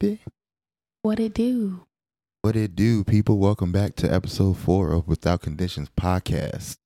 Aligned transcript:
Baby. 0.00 0.20
What 1.02 1.20
it 1.20 1.34
do? 1.34 1.82
What 2.42 2.56
it 2.56 2.74
do, 2.74 3.04
people? 3.04 3.38
Welcome 3.38 3.70
back 3.70 3.96
to 3.96 4.10
episode 4.12 4.56
four 4.56 4.92
of 4.92 5.06
Without 5.06 5.42
Conditions 5.42 5.90
podcast. 5.98 6.76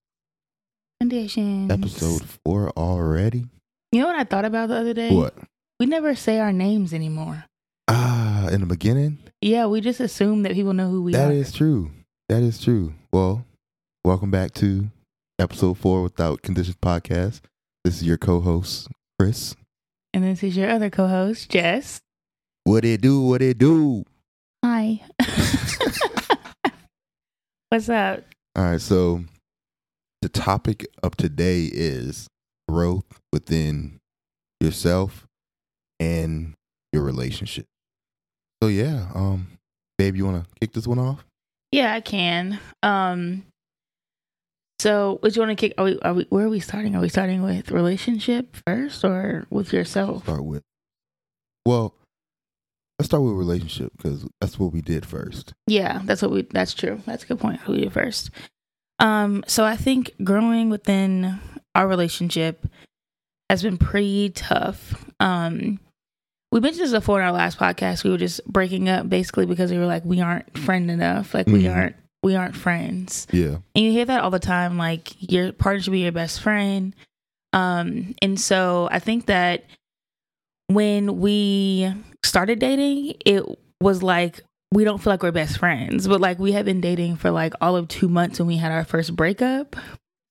Conditions. 1.00 1.70
Episode 1.70 2.22
four 2.44 2.70
already. 2.76 3.46
You 3.92 4.00
know 4.00 4.06
what 4.08 4.16
I 4.16 4.24
thought 4.24 4.44
about 4.44 4.68
the 4.68 4.76
other 4.76 4.94
day? 4.94 5.14
What? 5.14 5.34
We 5.78 5.86
never 5.86 6.14
say 6.16 6.40
our 6.40 6.52
names 6.52 6.92
anymore. 6.92 7.44
Ah, 7.88 8.48
in 8.48 8.60
the 8.60 8.66
beginning, 8.66 9.18
Yeah, 9.40 9.66
we 9.66 9.80
just 9.80 10.00
assume 10.00 10.42
that 10.42 10.54
people 10.54 10.72
know 10.72 10.88
who 10.90 11.02
we 11.02 11.12
that 11.12 11.30
are. 11.30 11.32
is 11.34 11.52
true. 11.52 11.90
That 12.28 12.42
is 12.42 12.60
true. 12.60 12.94
Well, 13.12 13.44
welcome 14.04 14.30
back 14.32 14.54
to 14.54 14.88
episode 15.38 15.78
four 15.78 16.02
Without 16.02 16.42
Conditions 16.42 16.76
podcast. 16.82 17.42
This 17.84 17.96
is 17.96 18.02
your 18.04 18.16
co-host 18.16 18.88
Chris. 19.20 19.54
and 20.12 20.24
this 20.24 20.42
is 20.42 20.56
your 20.56 20.68
other 20.70 20.90
co-host, 20.90 21.50
Jess. 21.50 22.00
What 22.64 22.84
it 22.86 23.02
do? 23.02 23.20
What 23.20 23.42
it 23.42 23.58
do? 23.58 24.04
Hi. 24.64 25.02
What's 27.68 27.90
up? 27.90 28.24
All 28.56 28.64
right, 28.64 28.80
so 28.80 29.24
the 30.22 30.30
topic 30.30 30.86
of 31.02 31.14
today 31.16 31.68
is 31.70 32.26
growth 32.66 33.04
within 33.34 33.98
yourself 34.60 35.26
and 36.00 36.54
your 36.92 37.02
relationship. 37.02 37.66
So 38.62 38.68
yeah, 38.68 39.08
um, 39.14 39.48
babe, 39.98 40.16
you 40.16 40.24
want 40.24 40.44
to 40.44 40.50
kick 40.58 40.72
this 40.72 40.86
one 40.86 40.98
off? 40.98 41.22
Yeah, 41.70 41.92
I 41.92 42.00
can. 42.00 42.60
Um 42.82 43.42
so 44.78 45.18
would 45.22 45.36
you 45.36 45.42
want 45.42 45.50
to 45.50 45.56
kick 45.56 45.74
are 45.76 45.84
we, 45.84 45.98
are 46.00 46.14
we 46.14 46.26
where 46.30 46.46
are 46.46 46.50
we 46.50 46.60
starting? 46.60 46.96
Are 46.96 47.02
we 47.02 47.08
starting 47.10 47.42
with 47.42 47.70
relationship 47.70 48.56
first 48.66 49.04
or 49.04 49.46
with 49.50 49.72
yourself? 49.72 50.22
Start 50.22 50.44
with. 50.44 50.62
Well, 51.66 51.94
let's 52.98 53.06
start 53.06 53.22
with 53.22 53.34
relationship 53.34 53.92
because 53.96 54.26
that's 54.40 54.58
what 54.58 54.72
we 54.72 54.80
did 54.80 55.04
first. 55.06 55.52
Yeah, 55.66 56.00
that's 56.04 56.22
what 56.22 56.30
we 56.30 56.42
that's 56.42 56.74
true. 56.74 57.00
That's 57.06 57.24
a 57.24 57.26
good 57.26 57.40
point. 57.40 57.60
Who 57.60 57.72
we 57.72 57.80
did 57.82 57.92
first. 57.92 58.30
Um, 59.00 59.44
so 59.48 59.64
I 59.64 59.76
think 59.76 60.12
growing 60.22 60.70
within 60.70 61.40
our 61.74 61.88
relationship 61.88 62.66
has 63.50 63.62
been 63.62 63.78
pretty 63.78 64.30
tough. 64.30 65.04
Um 65.20 65.80
we 66.52 66.60
mentioned 66.60 66.84
this 66.84 66.92
before 66.92 67.18
in 67.20 67.26
our 67.26 67.32
last 67.32 67.58
podcast. 67.58 68.04
We 68.04 68.10
were 68.10 68.16
just 68.16 68.44
breaking 68.46 68.88
up 68.88 69.08
basically 69.08 69.44
because 69.46 69.72
we 69.72 69.78
were 69.78 69.86
like, 69.86 70.04
we 70.04 70.20
aren't 70.20 70.56
friend 70.56 70.88
enough. 70.90 71.34
Like 71.34 71.46
we 71.46 71.64
Mhm. 71.64 71.74
aren't 71.74 71.96
we 72.22 72.36
aren't 72.36 72.54
friends. 72.56 73.26
Yeah. 73.32 73.56
And 73.74 73.84
you 73.84 73.90
hear 73.90 74.04
that 74.06 74.22
all 74.22 74.30
the 74.30 74.38
time, 74.38 74.78
like 74.78 75.14
your 75.32 75.52
partner 75.52 75.82
should 75.82 75.90
be 75.92 76.00
your 76.00 76.12
best 76.12 76.40
friend. 76.40 76.94
Um, 77.52 78.14
and 78.22 78.40
so 78.40 78.88
I 78.90 78.98
think 79.00 79.26
that 79.26 79.64
when 80.68 81.18
we 81.20 81.92
started 82.24 82.58
dating, 82.58 83.14
it 83.24 83.44
was 83.80 84.02
like 84.02 84.40
we 84.72 84.82
don't 84.84 84.98
feel 84.98 85.12
like 85.12 85.22
we're 85.22 85.30
best 85.30 85.58
friends, 85.58 86.08
but 86.08 86.20
like 86.20 86.38
we 86.38 86.50
had 86.52 86.64
been 86.64 86.80
dating 86.80 87.16
for 87.16 87.30
like 87.30 87.54
all 87.60 87.76
of 87.76 87.86
two 87.88 88.08
months 88.08 88.38
when 88.40 88.48
we 88.48 88.56
had 88.56 88.72
our 88.72 88.84
first 88.84 89.14
breakup. 89.14 89.76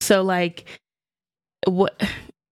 So 0.01 0.21
like 0.23 0.65
what 1.67 2.01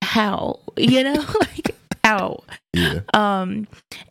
how? 0.01 0.59
You 0.77 1.03
know? 1.03 1.25
like 1.39 1.75
how? 2.03 2.43
Yeah. 2.73 3.01
um 3.13 3.67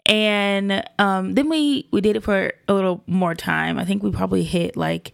and 0.07 0.85
um 0.99 1.33
then 1.33 1.49
we 1.49 1.89
we 1.93 2.01
did 2.03 2.15
it 2.17 2.23
for 2.23 2.53
a 2.69 2.75
little 2.75 3.03
more 3.07 3.35
time 3.35 3.79
i 3.79 3.87
think 3.87 4.03
we 4.03 4.11
probably 4.11 4.43
hit 4.45 4.77
like 4.77 5.13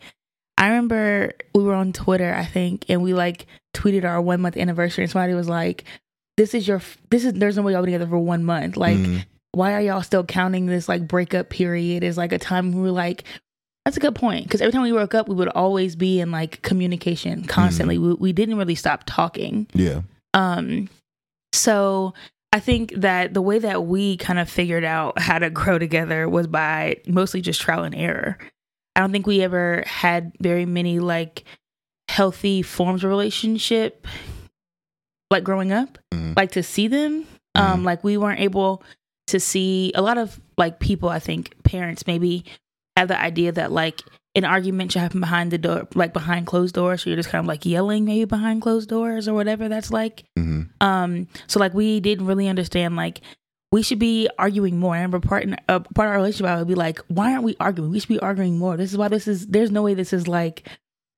i 0.59 0.67
remember 0.67 1.33
we 1.55 1.63
were 1.63 1.75
on 1.75 1.93
twitter 1.93 2.35
i 2.35 2.45
think 2.45 2.85
and 2.89 3.03
we 3.05 3.15
like 3.15 3.47
tweeted 3.73 4.05
our 4.05 4.21
one 4.21 4.41
month 4.41 4.57
anniversary 4.57 5.05
and 5.05 5.11
somebody 5.13 5.33
was 5.33 5.49
like 5.49 5.85
this 6.37 6.55
is 6.55 6.67
your 6.67 6.83
this 7.11 7.25
is 7.25 7.35
there's 7.35 7.57
no 7.57 7.63
way 7.63 7.73
y'all 7.73 7.83
been 7.83 7.93
together 7.93 8.11
for 8.11 8.19
one 8.19 8.43
month 8.45 8.77
like 8.77 8.99
Mhm. 8.99 9.25
Why 9.57 9.73
are 9.73 9.81
y'all 9.81 10.03
still 10.03 10.23
counting 10.25 10.67
this 10.67 10.89
like 10.89 11.09
breakup 11.09 11.49
period 11.49 12.05
as 12.05 12.17
like 12.19 12.33
a 12.33 12.39
time 12.39 12.73
we 12.73 12.83
were 12.83 12.91
like 12.91 13.25
that's 13.85 13.97
a 13.97 14.01
good 14.01 14.15
point 14.15 14.45
because 14.45 14.61
every 14.61 14.73
time 14.73 14.83
we 14.83 14.93
woke 14.93 15.15
up 15.15 15.29
we 15.29 15.35
would 15.35 15.49
always 15.49 15.97
be 15.97 16.21
in 16.21 16.31
like 16.31 16.61
communication 16.63 17.45
constantly 17.45 17.97
we, 17.99 18.15
we 18.15 18.33
didn't 18.33 18.59
really 18.59 18.75
stop 18.75 19.05
talking 19.07 19.67
yeah. 19.73 20.03
um, 20.35 20.89
so 21.53 22.13
I 22.53 22.61
think 22.61 22.93
that 22.97 23.35
the 23.35 23.43
way 23.43 23.59
that 23.59 23.85
we 23.87 24.17
kind 24.17 24.39
of 24.39 24.49
figured 24.49 24.85
out 24.85 25.19
how 25.19 25.39
to 25.39 25.51
grow 25.51 25.79
together 25.79 26.29
was 26.29 26.47
by 26.47 26.97
mostly 27.07 27.41
just 27.41 27.61
trial 27.61 27.85
and 27.85 27.95
error. 27.95 28.39
I 28.95 29.01
don't 29.01 29.13
think 29.13 29.27
we 29.27 29.43
ever 29.43 29.83
had 29.87 30.33
very 30.41 30.65
many 30.65 30.99
like 31.01 31.45
healthy 32.09 32.63
forms 32.63 33.05
of 33.05 33.11
relationship 33.11 34.07
like 35.31 35.45
growing 35.45 35.73
up, 35.73 35.99
Mhm. 36.15 36.37
like 36.37 36.53
to 36.53 36.63
see 36.63 36.89
them. 36.89 37.27
Um, 37.55 37.85
like 37.85 38.05
we 38.05 38.17
weren't 38.17 38.41
able 38.41 38.83
to 39.29 39.41
see 39.41 39.93
a 39.95 40.03
lot 40.03 40.19
of 40.19 40.41
like 40.57 40.79
people, 40.79 41.09
I 41.09 41.19
think 41.19 41.55
parents 41.65 42.07
maybe 42.07 42.45
have 42.97 43.09
the 43.09 43.21
idea 43.21 43.53
that 43.53 43.73
like 43.73 44.03
an 44.35 44.45
argument 44.45 44.93
should 44.93 45.01
happen 45.01 45.21
behind 45.21 45.51
the 45.51 45.59
door, 45.59 45.89
like 45.95 46.13
behind 46.13 46.47
closed 46.47 46.75
doors. 46.75 47.03
So 47.03 47.11
you're 47.11 47.17
just 47.17 47.31
kind 47.31 47.45
of 47.45 47.47
like 47.47 47.65
yelling 47.65 48.05
maybe 48.05 48.25
behind 48.25 48.63
closed 48.63 48.89
doors 48.89 49.29
or 49.29 49.35
whatever 49.35 49.69
that's 49.69 49.91
like. 49.91 50.25
hmm 50.37 50.63
Um, 50.81 51.29
so 51.47 51.59
like 51.59 51.75
we 51.75 52.01
didn't 52.01 52.27
really 52.27 52.49
understand 52.49 52.97
like 52.97 53.21
we 53.73 53.83
should 53.83 53.99
be 53.99 54.29
arguing 54.39 54.79
more. 54.79 54.95
I 54.95 54.99
remember 54.99 55.21
part 55.21 55.43
in, 55.43 55.55
uh, 55.69 55.81
part 55.81 56.09
of 56.09 56.13
our 56.13 56.17
relationship 56.17 56.47
I 56.47 56.59
would 56.59 56.69
be 56.69 56.75
like, 56.75 57.01
why 57.09 57.33
aren't 57.33 57.45
we 57.45 57.57
arguing? 57.59 57.91
We 57.91 57.99
should 57.99 58.09
be 58.09 58.21
arguing 58.21 58.59
more. 58.59 58.77
This 58.77 58.93
is 58.93 58.99
why 58.99 59.09
this 59.09 59.27
is. 59.27 59.47
There's 59.49 59.71
no 59.71 59.83
way 59.83 59.95
this 59.95 60.13
is 60.13 60.29
like 60.29 60.69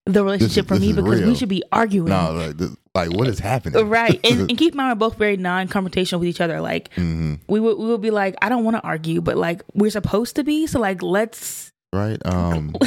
the 0.07 0.25
relationship 0.25 0.67
for 0.67 0.75
this 0.75 0.89
me 0.89 0.93
because 0.95 1.21
we 1.23 1.35
should 1.35 1.51
be 1.51 1.63
arguing. 1.71 2.09
No, 2.09 2.33
like, 2.33 2.57
this, 2.57 2.75
like 3.07 3.17
what 3.17 3.29
is 3.29 3.39
happening? 3.39 3.89
Right, 3.89 4.19
and, 4.25 4.51
and 4.51 4.59
keep 4.59 4.73
in 4.75 4.77
mind 4.77 4.91
we're 4.99 5.09
both 5.09 5.19
very 5.19 5.37
non-confrontational 5.37 6.21
with 6.21 6.29
each 6.29 6.41
other. 6.41 6.61
Like 6.61 6.93
hmm 6.95 7.35
we 7.49 7.61
would 7.61 7.79
we 7.79 7.87
would 7.87 8.01
be 8.01 8.11
like, 8.11 8.35
I 8.43 8.49
don't 8.49 8.65
want 8.65 8.77
to 8.77 8.83
argue, 8.83 9.21
but 9.21 9.37
like 9.37 9.63
we're 9.75 9.91
supposed 9.91 10.37
to 10.37 10.45
be. 10.45 10.67
So 10.67 10.79
like 10.81 11.03
let's. 11.03 11.73
Right. 11.93 12.19
Um. 12.27 12.75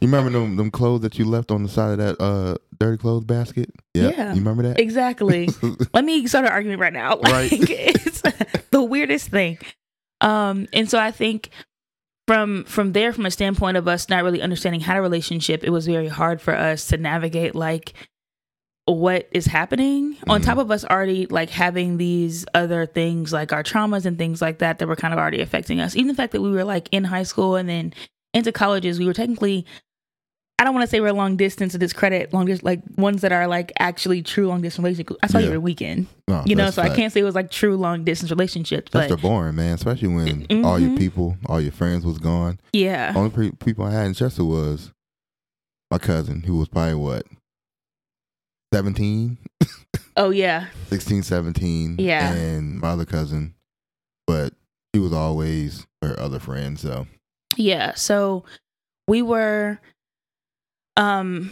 You 0.00 0.06
remember 0.06 0.30
them 0.30 0.54
them 0.56 0.70
clothes 0.70 1.00
that 1.00 1.18
you 1.18 1.24
left 1.24 1.50
on 1.50 1.64
the 1.64 1.68
side 1.68 1.90
of 1.90 1.98
that 1.98 2.22
uh 2.22 2.54
dirty 2.78 2.98
clothes 2.98 3.24
basket? 3.24 3.68
Yep. 3.94 4.14
Yeah. 4.16 4.28
You 4.32 4.38
remember 4.38 4.62
that? 4.62 4.78
exactly. 4.78 5.48
Let 5.92 6.04
me 6.04 6.24
start 6.28 6.44
an 6.46 6.52
argument 6.52 6.80
right 6.80 6.92
now. 6.92 7.16
Like, 7.16 7.32
Right. 7.32 7.50
it's 7.52 8.22
the 8.70 8.80
weirdest 8.80 9.28
thing. 9.30 9.58
Um, 10.20 10.68
and 10.72 10.88
so 10.88 11.00
I 11.00 11.10
think 11.10 11.50
from 12.28 12.62
from 12.62 12.92
there, 12.92 13.12
from 13.12 13.26
a 13.26 13.30
standpoint 13.32 13.76
of 13.76 13.88
us 13.88 14.08
not 14.08 14.22
really 14.22 14.40
understanding 14.40 14.80
how 14.80 14.94
to 14.94 15.00
relationship, 15.00 15.64
it 15.64 15.70
was 15.70 15.86
very 15.86 16.06
hard 16.08 16.40
for 16.40 16.54
us 16.54 16.86
to 16.86 16.96
navigate 16.96 17.56
like 17.56 17.92
what 18.96 19.28
is 19.32 19.46
happening 19.46 20.16
on 20.28 20.40
Mhm. 20.40 20.44
top 20.44 20.58
of 20.58 20.70
us 20.70 20.84
already 20.84 21.26
like 21.26 21.50
having 21.50 21.96
these 21.98 22.46
other 22.54 22.86
things 22.86 23.32
like 23.32 23.52
our 23.52 23.62
traumas 23.62 24.04
and 24.06 24.16
things 24.18 24.40
like 24.40 24.58
that 24.58 24.78
that 24.78 24.88
were 24.88 24.96
kind 24.96 25.12
of 25.12 25.18
already 25.20 25.40
affecting 25.40 25.78
us 25.80 25.94
even 25.94 26.08
the 26.08 26.14
fact 26.14 26.32
that 26.32 26.40
we 26.40 26.50
were 26.50 26.64
like 26.64 26.88
in 26.92 27.04
high 27.04 27.22
school 27.22 27.56
and 27.56 27.68
then 27.68 27.92
into 28.34 28.50
colleges 28.52 28.98
we 28.98 29.06
were 29.06 29.12
technically 29.14 29.64
I 30.60 30.64
don't 30.64 30.74
want 30.74 30.82
to 30.82 30.90
say 30.90 31.00
we're 31.00 31.12
long 31.12 31.36
distance 31.36 31.70
to 31.70 31.78
discredit 31.78 32.32
long 32.34 32.46
distance, 32.46 32.64
like 32.64 32.80
ones 32.96 33.20
that 33.20 33.30
are 33.30 33.46
like 33.46 33.70
actually 33.78 34.22
true 34.22 34.48
long 34.48 34.60
distance 34.60 34.82
relationships. 34.82 35.16
I 35.22 35.28
saw 35.28 35.38
you 35.38 35.44
Yeah. 35.44 35.48
every 35.50 35.58
weekend, 35.58 36.08
No, 36.26 36.42
you 36.44 36.56
know, 36.56 36.70
so 36.70 36.82
I 36.82 36.88
can't 36.88 37.12
say 37.12 37.20
it 37.20 37.24
was 37.24 37.36
like 37.36 37.52
true 37.52 37.76
long 37.76 38.02
distance 38.02 38.32
relationships, 38.32 38.90
That's 38.90 39.08
but 39.08 39.20
boring, 39.22 39.54
man. 39.54 39.74
Especially 39.74 40.08
when 40.08 40.64
all 40.64 40.80
your 40.80 40.96
people, 40.96 41.36
all 41.46 41.60
your 41.60 41.70
friends 41.70 42.04
was 42.04 42.18
gone. 42.18 42.58
yeah, 42.72 43.12
Only 43.14 43.30
pre- 43.30 43.50
people 43.52 43.84
I 43.84 43.92
had 43.92 44.06
in 44.06 44.14
Chester 44.14 44.44
was 44.44 44.90
my 45.92 45.98
cousin, 45.98 46.42
who 46.42 46.56
was 46.56 46.66
probably 46.66 46.94
what 46.94 47.24
17, 48.72 49.38
oh 50.16 50.30
yeah, 50.30 50.66
16, 50.88 51.22
17. 51.22 51.96
Yeah. 51.98 52.32
And 52.32 52.78
my 52.80 52.88
other 52.90 53.04
cousin, 53.06 53.54
but 54.26 54.52
she 54.94 55.00
was 55.00 55.12
always 55.12 55.86
her 56.02 56.18
other 56.18 56.38
friend. 56.38 56.78
So 56.78 57.06
yeah. 57.56 57.94
So 57.94 58.44
we 59.06 59.22
were, 59.22 59.78
um, 60.96 61.50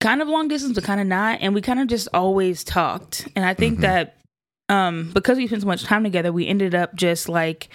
kind 0.00 0.20
of 0.22 0.28
long 0.28 0.48
distance, 0.48 0.74
but 0.74 0.84
kind 0.84 1.00
of 1.00 1.06
not, 1.06 1.38
and 1.42 1.54
we 1.54 1.60
kind 1.62 1.78
of 1.80 1.86
just 1.86 2.08
always 2.14 2.64
talked. 2.64 3.28
And 3.36 3.44
I 3.44 3.54
think 3.54 3.78
Mhm. 3.78 3.82
that, 3.82 4.16
um, 4.68 5.10
because 5.12 5.36
we 5.38 5.46
spent 5.46 5.62
so 5.62 5.68
much 5.68 5.84
time 5.84 6.02
together, 6.04 6.32
we 6.32 6.46
ended 6.46 6.74
up 6.74 6.94
just 6.94 7.28
like 7.28 7.68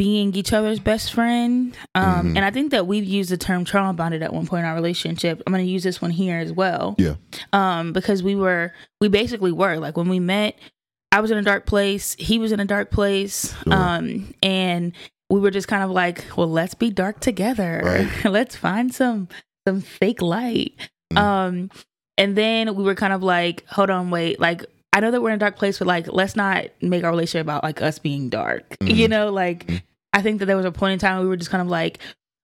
being 0.00 0.34
each 0.34 0.54
other's 0.54 0.78
best 0.80 1.12
friend. 1.12 1.76
Um, 1.94 2.04
Mhm. 2.32 2.36
and 2.36 2.38
I 2.38 2.50
think 2.50 2.70
that 2.70 2.86
we've 2.86 3.04
used 3.04 3.28
the 3.30 3.36
term 3.36 3.66
trauma 3.66 3.92
bonded 3.92 4.22
at 4.22 4.32
one 4.32 4.46
point 4.46 4.60
in 4.60 4.64
our 4.64 4.74
relationship. 4.74 5.42
I'm 5.46 5.52
going 5.52 5.62
to 5.62 5.70
use 5.70 5.82
this 5.82 6.00
one 6.00 6.10
here 6.10 6.38
as 6.38 6.54
well. 6.54 6.94
Yeah. 6.96 7.16
Um, 7.52 7.92
because 7.92 8.22
we 8.22 8.34
were, 8.34 8.72
we 9.02 9.08
basically 9.08 9.52
were 9.52 9.76
like 9.76 9.98
when 9.98 10.08
we 10.08 10.18
met, 10.18 10.58
I 11.12 11.20
was 11.20 11.30
in 11.30 11.36
a 11.36 11.42
dark 11.42 11.66
place, 11.66 12.16
he 12.18 12.38
was 12.38 12.50
in 12.50 12.60
a 12.60 12.64
dark 12.64 12.90
place. 12.90 13.54
Sure. 13.64 13.74
Um, 13.74 14.32
and 14.42 14.92
we 15.28 15.38
were 15.38 15.50
just 15.50 15.68
kind 15.68 15.82
of 15.82 15.90
like, 15.90 16.24
well, 16.34 16.50
let's 16.50 16.72
be 16.74 16.88
dark 16.88 17.20
together. 17.20 17.82
Right. 17.84 18.24
let's 18.24 18.56
find 18.56 18.94
some, 18.94 19.28
some 19.68 19.82
fake 19.82 20.22
light. 20.22 20.72
Mhm. 21.12 21.18
Um, 21.18 21.70
and 22.16 22.36
then 22.36 22.74
we 22.74 22.84
were 22.84 22.94
kind 22.94 23.12
of 23.12 23.22
like, 23.22 23.66
hold 23.66 23.90
on, 23.90 24.08
wait, 24.10 24.40
like, 24.40 24.64
I 24.94 25.00
know 25.00 25.10
that 25.10 25.20
we're 25.20 25.28
in 25.28 25.34
a 25.36 25.38
dark 25.38 25.56
place, 25.56 25.78
but 25.78 25.86
like, 25.86 26.06
let's 26.10 26.36
not 26.36 26.64
make 26.80 27.04
our 27.04 27.10
relationship 27.10 27.44
about 27.44 27.62
like 27.64 27.82
us 27.82 27.98
being 27.98 28.30
dark. 28.30 28.64
Mhm. 28.80 28.88
You 28.96 29.08
know, 29.08 29.30
like, 29.30 29.66
Mhm. 29.66 29.82
I 30.12 30.22
think 30.22 30.40
that 30.40 30.46
there 30.46 30.56
was 30.56 30.66
a 30.66 30.72
point 30.72 30.94
in 30.94 30.98
time 30.98 31.20
we 31.22 31.28
were 31.28 31.36
just 31.36 31.50
kind 31.50 31.62
of 31.62 31.68
like, 31.68 31.98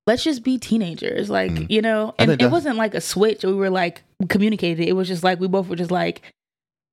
let's 0.06 0.22
just 0.22 0.42
be 0.44 0.56
teenagers, 0.58 1.28
like, 1.28 1.50
Mhm. 1.50 1.66
you 1.68 1.82
know, 1.82 2.14
and 2.18 2.30
it 2.40 2.50
wasn't 2.50 2.76
like 2.76 2.94
a 2.94 3.00
switch. 3.00 3.42
We 3.44 3.52
were 3.54 3.70
like 3.70 4.02
communicated. 4.28 4.86
It 4.88 4.92
was 4.92 5.08
just 5.08 5.24
like 5.24 5.40
we 5.40 5.48
both 5.48 5.68
were 5.68 5.76
just 5.76 5.90
like, 5.90 6.22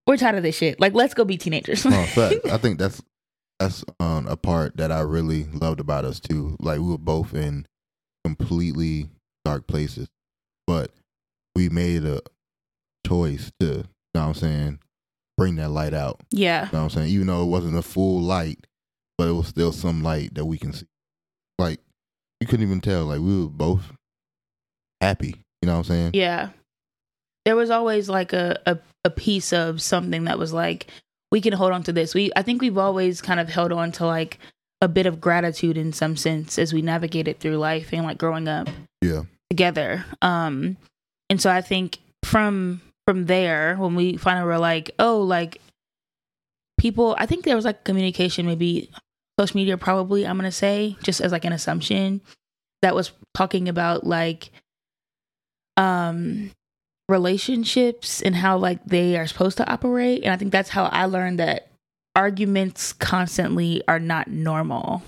we're 0.07 0.17
tired 0.17 0.35
of 0.35 0.43
this 0.43 0.57
shit. 0.57 0.79
Like, 0.79 0.93
let's 0.93 1.13
go 1.13 1.23
be 1.23 1.37
teenagers. 1.37 1.83
fact. 1.83 2.45
I 2.51 2.57
think 2.57 2.79
that's 2.79 3.01
that's 3.59 3.85
um, 3.99 4.27
a 4.27 4.35
part 4.35 4.75
that 4.77 4.91
I 4.91 5.01
really 5.01 5.43
loved 5.45 5.79
about 5.79 6.05
us 6.05 6.19
too. 6.19 6.57
Like 6.59 6.79
we 6.79 6.87
were 6.87 6.97
both 6.97 7.33
in 7.35 7.65
completely 8.25 9.09
dark 9.45 9.67
places, 9.67 10.07
but 10.65 10.91
we 11.55 11.69
made 11.69 12.03
a 12.03 12.21
choice 13.05 13.51
to, 13.59 13.65
you 13.67 13.73
know 14.15 14.21
what 14.21 14.23
I'm 14.23 14.33
saying, 14.33 14.79
bring 15.37 15.55
that 15.57 15.69
light 15.69 15.93
out. 15.93 16.19
Yeah. 16.31 16.65
You 16.65 16.71
know 16.73 16.77
what 16.79 16.83
I'm 16.85 16.89
saying? 16.89 17.09
Even 17.09 17.27
though 17.27 17.43
it 17.43 17.47
wasn't 17.47 17.77
a 17.77 17.81
full 17.81 18.21
light, 18.21 18.65
but 19.17 19.27
it 19.27 19.31
was 19.33 19.47
still 19.47 19.71
some 19.71 20.03
light 20.03 20.33
that 20.35 20.45
we 20.45 20.57
can 20.57 20.73
see. 20.73 20.85
Like 21.59 21.79
you 22.39 22.47
couldn't 22.47 22.65
even 22.65 22.81
tell. 22.81 23.05
Like 23.05 23.19
we 23.19 23.41
were 23.43 23.49
both 23.49 23.83
happy. 25.01 25.35
You 25.61 25.67
know 25.67 25.73
what 25.73 25.77
I'm 25.79 25.83
saying? 25.85 26.11
Yeah. 26.13 26.49
There 27.45 27.55
was 27.55 27.69
always 27.69 28.09
like 28.09 28.33
a, 28.33 28.59
a, 28.65 28.77
a 29.03 29.09
piece 29.09 29.51
of 29.53 29.81
something 29.81 30.25
that 30.25 30.39
was 30.39 30.53
like, 30.53 30.87
we 31.31 31.41
can 31.41 31.53
hold 31.53 31.71
on 31.73 31.83
to 31.83 31.91
this. 31.93 32.13
We 32.13 32.31
I 32.35 32.41
think 32.41 32.61
we've 32.61 32.77
always 32.77 33.21
kind 33.21 33.39
of 33.39 33.49
held 33.49 33.71
on 33.71 33.91
to 33.93 34.05
like 34.05 34.39
a 34.81 34.87
bit 34.87 35.05
of 35.05 35.19
gratitude 35.21 35.77
in 35.77 35.93
some 35.93 36.15
sense 36.17 36.57
as 36.59 36.73
we 36.73 36.81
navigated 36.81 37.39
through 37.39 37.57
life 37.57 37.93
and 37.93 38.03
like 38.03 38.17
growing 38.17 38.47
up 38.47 38.67
Yeah. 39.01 39.23
together. 39.49 40.05
Um 40.21 40.77
and 41.29 41.41
so 41.41 41.49
I 41.49 41.61
think 41.61 41.99
from 42.23 42.81
from 43.07 43.25
there 43.25 43.75
when 43.77 43.95
we 43.95 44.15
finally 44.17 44.45
were 44.45 44.57
like, 44.59 44.91
oh, 44.99 45.19
like 45.21 45.59
people 46.77 47.15
I 47.17 47.25
think 47.25 47.45
there 47.45 47.55
was 47.55 47.65
like 47.65 47.83
communication, 47.83 48.45
maybe 48.45 48.89
social 49.39 49.57
media 49.57 49.77
probably, 49.77 50.25
I'm 50.27 50.37
gonna 50.37 50.51
say, 50.51 50.95
just 51.03 51.21
as 51.21 51.31
like 51.31 51.45
an 51.45 51.53
assumption 51.53 52.21
that 52.81 52.95
was 52.95 53.11
talking 53.33 53.69
about 53.69 54.05
like 54.05 54.51
um 55.77 56.51
relationships 57.09 58.21
and 58.21 58.35
how 58.35 58.57
like 58.57 58.83
they 58.85 59.17
are 59.17 59.27
supposed 59.27 59.57
to 59.57 59.69
operate. 59.71 60.23
And 60.23 60.31
i 60.31 60.37
think 60.37 60.51
that's 60.51 60.69
how 60.69 60.85
i 60.85 61.05
learned 61.05 61.39
that 61.39 61.69
arguments 62.15 62.93
constantly 62.93 63.81
are 63.87 63.99
not 63.99 64.27
normal 64.27 65.01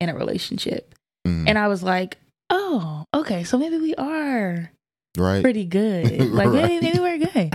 in 0.00 0.08
a 0.08 0.14
relationship. 0.14 0.94
Mhm. 1.26 1.48
and 1.48 1.58
i 1.58 1.68
was 1.68 1.82
like 1.82 2.16
oh 2.50 3.04
okay 3.14 3.44
so 3.44 3.58
maybe 3.58 3.76
we 3.78 3.94
are 3.96 4.70
right. 5.16 5.42
pretty 5.42 5.64
good. 5.64 6.20
Like 6.32 6.48
maybe, 6.50 6.80
maybe 6.80 6.98
we're 6.98 7.18
good. 7.18 7.54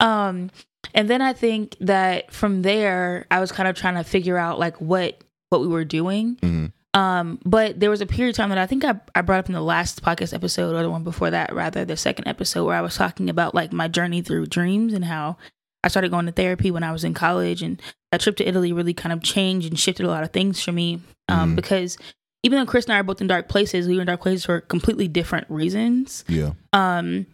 Um 0.00 0.50
and 0.94 1.08
then 1.08 1.22
i 1.22 1.32
think 1.32 1.76
that 1.80 2.32
from 2.32 2.62
there 2.62 3.26
i 3.30 3.40
was 3.40 3.52
kind 3.52 3.68
of 3.68 3.76
trying 3.76 3.94
to 3.94 4.04
figure 4.04 4.36
out 4.36 4.58
like 4.58 4.80
what 4.80 5.22
what 5.50 5.60
we 5.60 5.66
were 5.68 5.84
doing 5.84 6.36
Mhm. 6.42 6.72
um, 6.94 7.38
but 7.44 7.78
there 7.80 7.90
was 7.90 8.00
a 8.00 8.06
period 8.06 8.30
of 8.30 8.36
time 8.36 8.48
that 8.50 8.58
I 8.58 8.66
think 8.66 8.84
I, 8.84 8.94
I 9.14 9.22
brought 9.22 9.40
up 9.40 9.46
in 9.48 9.54
the 9.54 9.60
last 9.62 10.02
podcast 10.02 10.34
episode 10.34 10.74
or 10.74 10.82
the 10.82 10.90
one 10.90 11.04
before 11.04 11.30
that, 11.30 11.54
rather, 11.54 11.84
the 11.84 11.96
second 11.96 12.26
episode 12.28 12.64
where 12.64 12.76
I 12.76 12.80
was 12.80 12.96
talking 12.96 13.28
about 13.30 13.54
like 13.54 13.72
my 13.72 13.88
journey 13.88 14.20
through 14.22 14.46
dreams 14.46 14.92
and 14.92 15.04
how 15.04 15.36
I 15.84 15.88
started 15.88 16.10
going 16.10 16.26
to 16.26 16.32
therapy 16.32 16.70
when 16.70 16.82
I 16.82 16.90
was 16.92 17.04
in 17.04 17.14
college. 17.14 17.62
And 17.62 17.80
that 18.10 18.20
trip 18.20 18.36
to 18.38 18.48
Italy 18.48 18.72
really 18.72 18.94
kind 18.94 19.12
of 19.12 19.22
changed 19.22 19.68
and 19.68 19.78
shifted 19.78 20.06
a 20.06 20.08
lot 20.08 20.24
of 20.24 20.32
things 20.32 20.62
for 20.62 20.72
me. 20.72 21.00
Um, 21.28 21.52
Mhm. 21.52 21.56
because 21.56 21.96
even 22.42 22.58
though 22.58 22.66
Chris 22.66 22.86
and 22.86 22.94
I 22.94 22.98
are 23.00 23.02
both 23.04 23.20
in 23.20 23.26
dark 23.26 23.48
places, 23.48 23.86
we 23.86 23.94
were 23.94 24.00
in 24.02 24.06
dark 24.06 24.20
places 24.22 24.44
for 24.44 24.60
completely 24.62 25.08
different 25.08 25.46
reasons. 25.48 26.24
Yeah. 26.28 26.52
Um, 26.72 27.26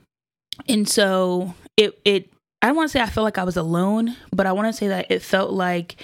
and 0.68 0.88
so 0.88 1.54
it 1.76 1.98
it 2.04 2.30
I 2.62 2.66
don't 2.68 2.76
want 2.76 2.90
to 2.90 2.92
say 2.92 3.02
I 3.02 3.06
felt 3.06 3.24
like 3.24 3.38
I 3.38 3.44
was 3.44 3.56
alone, 3.56 4.16
but 4.32 4.46
I 4.46 4.52
want 4.52 4.68
to 4.68 4.72
say 4.72 4.88
that 4.88 5.10
it 5.10 5.22
felt 5.22 5.52
like 5.52 5.96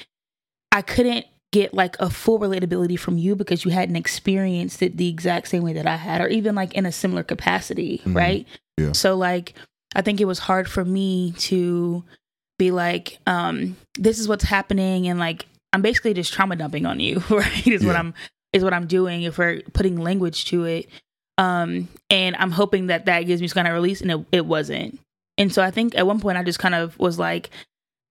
I 0.72 0.82
couldn't 0.82 1.26
get 1.52 1.74
like 1.74 1.96
a 1.98 2.08
full 2.10 2.38
relatability 2.38 2.98
from 2.98 3.18
you 3.18 3.34
because 3.34 3.64
you 3.64 3.70
hadn't 3.70 3.96
experienced 3.96 4.82
it 4.82 4.96
the 4.96 5.08
exact 5.08 5.48
same 5.48 5.62
way 5.62 5.72
that 5.72 5.86
I 5.86 5.96
had, 5.96 6.20
or 6.20 6.28
even 6.28 6.54
like 6.54 6.74
in 6.74 6.86
a 6.86 6.92
similar 6.92 7.22
capacity, 7.22 8.00
Mhm. 8.04 8.14
right? 8.14 8.46
Yeah. 8.78 8.92
So 8.92 9.16
like 9.16 9.54
I 9.94 10.02
think 10.02 10.20
it 10.20 10.26
was 10.26 10.38
hard 10.38 10.68
for 10.68 10.84
me 10.84 11.32
to 11.38 12.04
be 12.58 12.70
like, 12.70 13.18
um, 13.26 13.76
this 13.98 14.18
is 14.20 14.28
what's 14.28 14.44
happening 14.44 15.08
and 15.08 15.18
like 15.18 15.46
I'm 15.72 15.82
basically 15.82 16.14
just 16.14 16.32
trauma 16.32 16.56
dumping 16.56 16.86
on 16.86 17.00
you, 17.00 17.22
right? 17.30 17.66
Is 17.66 17.84
what 17.84 17.96
I'm 17.96 18.14
is 18.52 18.62
what 18.64 18.74
I'm 18.74 18.86
doing 18.86 19.22
if 19.22 19.38
we're 19.38 19.62
putting 19.72 19.96
language 19.96 20.46
to 20.46 20.64
it. 20.64 20.88
Um, 21.38 21.88
and 22.10 22.36
I'm 22.36 22.50
hoping 22.50 22.88
that 22.88 23.06
that 23.06 23.22
gives 23.22 23.40
me 23.40 23.48
some 23.48 23.54
kind 23.54 23.68
of 23.68 23.74
release, 23.74 24.00
and 24.02 24.10
it, 24.10 24.20
it 24.32 24.46
wasn't. 24.46 24.98
And 25.38 25.52
so 25.52 25.62
I 25.62 25.70
think 25.70 25.96
at 25.96 26.06
one 26.06 26.20
point 26.20 26.36
I 26.36 26.42
just 26.42 26.58
kind 26.58 26.74
of 26.74 26.98
was 26.98 27.18
like, 27.18 27.48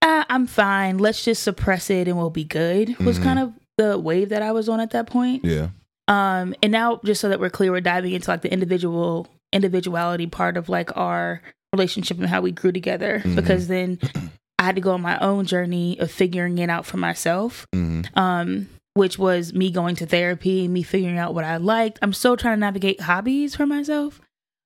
ah, 0.02 0.26
I'm 0.30 0.48
fine. 0.48 0.98
Let's 0.98 1.24
just 1.24 1.44
suppress 1.44 1.90
it 1.90 2.08
and 2.08 2.18
we'll 2.18 2.30
be 2.30 2.44
good. 2.44 2.98
Was 3.00 3.20
Mhm. 3.20 3.24
kind 3.24 3.40
of 3.40 3.54
the 3.78 3.98
wave 3.98 4.30
that 4.30 4.42
I 4.42 4.52
was 4.52 4.68
on 4.70 4.80
at 4.80 4.92
that 4.92 5.08
point. 5.08 5.44
Yeah. 5.46 5.70
Um, 6.08 6.56
and 6.64 6.72
now 6.72 7.00
just 7.06 7.22
so 7.22 7.30
that 7.30 7.40
we're 7.40 7.50
clear, 7.50 7.72
we're 7.72 7.82
diving 7.82 8.14
into 8.14 8.30
like 8.30 8.42
the 8.42 8.52
individual 8.52 9.28
individuality 9.54 10.28
part 10.28 10.58
of 10.58 10.70
like 10.70 10.96
our 10.98 11.42
relationship 11.74 12.18
and 12.20 12.28
how 12.28 12.42
we 12.42 12.52
grew 12.52 12.72
together. 12.72 13.22
Mhm. 13.26 13.36
Because 13.36 13.68
then 13.68 14.00
I 14.60 14.64
had 14.64 14.76
to 14.76 14.82
go 14.82 14.92
on 14.92 15.02
my 15.02 15.18
own 15.20 15.46
journey 15.46 15.98
of 16.00 16.12
figuring 16.12 16.58
it 16.58 16.70
out 16.70 16.86
for 16.86 16.98
myself 16.98 17.66
hmm 17.74 18.02
um, 18.16 18.68
which 18.96 19.18
was 19.18 19.54
me 19.54 19.72
going 19.72 19.96
to 19.96 20.06
therapy, 20.06 20.68
me 20.68 20.84
figuring 20.84 21.18
out 21.18 21.34
what 21.34 21.46
I 21.46 21.56
liked. 21.58 22.00
I'm 22.02 22.12
still 22.12 22.36
trying 22.36 22.58
to 22.58 22.60
navigate 22.60 23.00
hobbies 23.02 23.56
for 23.56 23.66
myself, 23.66 24.20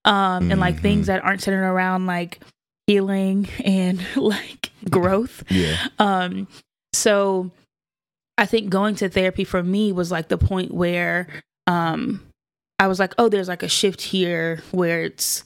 um, 0.06 0.50
and 0.50 0.60
like 0.60 0.80
things 0.82 1.06
that 1.08 1.24
aren't 1.24 1.42
centered 1.42 1.64
around 1.64 2.08
like 2.08 2.40
healing 2.88 3.48
and 3.64 4.04
like 4.16 4.72
growth. 4.90 5.44
Yeah. 5.50 5.78
Um, 6.00 6.48
so 6.94 7.52
I 8.38 8.46
think 8.46 8.70
going 8.70 8.96
to 8.96 9.10
therapy 9.10 9.44
for 9.44 9.64
me 9.64 9.92
was 9.92 10.12
like 10.12 10.28
the 10.28 10.38
point 10.38 10.74
where 10.74 11.28
um, 11.68 12.22
I 12.80 12.88
was 12.88 13.00
like, 13.00 13.14
oh, 13.18 13.30
there's 13.30 13.48
like 13.48 13.64
a 13.64 13.70
shift 13.70 14.02
here 14.02 14.62
where 14.72 15.04
it's 15.04 15.44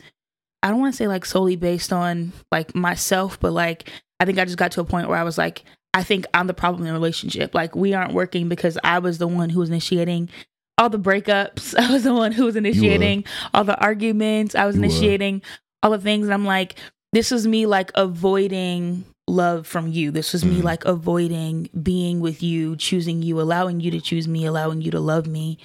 I 0.64 0.70
don't 0.70 0.80
want 0.80 0.94
to 0.94 0.98
say 0.98 1.08
like 1.08 1.26
solely 1.26 1.56
based 1.56 1.94
on 1.94 2.34
like 2.52 2.74
myself, 2.76 3.40
but 3.40 3.52
like 3.52 3.90
I 4.20 4.26
think 4.26 4.40
I 4.40 4.46
just 4.46 4.58
got 4.58 4.72
to 4.74 4.82
a 4.82 4.86
point 4.86 5.08
where 5.08 5.18
I 5.18 5.24
was 5.24 5.38
like, 5.38 5.64
I 5.94 6.04
think 6.04 6.26
I'm 6.34 6.48
the 6.48 6.54
problem 6.54 6.82
in 6.84 6.88
the 6.88 6.94
relationship. 6.94 7.54
Like 7.54 7.76
we 7.76 7.94
aren't 7.94 8.14
working 8.14 8.50
because 8.50 8.78
I 8.84 9.00
was 9.00 9.18
the 9.20 9.28
one 9.28 9.50
who 9.50 9.60
was 9.60 9.70
initiating 9.70 10.30
all 10.78 10.90
the 10.90 11.00
breakups. 11.00 11.76
I 11.80 11.92
was 11.92 12.04
the 12.04 12.14
one 12.14 12.32
who 12.32 12.46
was 12.46 12.56
initiating 12.56 13.26
all 13.54 13.64
the 13.64 13.78
arguments. 13.80 14.56
I 14.56 14.66
was 14.66 14.76
You 14.76 14.82
were. 14.82 14.86
initiating 14.88 15.42
all 15.84 15.92
the 15.92 16.00
things. 16.00 16.26
And 16.26 16.34
I'm 16.34 16.46
like, 16.46 16.76
this 17.14 17.32
was 17.32 17.48
me 17.48 17.66
like 17.66 17.92
avoiding 17.96 19.06
love 19.28 19.68
from 19.68 19.88
you. 19.88 20.12
This 20.12 20.34
was 20.34 20.46
me 20.46 20.60
Mhm. 20.60 20.64
like 20.64 20.86
avoiding 20.86 21.70
being 21.82 22.20
with 22.20 22.42
you, 22.42 22.76
choosing 22.76 23.22
you, 23.22 23.40
allowing 23.42 23.80
you 23.80 23.92
to 23.92 24.00
choose 24.00 24.28
me, 24.28 24.46
allowing 24.46 24.82
you 24.82 24.92
to 24.92 25.00
love 25.00 25.28
me. 25.28 25.58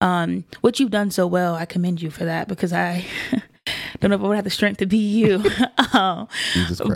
Um, 0.00 0.44
what 0.60 0.80
you've 0.80 0.90
done 0.90 1.10
so 1.10 1.26
well, 1.26 1.54
I 1.54 1.64
commend 1.64 2.02
you 2.02 2.10
for 2.10 2.24
that 2.24 2.48
because 2.48 2.72
I 2.72 3.04
don't 4.00 4.10
know 4.10 4.16
if 4.16 4.22
I 4.22 4.26
would 4.26 4.36
have 4.36 4.44
the 4.44 4.50
strength 4.50 4.78
to 4.78 4.86
be 4.86 4.98
you. 4.98 5.42
um, 5.92 6.28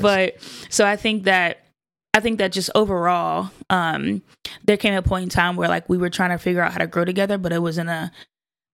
but 0.01 0.37
so 0.69 0.87
I 0.87 0.97
think 0.97 1.25
that 1.25 1.65
I 2.15 2.21
think 2.21 2.39
that 2.39 2.53
just 2.53 2.71
overall, 2.75 3.51
um, 3.71 4.23
there 4.65 4.77
came 4.77 4.95
a 4.95 5.03
point 5.03 5.23
in 5.25 5.29
time 5.29 5.55
where 5.57 5.69
like 5.69 5.89
we 5.89 5.99
were 5.99 6.11
trying 6.11 6.31
to 6.31 6.39
figure 6.39 6.63
out 6.63 6.73
how 6.73 6.79
to 6.79 6.87
grow 6.87 7.05
together, 7.05 7.39
but 7.39 7.53
it 7.53 7.59
was 7.61 7.79
in 7.79 7.89
a 7.89 8.11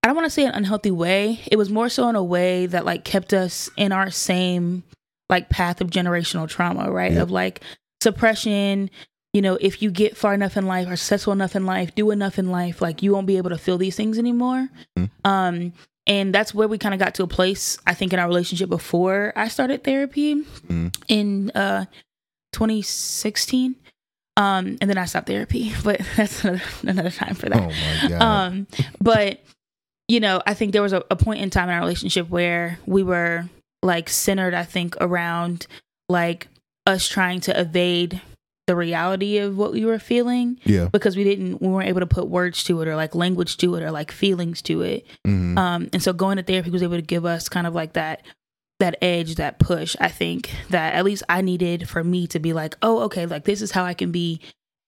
I 0.02 0.07
don't 0.09 0.16
want 0.16 0.26
to 0.26 0.31
say 0.31 0.45
an 0.45 0.52
unhealthy 0.54 0.90
way. 0.90 1.40
It 1.50 1.57
was 1.57 1.71
more 1.71 1.88
so 1.88 2.09
in 2.09 2.16
a 2.16 2.25
way 2.25 2.66
that 2.66 2.85
like 2.85 3.04
kept 3.04 3.33
us 3.35 3.71
in 3.76 3.90
our 3.93 4.11
same 4.11 4.83
like 5.31 5.49
path 5.49 5.81
of 5.81 5.90
generational 5.90 6.49
trauma, 6.49 6.90
right? 6.90 7.16
Of 7.16 7.31
like 7.31 7.61
suppression. 8.02 8.90
You 9.33 9.43
know, 9.43 9.59
if 9.61 9.83
you 9.83 9.90
get 9.90 10.16
far 10.16 10.33
enough 10.35 10.57
in 10.57 10.66
life, 10.66 10.87
or 10.88 10.95
successful 10.97 11.33
enough 11.33 11.57
in 11.57 11.66
life, 11.66 11.95
do 11.95 12.11
enough 12.12 12.38
in 12.38 12.50
life, 12.50 12.81
like 12.81 13.02
you 13.02 13.12
won't 13.12 13.26
be 13.26 13.37
able 13.37 13.50
to 13.50 13.59
feel 13.59 13.78
these 13.78 13.97
things 13.97 14.16
anymore. 14.19 14.69
Mhm. 14.97 15.11
Um, 15.25 15.73
and 16.07 16.33
that's 16.35 16.54
where 16.54 16.69
we 16.69 16.78
kind 16.78 16.95
of 16.95 17.00
got 17.00 17.14
to 17.16 17.23
a 17.25 17.26
place, 17.26 17.76
I 17.87 17.95
think, 17.95 18.12
in 18.12 18.19
our 18.21 18.28
relationship 18.28 18.69
before 18.69 19.33
I 19.35 19.49
started 19.49 19.83
therapy 19.83 20.37
Mhm. 20.69 20.95
in 21.09 21.50
uh 21.54 21.87
2016. 22.52 23.75
Um, 24.37 24.76
and 24.81 24.90
then 24.90 24.99
I 24.99 25.04
stopped 25.07 25.26
therapy, 25.28 25.73
but 25.85 26.00
that's 26.16 26.45
another, 26.45 26.62
another 26.83 27.11
time 27.11 27.35
for 27.35 27.49
that. 27.49 27.73
oh. 28.12 28.25
Um, 28.25 28.66
but 29.00 29.40
you 30.07 30.21
know, 30.21 30.43
I 30.47 30.52
think 30.54 30.73
there 30.73 30.83
was 30.83 30.93
a, 30.93 31.02
a 31.11 31.16
point 31.16 31.40
in 31.40 31.49
time 31.50 31.69
in 31.71 31.75
our 31.75 31.81
relationship 31.81 32.28
where 32.28 32.78
we 32.87 33.02
were 33.02 33.49
like 33.85 34.09
centered, 34.09 34.55
I 34.55 34.64
think, 34.64 34.97
around 35.00 35.67
like 36.09 36.49
us 36.87 37.09
trying 37.09 37.41
to 37.41 37.59
evade 37.59 38.21
the 38.67 38.75
reality 38.75 39.38
of 39.38 39.59
what 39.59 39.73
we 39.73 39.85
were 39.85 39.99
feeling 39.99 40.59
yeah. 40.64 40.88
because 40.91 41.17
we 41.17 41.25
didn't 41.25 41.61
we 41.61 41.69
weren't 41.69 41.88
able 41.88 42.00
to 42.00 42.07
put 42.07 42.29
words 42.29 42.64
to 42.64 42.81
it 42.81 42.88
or 42.88 42.97
like 42.97 43.14
language 43.14 43.59
to 43.59 43.75
it 43.75 43.83
or 43.83 43.91
like 43.91 44.11
feelings 44.11 44.62
to 44.62 44.81
it. 44.83 45.07
hmm 45.25 45.57
Um, 45.59 45.88
and 45.93 46.03
so 46.03 46.12
going 46.14 46.38
to 46.38 46.43
therapy 46.43 46.71
was 46.71 46.83
able 46.83 46.97
to 46.97 47.03
give 47.03 47.26
us 47.26 47.49
kind 47.49 47.67
of 47.67 47.75
like 47.75 47.93
that 47.93 48.23
that 48.81 48.97
edge, 49.03 49.37
that 49.37 49.59
push. 49.59 49.95
I 50.00 50.09
think 50.09 50.50
that 50.71 50.95
at 50.95 51.05
least 51.05 51.23
I 51.29 51.43
needed 51.43 51.88
for 51.88 52.03
me 52.03 52.26
to 52.29 52.38
be 52.41 52.53
like, 52.53 52.76
oh, 52.83 53.00
okay, 53.03 53.26
like 53.26 53.45
this 53.45 53.62
is 53.62 53.71
how 53.71 53.85
I 53.85 53.95
can 53.95 54.11
be 54.11 54.41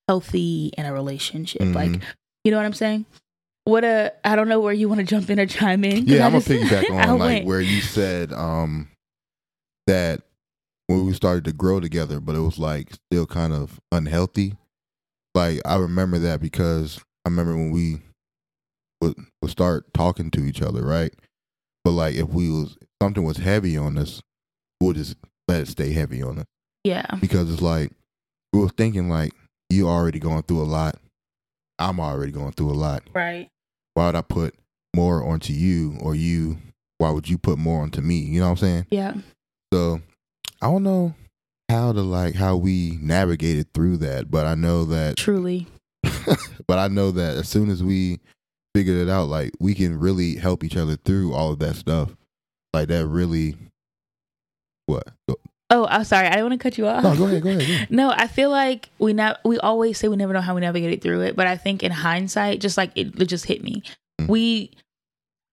healthy 0.08 0.72
in 0.76 0.86
a 0.86 0.92
relationship. 0.92 1.62
Mhm. 1.62 1.74
Like, 1.74 2.00
you 2.44 2.50
know 2.50 2.56
what 2.56 2.66
I'm 2.66 2.72
saying? 2.72 3.04
What 3.66 3.82
a 3.84 4.12
I 4.24 4.36
don't 4.36 4.48
know 4.48 4.60
where 4.60 4.72
you 4.72 4.88
want 4.88 5.00
to 5.00 5.04
jump 5.06 5.28
in 5.28 5.40
or 5.40 5.46
chime 5.46 5.82
in. 5.84 6.06
Yeah, 6.06 6.24
I'm 6.24 6.32
gonna 6.32 6.44
piggyback 6.44 6.88
on 7.08 7.18
like 7.18 7.28
went- 7.28 7.46
where 7.46 7.60
you 7.60 7.80
said 7.80 8.32
um 8.32 8.88
that 9.88 10.22
when 10.86 11.04
we 11.04 11.12
started 11.12 11.44
to 11.46 11.52
grow 11.52 11.80
together, 11.80 12.20
but 12.20 12.36
it 12.36 12.40
was 12.40 12.58
like 12.60 12.92
still 13.10 13.26
kind 13.26 13.52
of 13.52 13.80
unhealthy. 13.90 14.54
Like 15.34 15.60
I 15.64 15.76
remember 15.78 16.18
that 16.20 16.40
because 16.40 17.00
I 17.24 17.28
remember 17.28 17.54
when 17.56 17.72
we 17.72 18.02
would, 19.00 19.14
would 19.42 19.50
start 19.50 19.92
talking 19.92 20.30
to 20.30 20.44
each 20.44 20.62
other, 20.62 20.82
right? 20.82 21.12
But 21.84 21.90
like 21.90 22.14
if 22.14 22.28
we 22.28 22.48
was 22.48 22.76
if 22.80 22.86
something 23.02 23.24
was 23.24 23.38
heavy 23.38 23.76
on 23.76 23.98
us, 23.98 24.22
we'll 24.80 24.92
just 24.92 25.16
let 25.48 25.62
it 25.62 25.68
stay 25.68 25.92
heavy 25.92 26.22
on 26.22 26.38
us 26.38 26.44
yeah, 26.84 27.06
because 27.20 27.52
it's 27.52 27.62
like 27.62 27.90
we 28.52 28.60
were 28.60 28.68
thinking 28.68 29.08
like 29.08 29.32
you 29.70 29.88
already 29.88 30.20
going 30.20 30.42
through 30.44 30.62
a 30.62 30.70
lot. 30.70 30.96
I'm 31.80 31.98
already 31.98 32.30
going 32.30 32.52
through 32.52 32.70
a 32.70 32.78
lot. 32.78 33.02
Right. 33.12 33.48
Why 33.96 34.04
would 34.06 34.14
I 34.14 34.20
put 34.20 34.54
more 34.94 35.24
onto 35.26 35.54
you 35.54 35.96
or 36.02 36.14
you? 36.14 36.58
Why 36.98 37.08
would 37.08 37.30
you 37.30 37.38
put 37.38 37.56
more 37.56 37.80
onto 37.80 38.02
me? 38.02 38.16
You 38.16 38.40
know 38.40 38.46
what 38.46 38.50
I'm 38.50 38.56
saying? 38.58 38.86
Yeah. 38.90 39.14
So 39.72 40.02
I 40.60 40.66
don't 40.66 40.82
know 40.82 41.14
how 41.70 41.92
to 41.92 42.02
like 42.02 42.34
how 42.34 42.56
we 42.56 42.98
navigated 43.00 43.72
through 43.72 43.96
that, 43.98 44.30
but 44.30 44.44
I 44.44 44.54
know 44.54 44.84
that 44.84 45.16
Truly. 45.16 45.66
but 46.66 46.78
I 46.78 46.88
know 46.88 47.10
that 47.10 47.38
as 47.38 47.48
soon 47.48 47.70
as 47.70 47.82
we 47.82 48.20
figured 48.74 48.98
it 48.98 49.08
out, 49.08 49.28
like 49.28 49.52
we 49.60 49.74
can 49.74 49.98
really 49.98 50.34
help 50.36 50.62
each 50.62 50.76
other 50.76 50.96
through 50.96 51.32
all 51.32 51.52
of 51.52 51.58
that 51.60 51.76
stuff. 51.76 52.14
Like 52.74 52.88
that 52.88 53.06
really 53.06 53.56
what? 54.84 55.08
Oh, 55.68 55.86
I'm 55.90 56.04
sorry. 56.04 56.28
I 56.28 56.30
didn't 56.30 56.50
want 56.50 56.60
to 56.60 56.62
cut 56.62 56.78
you 56.78 56.86
off. 56.86 57.02
No, 57.02 57.16
go 57.16 57.26
ahead, 57.26 57.42
go 57.42 57.48
ahead. 57.48 57.60
go 57.60 57.72
ahead. 57.72 57.90
No, 57.90 58.10
I 58.10 58.28
feel 58.28 58.50
like 58.50 58.88
we 58.98 59.12
not 59.12 59.40
we 59.44 59.58
always 59.58 59.98
say 59.98 60.08
we 60.08 60.16
never 60.16 60.32
know 60.32 60.40
how 60.40 60.54
we 60.54 60.60
navigated 60.60 61.02
through 61.02 61.22
it, 61.22 61.34
but 61.34 61.46
I 61.46 61.56
think 61.56 61.82
in 61.82 61.90
hindsight, 61.90 62.60
just 62.60 62.76
like 62.76 62.92
it, 62.94 63.20
it 63.20 63.26
just 63.26 63.46
hit 63.46 63.64
me. 63.64 63.82
Mm. 64.20 64.28
We, 64.28 64.70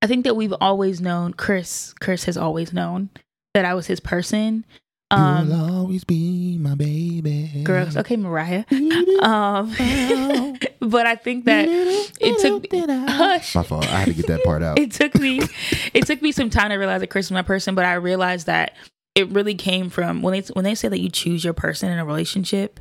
I 0.02 0.08
think 0.08 0.26
that 0.26 0.36
we've 0.36 0.54
always 0.62 1.02
known 1.02 1.34
Chris. 1.34 1.94
Chris 2.00 2.26
has 2.26 2.38
always 2.38 2.74
known 2.74 3.10
that 3.56 3.66
I 3.66 3.74
was 3.74 3.88
his 3.88 4.00
person. 4.00 4.66
Um, 5.10 5.50
You'll 5.50 5.80
always 5.80 6.04
be 6.04 6.58
my 6.60 6.76
baby. 6.76 7.62
girls, 7.64 7.98
okay, 7.98 8.16
Mariah. 8.16 8.66
Um, 9.22 9.72
but 10.80 11.06
I 11.06 11.16
think 11.16 11.46
that 11.46 11.68
it 11.70 12.40
took 12.40 12.66
hush. 13.10 13.56
My 13.56 13.64
fault. 13.64 13.88
I 13.88 14.00
had 14.00 14.08
to 14.08 14.14
get 14.14 14.28
that 14.28 14.44
part 14.44 14.64
out. 14.64 14.80
it 14.80 14.92
took 14.92 15.16
me 15.16 15.42
it 15.94 16.06
took 16.06 16.22
me 16.22 16.32
some 16.32 16.50
time 16.50 16.70
to 16.70 16.76
realize 16.76 17.02
that 17.02 17.08
Chris 17.08 17.26
was 17.26 17.32
my 17.32 17.42
person, 17.42 17.76
but 17.76 17.86
I 17.86 17.94
realized 17.96 18.48
that 18.48 18.74
it 19.16 19.30
really 19.30 19.56
came 19.56 19.90
from 19.90 20.22
when 20.22 20.34
they 20.34 20.42
when 20.54 20.66
they 20.66 20.76
say 20.76 20.88
that 20.88 21.00
you 21.00 21.10
choose 21.10 21.44
your 21.44 21.54
person 21.54 21.90
in 21.92 22.00
a 22.00 22.06
relationship, 22.06 22.80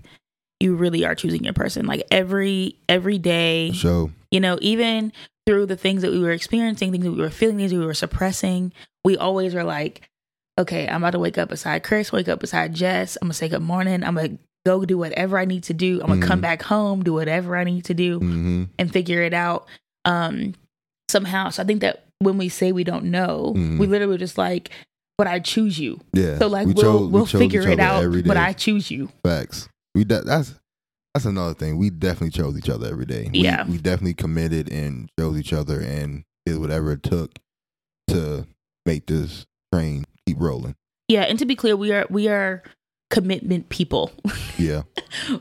you 0.60 0.74
really 0.74 1.04
are 1.04 1.14
choosing 1.14 1.44
your 1.44 1.52
person. 1.54 1.86
Like 1.86 2.06
every 2.10 2.76
every 2.88 3.18
day, 3.18 3.72
So 3.72 4.10
you 4.30 4.40
know, 4.40 4.58
even 4.62 5.12
through 5.46 5.66
the 5.66 5.76
things 5.76 6.02
that 6.02 6.10
we 6.12 6.20
were 6.20 6.30
experiencing, 6.30 6.90
things 6.92 7.04
that 7.04 7.10
we 7.12 7.20
were 7.20 7.30
feeling, 7.30 7.58
things 7.58 7.72
we 7.72 7.84
were 7.84 7.94
suppressing, 7.94 8.72
we 9.04 9.16
always 9.16 9.54
were 9.54 9.64
like, 9.64 10.08
okay, 10.58 10.88
I'm 10.88 11.02
about 11.02 11.10
to 11.10 11.18
wake 11.18 11.36
up 11.36 11.48
beside 11.50 11.82
Chris, 11.82 12.12
wake 12.12 12.28
up 12.28 12.40
beside 12.40 12.74
Jess. 12.74 13.16
I'm 13.20 13.26
gonna 13.26 13.34
say 13.34 13.48
good 13.48 13.60
morning. 13.62 14.02
I'm 14.04 14.14
gonna 14.14 14.38
go 14.64 14.84
do 14.84 14.96
whatever 14.96 15.38
I 15.38 15.44
need 15.44 15.64
to 15.64 15.74
do. 15.74 16.00
I'm 16.00 16.06
gonna 16.08 16.20
come 16.26 16.38
Mhm. 16.38 16.42
back 16.42 16.62
home, 16.62 17.02
do 17.02 17.12
whatever 17.12 17.56
I 17.56 17.64
need 17.64 17.84
to 17.86 17.94
do 17.94 18.18
hmm 18.20 18.64
and 18.78 18.90
figure 18.92 19.22
it 19.22 19.34
out 19.34 19.66
um 20.06 20.54
somehow 21.10 21.48
so 21.50 21.62
i 21.62 21.66
think 21.66 21.80
that 21.82 22.04
when 22.20 22.38
we 22.38 22.48
say 22.48 22.72
we 22.72 22.84
don't 22.84 23.04
know 23.04 23.52
Mhm. 23.56 23.78
we 23.78 23.86
literally 23.86 24.16
just 24.18 24.38
like 24.38 24.70
but 25.18 25.26
i 25.26 25.38
choose 25.38 25.78
you 25.78 26.00
yeah. 26.12 26.38
so 26.38 26.46
like 26.46 26.66
We 26.66 26.72
we 26.74 26.74
will 26.74 26.82
chose- 26.82 27.00
we 27.00 27.06
we'll 27.12 27.26
chose 27.26 27.38
figure 27.40 27.68
it 27.68 27.78
out 27.80 28.10
but 28.26 28.36
i 28.36 28.52
choose 28.52 28.90
you 28.90 29.08
Facts. 29.24 29.68
We 29.94 30.04
de- 30.04 30.22
that's 30.22 30.54
that's 31.14 31.26
another 31.26 31.52
thing. 31.52 31.76
We 31.76 31.90
definitely 31.90 32.30
chose 32.30 32.56
each 32.56 32.70
other 32.70 32.86
every 32.88 33.04
day. 33.04 33.28
We, 33.30 33.40
Yeah. 33.40 33.66
we 33.68 33.76
definitely 33.76 34.14
committed 34.14 34.72
and 34.72 35.10
chose 35.20 35.38
each 35.38 35.52
other 35.52 35.78
and 35.78 36.24
did 36.46 36.58
whatever 36.58 36.92
it 36.92 37.02
took 37.02 37.38
to 38.08 38.46
make 38.86 39.04
this 39.04 39.44
train 39.74 40.06
keep 40.26 40.38
rolling. 40.40 40.74
yeah 41.08 41.22
and 41.24 41.38
to 41.38 41.44
be 41.44 41.54
clear 41.54 41.76
we 41.76 41.92
are 41.92 42.06
we 42.08 42.28
are 42.28 42.62
commitment 43.10 43.68
people 43.68 44.10
Yeah. 44.58 44.82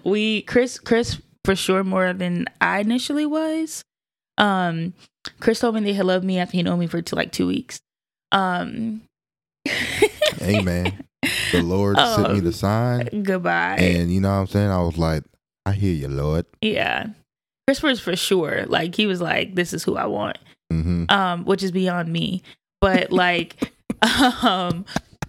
we 0.03 0.41
chris 0.41 0.77
chris 0.79 1.21
for 1.45 1.55
sure 1.55 1.85
more 1.85 2.11
than 2.11 2.47
i 2.59 2.79
initially 2.81 3.25
was 3.25 3.81
um 4.37 4.93
chris 5.39 5.59
told 5.61 5.75
me 5.75 5.81
that 5.81 5.93
he 5.93 6.01
loved 6.01 6.25
me 6.25 6.37
after 6.39 6.57
he 6.57 6.63
known 6.63 6.79
me 6.79 6.87
for 6.87 7.01
two, 7.01 7.15
like 7.15 7.31
two 7.31 7.47
weeks 7.47 7.79
um 8.33 9.01
Amen. 10.41 11.03
The 11.51 11.61
Lord 11.61 11.97
sent 11.97 12.33
me 12.33 12.37
Oh. 12.39 12.41
the 12.41 12.51
sign, 12.53 13.23
goodbye 13.23 13.75
and 13.77 14.11
you 14.11 14.19
know 14.21 14.29
what 14.29 14.35
I'm 14.35 14.47
saying. 14.47 14.71
I 14.71 14.81
was 14.81 14.97
like, 14.97 15.23
I 15.65 15.73
hear 15.73 15.93
you, 15.93 16.07
Lord. 16.07 16.45
yeah 16.61 17.07
chris 17.67 17.83
was 17.83 17.99
for 17.99 18.15
sure 18.15 18.65
like 18.67 18.95
he 18.95 19.05
was 19.05 19.21
like 19.21 19.53
this 19.53 19.71
is 19.71 19.83
who 19.83 19.95
i 19.95 20.05
want 20.05 20.37
hmm 20.71 21.05
um 21.09 21.45
which 21.45 21.61
is 21.61 21.71
beyond 21.71 22.11
me 22.11 22.41
but 22.81 23.11
like 23.11 23.71
um 24.41 24.83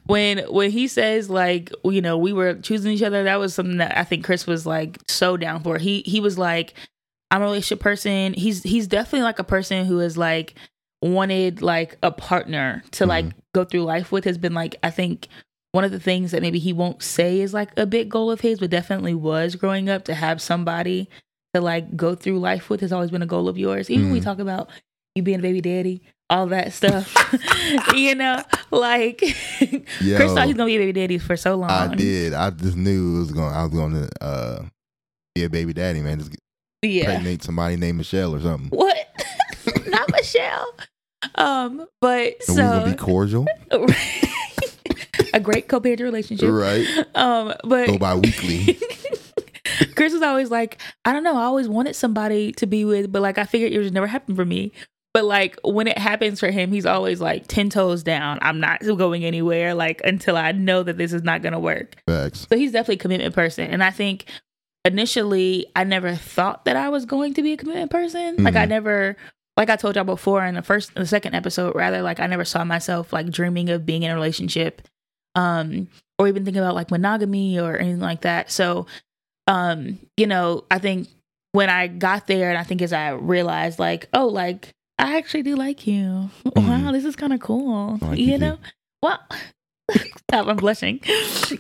when 0.07 0.39
when 0.51 0.71
he 0.71 0.89
says 0.89 1.29
like 1.29 1.71
you 1.85 2.01
know 2.01 2.17
we 2.17 2.33
were 2.33 2.55
choosing 2.55 2.91
each 2.91 3.03
other 3.03 3.23
that 3.23 3.39
was 3.39 3.55
something 3.55 3.77
that 3.77 3.97
i 3.99 4.03
think 4.03 4.25
chris 4.25 4.47
was 4.47 4.65
like 4.65 4.99
so 5.07 5.37
down 5.37 5.63
for 5.63 5.77
he 5.77 6.01
he 6.07 6.21
was 6.21 6.39
like 6.39 6.73
i'm 7.31 7.43
a 7.43 7.45
relationship 7.45 7.81
person 7.81 8.33
he's 8.33 8.63
he's 8.63 8.87
definitely 8.87 9.23
like 9.23 9.39
a 9.39 9.45
person 9.45 9.85
who 9.85 10.01
is 10.01 10.17
like 10.17 10.55
wanted 11.03 11.61
like 11.61 11.99
a 12.03 12.11
partner 12.11 12.83
to 12.93 13.05
like 13.05 13.27
go 13.55 13.65
through 13.65 13.83
life 13.83 14.13
with 14.13 14.25
has 14.25 14.39
been 14.39 14.55
like 14.55 14.77
i 14.83 14.91
think 14.91 15.29
one 15.73 15.85
of 15.85 15.91
the 15.91 16.01
things 16.01 16.31
that 16.33 16.43
maybe 16.43 16.59
he 16.59 16.73
won't 16.73 17.03
say 17.03 17.41
is 17.41 17.55
like 17.55 17.71
a 17.79 17.87
big 17.87 18.09
goal 18.09 18.31
of 18.31 18.41
his 18.41 18.59
but 18.59 18.71
definitely 18.71 19.15
was 19.15 19.57
growing 19.57 19.89
up 19.89 20.05
to 20.05 20.15
have 20.15 20.41
somebody 20.41 21.09
to 21.55 21.61
like 21.61 21.97
go 21.97 22.15
through 22.15 22.39
life 22.39 22.71
with 22.71 22.81
has 22.81 22.93
always 22.93 23.11
been 23.11 23.23
a 23.23 23.27
goal 23.27 23.49
of 23.49 23.59
yours 23.59 23.91
even 23.91 24.07
when 24.07 24.13
we 24.13 24.21
talk 24.21 24.39
about 24.39 24.69
you 25.15 25.23
being 25.23 25.39
a 25.39 25.43
baby 25.43 25.61
daddy 25.61 26.03
all 26.31 26.47
that 26.47 26.73
stuff 26.73 27.15
you 27.95 28.15
know 28.15 28.43
like 28.71 29.21
Yo, 30.01 30.17
chris 30.17 30.33
thought 30.33 30.47
he's 30.47 30.57
gonna 30.57 30.67
be 30.67 30.77
a 30.77 30.81
baby 30.81 30.93
daddy 30.93 31.19
for 31.19 31.37
so 31.37 31.55
long 31.57 31.71
I 31.71 31.95
did. 31.95 32.33
I 32.33 32.51
just 32.51 32.77
knew 32.77 33.17
it 33.17 33.19
was 33.21 33.33
going. 33.33 33.53
I 33.55 33.63
was 33.65 33.73
going 33.73 33.93
to 33.93 34.25
uh, 34.25 34.63
be 35.35 35.45
a 35.45 35.51
baby 35.51 35.73
daddy, 35.73 36.01
man. 36.01 36.19
Just 36.19 36.33
yeah 36.83 37.05
pregnant 37.05 37.43
somebody 37.45 37.77
named 37.77 37.99
Michelle 37.99 38.35
or 38.35 38.41
something. 38.41 38.69
what 38.71 38.97
not 39.87 40.11
michelle 40.11 40.75
um 41.37 41.87
but 42.01 42.35
we 42.49 42.55
gonna 42.57 42.81
so 42.81 42.91
be 42.91 42.97
cordial, 42.97 43.47
a 45.35 45.41
great 45.41 45.69
co-parenting 45.69 46.01
relationship 46.03 46.51
right? 46.51 46.87
um 47.15 47.55
but 47.65 47.87
Go 47.87 47.99
by 47.99 48.15
weekly. 48.15 48.79
Chris 49.97 50.13
was 50.13 50.23
always 50.23 50.51
like, 50.51 50.81
I 51.05 51.13
don't 51.13 51.23
know, 51.23 51.37
I 51.37 51.43
always 51.45 51.69
wanted 51.69 51.95
somebody 51.97 52.53
to 52.53 52.67
be 52.67 52.85
with, 52.85 53.11
but 53.13 53.23
like 53.23 53.39
I 53.39 53.45
figured 53.45 53.73
it 53.73 53.79
would 53.79 53.93
never 53.95 54.07
happen 54.07 54.35
for 54.35 54.45
me. 54.45 54.73
But 55.15 55.25
like 55.25 55.59
when 55.63 55.87
it 55.87 55.99
happens 55.99 56.41
for 56.41 56.51
him, 56.51 56.73
he's 56.73 56.87
always 56.87 57.21
like 57.21 57.47
ten 57.47 57.69
toes 57.71 58.03
down. 58.03 58.39
I'm 58.43 58.61
not 58.61 58.81
going 58.83 59.25
anywhere 59.25 59.75
like 59.75 60.01
until 60.05 60.37
I 60.37 60.53
know 60.53 60.83
that 60.83 60.97
this 60.99 61.13
is 61.13 61.23
not 61.23 61.43
gonna 61.43 61.61
work. 61.61 61.97
Facts. 62.07 62.47
So 62.51 62.57
he's 62.57 62.73
definitely 62.73 62.97
a 62.97 62.99
commitment 62.99 63.35
person. 63.35 63.69
And 63.71 63.85
I 63.85 63.91
think 63.91 64.25
initially 64.85 65.67
I 65.77 65.85
never 65.85 66.15
thought 66.17 66.65
that 66.65 66.77
I 66.77 66.89
was 66.89 67.05
going 67.07 67.35
to 67.35 67.43
be 67.43 67.53
a 67.53 67.57
commitment 67.57 67.91
person. 67.91 68.43
Like 68.43 68.57
I 68.57 68.65
Mhm. 68.67 68.71
never 68.71 69.17
like 69.57 69.71
I 69.71 69.77
told 69.77 69.97
y'all 69.97 70.05
before 70.05 70.45
in 70.45 70.55
the 70.55 70.63
first 70.63 70.95
the 70.95 71.07
second 71.07 71.35
episode, 71.35 71.75
rather, 71.75 72.03
like 72.03 72.21
I 72.21 72.27
never 72.27 72.45
saw 72.45 72.65
myself 72.65 73.13
like 73.13 73.31
dreaming 73.31 73.69
of 73.71 73.85
being 73.87 74.03
in 74.03 74.11
a 74.11 74.15
relationship. 74.15 74.83
Um, 75.35 75.89
or 76.19 76.29
even 76.29 76.45
thinking 76.45 76.63
about 76.63 76.75
like 76.75 76.91
monogamy 76.91 77.59
or 77.59 77.77
anything 77.77 78.01
like 78.01 78.21
that. 78.23 78.51
So 78.51 78.87
um, 79.47 79.99
you 80.17 80.27
know, 80.27 80.65
I 80.71 80.79
think 80.79 81.09
when 81.53 81.69
I 81.69 81.87
got 81.89 82.27
there 82.27 82.49
and 82.51 82.59
I 82.59 82.63
think 82.65 82.81
as 82.83 82.93
I 82.93 83.11
realized 83.11 83.79
like, 83.79 84.09
oh, 84.15 84.27
like 84.29 84.71
I 84.99 85.17
actually 85.17 85.43
do 85.43 85.57
like 85.57 85.87
you. 85.87 86.31
Wow, 86.45 86.53
Mhm. 86.63 86.93
this 86.93 87.05
is 87.05 87.17
kind 87.17 87.33
of 87.33 87.41
cool. 87.41 87.99
Like 88.01 88.19
you 88.19 88.33
you 88.33 88.39
know? 88.39 88.59
Well, 89.03 89.19
stop, 89.91 90.47
I'm 90.47 90.57
blushing. 90.57 91.01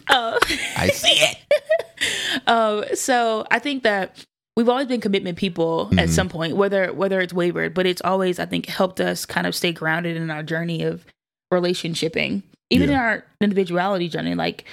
Uh, 0.08 0.38
I 0.76 0.88
see 0.94 1.08
it. 1.10 2.42
um, 2.46 2.84
so 2.94 3.44
I 3.50 3.58
think 3.58 3.82
that 3.82 4.24
we've 4.56 4.68
always 4.68 4.86
been 4.86 5.00
commitment 5.00 5.38
people 5.38 5.88
at 5.98 6.08
Mhm. 6.08 6.10
some 6.10 6.28
point, 6.28 6.56
whether 6.56 6.92
whether 6.92 7.20
it's 7.20 7.32
wavered, 7.32 7.74
but 7.74 7.86
it's 7.86 8.02
always 8.02 8.38
I 8.38 8.46
think 8.46 8.66
helped 8.66 9.00
us 9.00 9.24
kind 9.26 9.46
of 9.46 9.54
stay 9.54 9.72
grounded 9.72 10.16
in 10.16 10.30
our 10.30 10.42
journey 10.42 10.82
of 10.82 11.04
relationshiping, 11.52 12.42
even 12.70 12.90
in 12.90 12.96
our 12.96 13.24
individuality 13.40 14.08
journey. 14.08 14.34
Like, 14.34 14.64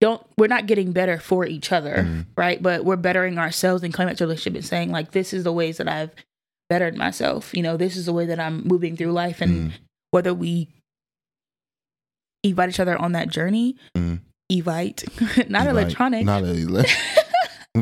don't 0.00 0.22
we're 0.36 0.46
not 0.46 0.66
getting 0.66 0.92
better 0.92 1.18
for 1.18 1.44
each 1.46 1.72
other, 1.72 1.96
Mhm. 2.06 2.26
right? 2.36 2.62
But 2.62 2.84
we're 2.84 2.96
bettering 2.96 3.38
ourselves 3.38 3.82
and 3.82 3.92
coming 3.92 4.10
back 4.10 4.18
to 4.18 4.24
relationship 4.24 4.54
and 4.54 4.64
saying 4.64 4.90
like, 4.90 5.10
this 5.12 5.32
is 5.32 5.42
the 5.44 5.52
ways 5.52 5.78
that 5.78 5.88
I've 5.88 6.10
bettered 6.68 6.96
myself. 6.96 7.52
You 7.54 7.62
know, 7.62 7.76
this 7.76 7.96
is 7.96 8.06
the 8.06 8.12
way 8.12 8.26
that 8.26 8.38
I'm 8.38 8.62
moving 8.66 8.96
through 8.96 9.12
life, 9.12 9.40
and 9.40 9.70
Mhm. 9.70 9.74
whether 10.12 10.32
we 10.34 10.68
invite 12.44 12.68
each 12.68 12.80
other 12.80 12.96
on 12.96 13.12
that 13.12 13.28
journey, 13.28 13.76
Mhm. 13.96 14.20
evite, 14.52 15.48
not 15.50 15.66
electronic, 15.66 16.24
Not 16.24 16.44
a, 16.44 16.84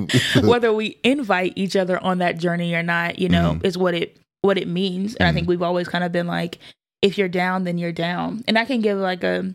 whether 0.43 0.73
we 0.73 0.99
invite 1.03 1.53
each 1.57 1.77
other 1.77 1.99
on 2.03 2.19
that 2.19 2.39
journey 2.39 2.75
or 2.75 2.83
not, 2.83 3.19
you 3.19 3.29
know, 3.29 3.55
Mhm. 3.55 3.65
is 3.65 3.77
what 3.79 3.95
it 3.95 4.17
what 4.43 4.59
it 4.59 4.69
means. 4.69 5.15
And 5.17 5.27
I 5.27 5.33
think 5.33 5.47
Mhm. 5.47 5.49
we've 5.51 5.63
always 5.63 5.89
kind 5.89 6.05
of 6.05 6.13
been 6.13 6.27
like, 6.29 6.59
if 7.03 7.19
you're 7.19 7.29
down, 7.29 7.65
then 7.65 7.79
you're 7.79 7.91
down. 7.93 8.45
And 8.47 8.57
I 8.59 8.65
can 8.65 8.81
give 8.81 8.99
like 8.99 9.25
a 9.25 9.55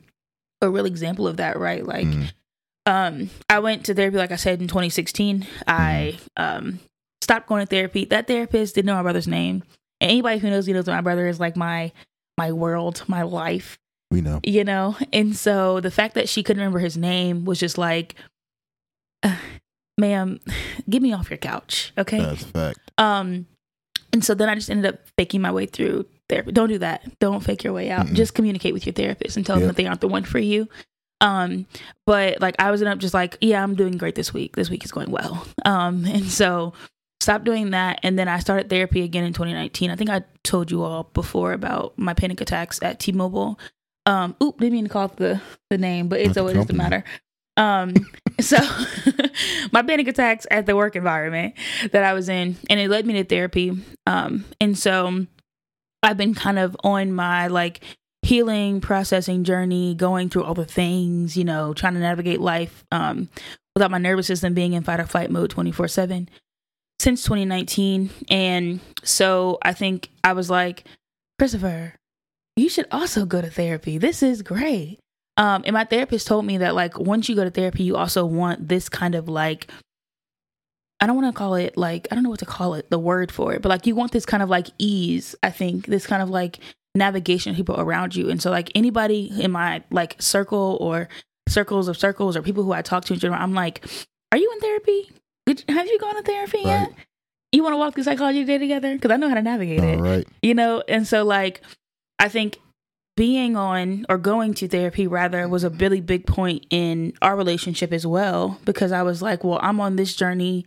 a 0.61 0.69
real 0.69 0.85
example 0.85 1.27
of 1.27 1.37
that, 1.37 1.57
right? 1.57 1.85
Like, 1.85 2.05
Mhm. 2.07 2.31
um, 2.85 3.29
I 3.49 3.59
went 3.59 3.85
to 3.85 3.93
therapy, 3.93 4.17
like 4.17 4.31
I 4.31 4.35
said, 4.35 4.61
in 4.61 4.67
2016. 4.67 5.47
I 5.67 6.19
um 6.37 6.79
stopped 7.21 7.47
going 7.47 7.61
to 7.65 7.69
therapy. 7.69 8.05
That 8.05 8.27
therapist 8.27 8.75
didn't 8.75 8.87
know 8.87 8.95
my 8.95 9.01
brother's 9.03 9.27
name. 9.27 9.63
And 10.01 10.11
anybody 10.11 10.39
who 10.39 10.49
knows 10.49 10.67
me 10.67 10.73
knows 10.73 10.85
that 10.85 10.91
my 10.95 11.01
brother 11.01 11.27
is 11.27 11.39
like 11.39 11.55
my 11.55 11.91
my 12.37 12.51
world, 12.51 13.03
my 13.07 13.21
life 13.21 13.77
we 14.09 14.19
know. 14.21 14.39
you 14.43 14.63
know 14.65 14.97
and 15.13 15.35
so 15.37 15.79
the 15.79 15.91
fact 15.91 16.15
that 16.15 16.27
she 16.27 16.43
couldn't 16.43 16.59
remember 16.59 16.79
his 16.79 16.97
name 16.97 17.45
was 17.45 17.59
just 17.59 17.77
like 17.77 18.15
"Uh, 19.23 19.35
ma'am 20.01 20.39
get 20.89 21.01
me 21.01 21.13
off 21.13 21.29
your 21.29 21.37
couch 21.37 21.93
okay 21.97 22.19
That's 22.19 22.43
a 22.43 22.47
fact. 22.47 22.79
um 22.97 23.45
and 24.13 24.23
so 24.25 24.33
then 24.33 24.49
i 24.49 24.55
just 24.55 24.69
ended 24.69 24.93
up 24.93 24.99
faking 25.17 25.41
my 25.41 25.51
way 25.51 25.65
through 25.65 26.05
therapy 26.27 26.51
don't 26.51 26.69
do 26.69 26.77
that 26.79 27.19
don't 27.19 27.41
fake 27.41 27.63
your 27.63 27.73
way 27.73 27.89
out 27.89 28.07
Mm-mm. 28.07 28.13
just 28.13 28.33
communicate 28.35 28.73
with 28.73 28.85
your 28.85 28.93
therapist 28.93 29.37
and 29.37 29.45
tell 29.45 29.57
them 29.57 29.67
that 29.67 29.75
they 29.77 29.85
aren't 29.87 30.01
the 30.01 30.07
one 30.09 30.23
for 30.23 30.39
you 30.39 30.67
um 31.21 31.65
but 32.05 32.41
like 32.41 32.55
i 32.59 32.71
was 32.71 32.81
end 32.81 32.89
up 32.89 32.97
just 32.99 33.13
like 33.13 33.37
yeah 33.41 33.61
i'm 33.63 33.75
doing 33.75 33.95
great 33.97 34.15
this 34.15 34.33
week 34.33 34.55
this 34.55 34.69
week 34.69 34.83
is 34.83 34.91
going 34.91 35.11
well 35.11 35.45
um 35.65 36.03
and 36.15 36.25
so 36.25 36.73
stopped 37.21 37.43
doing 37.45 37.69
that 37.69 37.99
and 38.01 38.17
then 38.17 38.27
I 38.27 38.39
started 38.39 38.67
therapy 38.67 39.03
again 39.03 39.23
in 39.23 39.31
2019. 39.31 39.91
I 39.91 39.95
think 39.95 40.09
I 40.09 40.23
told 40.43 40.71
you 40.71 40.81
all 40.81 41.03
before 41.13 41.53
about 41.53 41.93
my 41.95 42.15
panic 42.15 42.41
attacks 42.41 42.79
at 42.81 42.99
T-Mobile. 42.99 43.59
Um, 44.07 44.35
oop, 44.41 44.57
didn't 44.57 44.73
mean 44.73 44.85
to 44.85 44.89
call 44.89 45.07
the 45.09 45.39
the 45.69 45.77
name, 45.77 46.07
but 46.07 46.19
it's 46.19 46.35
always 46.35 46.55
doesn't 46.55 46.75
matter. 46.75 47.03
Um, 47.57 47.93
so 48.39 48.57
my 49.71 49.81
panic 49.81 50.07
attacks 50.07 50.47
at 50.51 50.65
the 50.65 50.75
work 50.75 50.95
environment 50.95 51.55
that 51.91 52.03
I 52.03 52.13
was 52.13 52.29
in, 52.29 52.57
and 52.69 52.79
it 52.79 52.89
led 52.89 53.05
me 53.05 53.13
to 53.13 53.23
therapy. 53.23 53.71
Um, 54.07 54.45
and 54.59 54.77
so 54.77 55.25
I've 56.03 56.17
been 56.17 56.33
kind 56.33 56.59
of 56.59 56.75
on 56.83 57.13
my 57.13 57.47
like 57.47 57.81
healing 58.23 58.81
processing 58.81 59.43
journey, 59.43 59.95
going 59.95 60.29
through 60.29 60.43
all 60.43 60.53
the 60.53 60.65
things, 60.65 61.35
you 61.35 61.43
know, 61.43 61.73
trying 61.73 61.93
to 61.95 61.99
navigate 61.99 62.39
life 62.39 62.83
um, 62.91 63.29
without 63.75 63.91
my 63.91 63.97
nervous 63.97 64.27
system 64.27 64.53
being 64.53 64.73
in 64.73 64.83
fight 64.83 64.99
or 64.99 65.05
flight 65.05 65.31
mode 65.31 65.49
24 65.49 65.87
7 65.87 66.29
since 66.99 67.23
2019. 67.23 68.11
And 68.29 68.79
so 69.03 69.57
I 69.63 69.73
think 69.73 70.09
I 70.23 70.33
was 70.33 70.49
like, 70.49 70.83
Christopher, 71.39 71.95
you 72.55 72.69
should 72.69 72.87
also 72.91 73.25
go 73.25 73.41
to 73.41 73.49
therapy. 73.49 73.97
This 73.97 74.21
is 74.21 74.41
great. 74.43 74.99
Um, 75.37 75.63
and 75.65 75.73
my 75.73 75.85
therapist 75.85 76.27
told 76.27 76.45
me 76.45 76.57
that 76.57 76.75
like 76.75 76.99
once 76.99 77.29
you 77.29 77.35
go 77.35 77.43
to 77.43 77.49
therapy, 77.49 77.83
you 77.83 77.95
also 77.95 78.25
want 78.25 78.67
this 78.67 78.89
kind 78.89 79.15
of 79.15 79.27
like 79.29 79.67
I 80.99 81.07
don't 81.07 81.15
want 81.15 81.33
to 81.33 81.37
call 81.37 81.55
it 81.55 81.77
like 81.77 82.07
I 82.11 82.15
don't 82.15 82.23
know 82.23 82.29
what 82.29 82.39
to 82.39 82.45
call 82.45 82.75
it, 82.75 82.89
the 82.89 82.99
word 82.99 83.31
for 83.31 83.53
it, 83.53 83.61
but 83.61 83.69
like 83.69 83.87
you 83.87 83.95
want 83.95 84.11
this 84.11 84.25
kind 84.25 84.43
of 84.43 84.49
like 84.49 84.67
ease, 84.77 85.35
I 85.41 85.49
think, 85.49 85.87
this 85.87 86.05
kind 86.05 86.21
of 86.21 86.29
like 86.29 86.59
navigation 86.93 87.51
of 87.51 87.55
people 87.57 87.79
around 87.79 88.15
you. 88.15 88.29
And 88.29 88.41
so 88.41 88.51
like 88.51 88.71
anybody 88.75 89.31
in 89.41 89.51
my 89.51 89.83
like 89.89 90.15
circle 90.21 90.77
or 90.79 91.09
circles 91.49 91.87
of 91.87 91.97
circles 91.97 92.37
or 92.37 92.41
people 92.41 92.63
who 92.63 92.73
I 92.73 92.81
talk 92.81 93.05
to 93.05 93.13
in 93.13 93.19
general, 93.19 93.41
I'm 93.41 93.53
like, 93.53 93.85
Are 94.31 94.37
you 94.37 94.51
in 94.53 94.59
therapy? 94.59 95.11
Did, 95.47 95.63
have 95.69 95.87
you 95.87 95.97
gone 95.97 96.15
to 96.15 96.21
therapy 96.21 96.59
yet? 96.63 96.91
You 97.51 97.63
want 97.63 97.73
to 97.73 97.77
walk 97.77 97.95
through 97.95 98.03
Psychology 98.03 98.41
Today 98.41 98.59
together? 98.59 98.93
Because 98.93 99.11
I 99.11 99.17
know 99.17 99.27
how 99.27 99.35
to 99.35 99.41
navigate 99.41 99.83
it 99.83 99.97
All 99.97 100.03
right. 100.03 100.27
you 100.43 100.53
know 100.53 100.83
and 100.87 101.05
so 101.07 101.23
like 101.25 101.61
i 102.19 102.29
think 102.29 102.59
being 103.21 103.55
on 103.55 104.03
or 104.09 104.17
going 104.17 104.51
to 104.55 104.67
therapy 104.67 105.05
rather 105.05 105.47
was 105.47 105.63
a 105.63 105.69
really 105.69 106.01
big 106.01 106.25
point 106.25 106.65
in 106.71 107.13
our 107.21 107.35
relationship 107.35 107.93
as 107.93 108.03
well 108.15 108.57
because 108.65 108.91
i 108.91 109.03
was 109.03 109.21
like 109.21 109.43
well 109.43 109.59
i'm 109.61 109.79
on 109.79 109.95
this 109.95 110.15
journey 110.15 110.65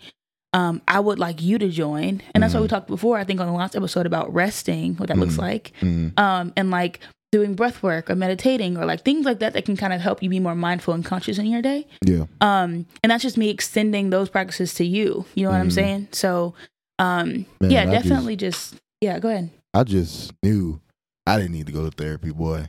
um 0.52 0.80
i 0.86 1.00
would 1.00 1.18
like 1.18 1.42
you 1.42 1.58
to 1.58 1.68
join 1.68 2.22
and 2.32 2.42
that's 2.42 2.54
why 2.54 2.60
we 2.60 2.66
Mhm. 2.66 2.70
talked 2.70 2.86
before 2.86 3.18
i 3.18 3.24
think 3.24 3.40
on 3.40 3.48
the 3.48 3.52
last 3.62 3.74
episode 3.74 4.06
about 4.06 4.32
resting 4.32 4.94
what 4.98 5.08
that 5.08 5.18
looks 5.18 5.34
Mhm. 5.34 5.38
like 5.48 5.72
Mm, 5.80 6.16
um 6.26 6.52
and 6.56 6.70
like 6.70 7.00
doing 7.32 7.54
breath 7.54 7.82
work 7.82 8.08
or 8.08 8.14
meditating 8.14 8.76
or 8.78 8.84
like 8.86 9.02
things 9.04 9.26
like 9.26 9.40
that 9.40 9.54
that 9.54 9.64
can 9.64 9.76
kind 9.76 9.92
of 9.92 10.00
help 10.00 10.22
you 10.22 10.30
be 10.30 10.38
more 10.38 10.54
mindful 10.54 10.94
and 10.94 11.04
conscious 11.04 11.38
in 11.38 11.46
your 11.46 11.60
day 11.62 11.80
yeah. 12.06 12.26
um 12.40 12.86
and 13.02 13.10
that's 13.10 13.24
just 13.24 13.36
me 13.36 13.48
extending 13.50 14.10
those 14.10 14.28
practices 14.28 14.72
to 14.74 14.84
you 14.84 15.24
you 15.34 15.42
know 15.44 15.50
what 15.50 15.60
i'm 15.60 15.70
Mhm. 15.70 15.80
saying 15.80 16.08
so 16.12 16.54
um 17.00 17.46
Man, 17.60 17.70
yeah 17.72 17.82
I 17.82 17.86
just- 17.86 17.94
definitely 18.08 18.36
just 18.36 18.76
yeah 19.00 19.18
go 19.18 19.28
ahead 19.30 19.50
I 19.76 19.82
just 19.82 20.32
knew 20.44 20.78
I 21.26 21.36
didn't 21.38 21.52
need 21.52 21.66
to 21.66 21.72
go 21.72 21.88
to 21.88 21.90
therapy, 21.90 22.30
boy. 22.30 22.68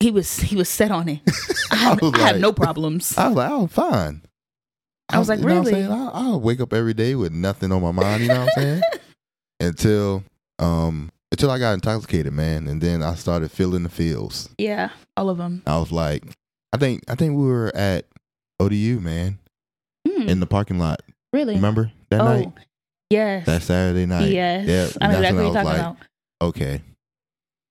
he 0.00 0.10
was 0.10 0.36
he 0.38 0.56
was 0.56 0.68
set 0.68 0.90
on 0.90 1.08
it. 1.08 1.20
I, 1.70 1.96
I 2.02 2.06
had, 2.06 2.14
I 2.14 2.18
had 2.32 2.40
no 2.40 2.52
problems. 2.52 3.16
I 3.16 3.28
was 3.28 3.36
like, 3.36 3.50
oh, 3.50 3.66
fine. 3.66 4.22
I 5.10 5.18
was 5.18 5.28
like, 5.28 5.38
you 5.38 5.46
know 5.46 5.56
I'm 5.56 5.64
really? 5.64 5.72
saying? 5.72 5.90
I'll, 5.90 6.10
I'll 6.12 6.40
wake 6.40 6.60
up 6.60 6.74
every 6.74 6.92
day 6.92 7.14
with 7.14 7.32
nothing 7.32 7.72
on 7.72 7.80
my 7.82 7.92
mind. 7.92 8.22
You 8.22 8.28
know 8.28 8.40
what 8.40 8.52
I'm 8.58 8.62
saying? 8.62 8.82
until 9.60 10.22
um 10.58 11.10
until 11.32 11.50
I 11.50 11.58
got 11.58 11.72
intoxicated, 11.74 12.32
man, 12.32 12.68
and 12.68 12.80
then 12.80 13.02
I 13.02 13.14
started 13.14 13.50
feeling 13.50 13.82
the 13.84 13.88
feels. 13.88 14.48
yeah, 14.58 14.90
all 15.16 15.28
of 15.30 15.38
them. 15.38 15.62
I 15.66 15.78
was 15.78 15.90
like, 15.92 16.24
I 16.72 16.76
think 16.76 17.02
I 17.08 17.14
think 17.14 17.36
we 17.36 17.44
were 17.44 17.74
at 17.74 18.06
ODU, 18.60 19.00
man, 19.00 19.38
Mm, 20.06 20.28
in 20.28 20.40
the 20.40 20.46
parking 20.46 20.78
lot. 20.78 21.00
really? 21.32 21.54
Remember 21.54 21.90
that 22.10 22.20
oh, 22.20 22.24
night? 22.24 22.52
yes. 23.10 23.46
That 23.46 23.62
Saturday 23.62 24.06
night. 24.06 24.30
yes. 24.30 24.66
Yeah, 24.66 24.88
I 25.06 25.10
know 25.12 25.18
exactly 25.18 25.36
what 25.36 25.44
you're 25.44 25.52
talking 25.54 25.68
like, 25.68 25.78
about. 25.80 25.96
Okay, 26.40 26.80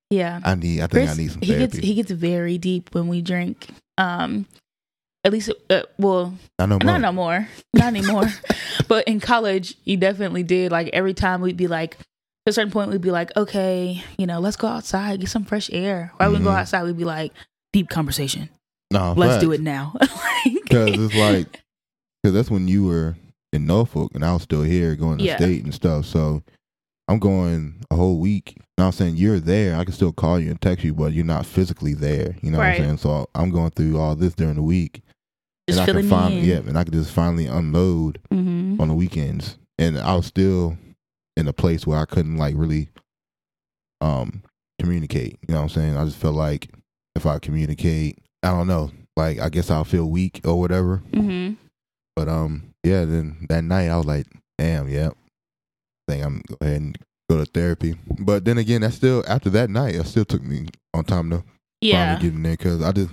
Yeah. 0.09 0.39
I 0.43 0.55
need. 0.55 0.79
I 0.79 0.87
think 0.87 0.91
Chris, 0.91 1.11
I 1.11 1.13
need 1.15 1.31
some 1.31 1.41
he 1.41 1.47
gets 1.57 1.73
therapy. 1.73 1.87
he 1.87 1.93
gets 1.95 2.11
very 2.11 2.57
deep 2.57 2.93
when 2.93 3.07
we 3.07 3.21
drink. 3.21 3.67
Um, 3.97 4.45
at 5.23 5.33
least, 5.33 5.51
uh, 5.69 5.81
well, 5.97 6.33
not 6.59 6.69
more. 6.83 6.99
no 6.99 7.11
more, 7.11 7.47
not 7.73 7.87
anymore. 7.87 8.25
but 8.87 9.05
in 9.07 9.19
college, 9.19 9.75
he 9.83 9.97
definitely 9.97 10.43
did. 10.43 10.71
Like 10.71 10.89
every 10.93 11.13
time 11.13 11.41
we'd 11.41 11.57
be 11.57 11.67
like, 11.67 11.95
at 12.45 12.51
a 12.51 12.53
certain 12.53 12.71
point, 12.71 12.91
we'd 12.91 13.01
be 13.01 13.11
like, 13.11 13.35
okay, 13.35 14.01
you 14.17 14.25
know, 14.25 14.39
let's 14.39 14.55
go 14.55 14.67
outside, 14.67 15.19
get 15.19 15.29
some 15.29 15.43
fresh 15.43 15.69
air. 15.73 16.13
Or 16.19 16.29
we'd 16.31 16.43
go 16.43 16.51
outside, 16.51 16.83
we'd 16.83 16.97
be 16.97 17.03
like, 17.03 17.33
deep 17.73 17.89
conversation. 17.89 18.49
No, 18.89 19.13
Let's 19.17 19.41
do 19.41 19.51
it 19.51 19.61
now. 19.61 19.93
Because 20.45 20.91
it's 20.97 21.15
like, 21.15 21.61
because 22.23 22.33
that's 22.33 22.49
when 22.51 22.67
you 22.69 22.85
were 22.85 23.17
in 23.51 23.65
Norfolk 23.65 24.11
and 24.15 24.23
I 24.23 24.31
was 24.33 24.43
still 24.43 24.61
here 24.61 24.95
going 24.95 25.17
to 25.17 25.23
Yeah. 25.25 25.35
state 25.37 25.63
and 25.63 25.73
stuff. 25.73 26.05
So 26.05 26.41
I'm 27.07 27.19
going 27.19 27.81
a 27.89 27.95
whole 27.95 28.19
week. 28.19 28.57
And 28.77 28.85
I'm 28.85 28.91
saying 28.91 29.15
you're 29.15 29.39
there. 29.39 29.75
I 29.77 29.83
can 29.83 29.93
still 29.93 30.11
call 30.11 30.39
you 30.39 30.49
and 30.51 30.61
text 30.61 30.83
you, 30.83 30.93
but 30.93 31.13
you're 31.13 31.25
not 31.25 31.45
physically 31.45 31.93
there. 31.93 32.35
You 32.41 32.51
know 32.51 32.59
Right. 32.59 32.77
what 32.77 32.79
I'm 32.79 32.85
saying? 32.85 32.97
So 32.97 33.29
I'm 33.33 33.49
going 33.51 33.71
through 33.71 33.97
all 33.99 34.15
this 34.15 34.33
during 34.33 34.55
the 34.55 34.61
week. 34.63 35.01
just 35.67 35.79
and 35.79 35.83
I 35.83 35.85
can 35.85 35.95
me 35.97 36.09
finally, 36.09 36.39
in. 36.41 36.45
yeah, 36.45 36.57
and 36.69 36.77
I 36.77 36.83
can 36.83 36.93
just 36.93 37.11
finally 37.11 37.45
unload 37.47 38.19
hmm 38.31 38.75
on 38.79 38.87
the 38.89 38.93
weekends. 38.93 39.57
And 39.79 39.97
I 39.97 40.15
was 40.15 40.25
still 40.25 40.77
in 41.35 41.47
a 41.47 41.53
place 41.53 41.85
where 41.87 41.99
I 41.99 42.05
couldn't 42.05 42.37
like 42.37 42.55
really 42.57 42.89
um 44.01 44.43
communicate. 44.79 45.37
You 45.47 45.53
know 45.53 45.61
what 45.61 45.63
I'm 45.63 45.69
saying? 45.69 45.97
I 45.97 46.05
just 46.05 46.17
felt 46.17 46.35
like 46.35 46.69
if 47.15 47.25
I 47.25 47.39
communicate, 47.39 48.19
I 48.43 48.49
don't 48.51 48.67
know, 48.67 48.91
like 49.15 49.39
I 49.39 49.49
guess 49.49 49.69
I'll 49.71 49.83
feel 49.83 50.09
weak 50.09 50.41
or 50.45 50.59
whatever. 50.59 50.97
hmm 51.13 51.53
But 52.15 52.27
um, 52.29 52.73
yeah. 52.83 53.05
Then 53.05 53.45
that 53.49 53.63
night, 53.63 53.89
I 53.89 53.97
was 53.97 54.05
like, 54.05 54.27
"Damn, 54.57 54.87
yeah, 54.87 55.09
I 55.09 55.11
think 56.07 56.23
I'm 56.25 56.41
go 56.49 56.57
ahead 56.61 56.81
and 56.81 56.97
go 57.29 57.37
to 57.37 57.45
therapy." 57.45 57.95
But 58.19 58.45
then 58.45 58.57
again, 58.57 58.81
that 58.81 58.93
still 58.93 59.23
after 59.27 59.49
that 59.51 59.69
night, 59.69 59.95
it 59.95 60.05
still 60.05 60.25
took 60.25 60.43
me 60.43 60.67
on 60.93 61.03
time 61.03 61.29
to 61.31 61.43
Yeah. 61.81 62.05
finally 62.05 62.21
get 62.21 62.33
in 62.35 62.43
there 62.43 62.57
because 62.57 62.81
I 62.81 62.91
just 62.91 63.11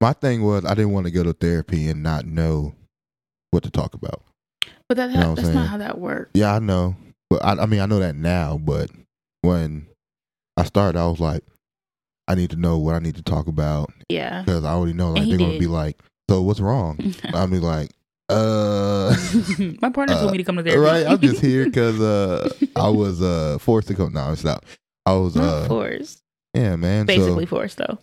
my 0.00 0.12
thing 0.12 0.42
was 0.42 0.64
I 0.64 0.74
didn't 0.74 0.92
want 0.92 1.06
to 1.06 1.12
go 1.12 1.22
to 1.24 1.32
therapy 1.32 1.88
and 1.88 2.02
not 2.02 2.24
know 2.26 2.74
what 3.50 3.62
to 3.64 3.70
talk 3.70 3.94
about. 3.94 4.22
But 4.88 4.96
that, 4.96 5.10
You 5.10 5.16
know 5.16 5.34
that's 5.34 5.48
saying? 5.48 5.54
not 5.58 5.68
how 5.68 5.78
that 5.78 5.98
works. 5.98 6.30
Yeah, 6.34 6.54
I 6.54 6.58
know, 6.60 6.94
but 7.30 7.44
I, 7.44 7.52
I 7.62 7.66
mean, 7.66 7.80
I 7.80 7.86
know 7.86 7.98
that 7.98 8.14
now. 8.16 8.56
But 8.58 8.90
when 9.42 9.86
I 10.56 10.64
started, 10.64 10.98
I 10.98 11.06
was 11.06 11.20
like, 11.20 11.42
I 12.26 12.34
need 12.34 12.50
to 12.50 12.56
know 12.56 12.78
what 12.78 12.94
I 12.94 12.98
need 12.98 13.16
to 13.16 13.22
talk 13.22 13.46
about 13.48 13.90
Yeah. 14.08 14.42
because 14.42 14.64
I 14.64 14.72
already 14.72 14.92
know 14.92 15.12
like 15.12 15.28
they're 15.28 15.38
gonna 15.38 15.58
be 15.58 15.66
like, 15.66 15.98
"So 16.30 16.42
what's 16.42 16.60
wrong?" 16.60 16.98
I'll 17.34 17.46
be 17.48 17.58
like, 17.58 17.90
"Uh." 18.28 19.14
My 19.82 19.90
partner 19.90 20.14
told 20.16 20.32
me 20.32 20.38
to 20.38 20.44
come 20.44 20.56
to 20.56 20.62
therapy. 20.62 20.80
right? 20.80 21.06
I'm 21.06 21.18
just 21.20 21.40
here 21.40 21.64
because 21.70 22.00
uh, 22.00 22.48
I 22.76 22.88
was 22.88 23.22
uh 23.22 23.58
forced 23.58 23.88
to 23.88 23.94
come. 23.94 24.12
No, 24.12 24.32
it's 24.32 24.44
not. 24.44 24.64
I 25.06 25.12
was 25.14 25.36
uh, 25.36 25.66
forced. 25.68 26.22
yeah, 26.54 26.76
man. 26.76 27.06
Basically 27.06 27.44
so 27.46 27.50
forced 27.50 27.78
though. 27.78 27.98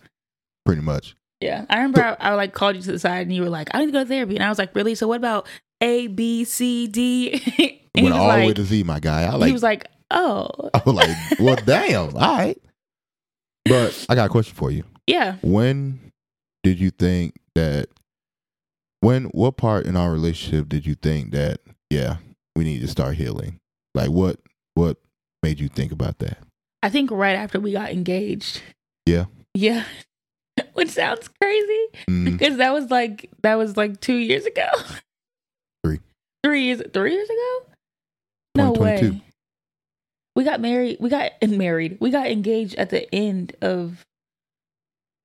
pretty 0.66 0.82
much. 0.82 1.16
Yeah. 1.42 1.66
I 1.70 1.76
remember 1.78 2.04
I, 2.04 2.32
I 2.32 2.34
like 2.34 2.54
called 2.54 2.76
you 2.76 2.82
to 2.82 2.92
the 2.94 2.98
side 3.00 3.28
and 3.28 3.36
you 3.36 3.44
were 3.44 3.50
like, 3.50 3.70
I 3.74 3.80
need 3.80 3.88
to 3.88 3.92
go 3.92 4.00
to 4.04 4.06
therapy. 4.10 4.36
And 4.36 4.44
I 4.44 4.50
was 4.50 4.58
like, 4.58 4.74
Really? 4.76 4.96
So 4.96 5.08
what 5.08 5.18
about 5.18 5.46
A, 5.82 6.08
B, 6.08 6.46
C, 6.46 6.88
D? 6.88 7.82
Went 7.96 8.14
all 8.16 8.32
the 8.32 8.48
way 8.48 8.54
to 8.54 8.64
Z, 8.64 8.84
my 8.84 9.00
guy. 9.00 9.24
I 9.24 9.36
like. 9.36 9.48
he 9.48 9.54
was 9.54 9.62
like, 9.62 9.88
Oh. 10.10 10.50
I 10.74 10.82
was 10.86 10.96
like, 10.96 11.40
well, 11.40 11.58
damn. 11.66 12.16
All 12.16 12.38
right. 12.38 12.58
But 13.66 14.06
I 14.10 14.16
got 14.16 14.26
a 14.28 14.30
question 14.30 14.56
for 14.56 14.72
you. 14.72 14.84
Yeah. 15.08 15.36
When 15.42 16.12
did 16.64 16.80
you 16.80 16.90
think 16.90 17.36
that? 17.54 17.90
When 19.06 19.26
what 19.26 19.56
part 19.56 19.86
in 19.86 19.96
our 19.96 20.12
relationship 20.12 20.68
did 20.68 20.88
you 20.88 20.96
think 20.96 21.30
that? 21.30 21.60
Yeah, 21.92 22.18
we 22.56 22.64
need 22.64 22.80
to 22.82 22.88
start 22.88 23.14
healing. 23.14 23.60
Like 23.94 24.10
what? 24.10 24.40
What 24.74 24.98
made 25.44 25.60
you 25.60 25.68
think 25.68 25.92
about 25.92 26.18
that? 26.20 26.40
I 26.82 26.90
think 26.90 27.12
right 27.12 27.36
after 27.36 27.60
we 27.60 27.72
got 27.72 27.92
engaged. 27.92 28.64
Yeah. 29.06 29.26
Yeah. 29.54 29.84
Which 30.74 30.90
sounds 30.90 31.30
crazy. 31.40 31.88
Mm, 32.10 32.26
Because 32.32 32.58
that 32.58 32.74
was 32.74 32.90
like 32.90 33.30
that 33.44 33.60
was 33.60 33.78
like 33.78 34.02
two 34.02 34.16
years 34.16 34.48
ago. 34.48 34.70
Three. 35.84 36.00
Three 36.44 36.64
years 36.64 36.82
three 36.92 37.14
years 37.14 37.30
ago? 37.30 37.66
No 38.56 38.72
way. 38.72 39.22
We 40.36 40.44
got 40.44 40.60
married. 40.60 40.98
We 41.00 41.12
got 41.12 41.34
married. 41.44 42.00
We 42.02 42.10
got 42.10 42.26
engaged 42.26 42.74
at 42.74 42.90
the 42.90 43.14
end 43.14 43.56
of 43.62 44.04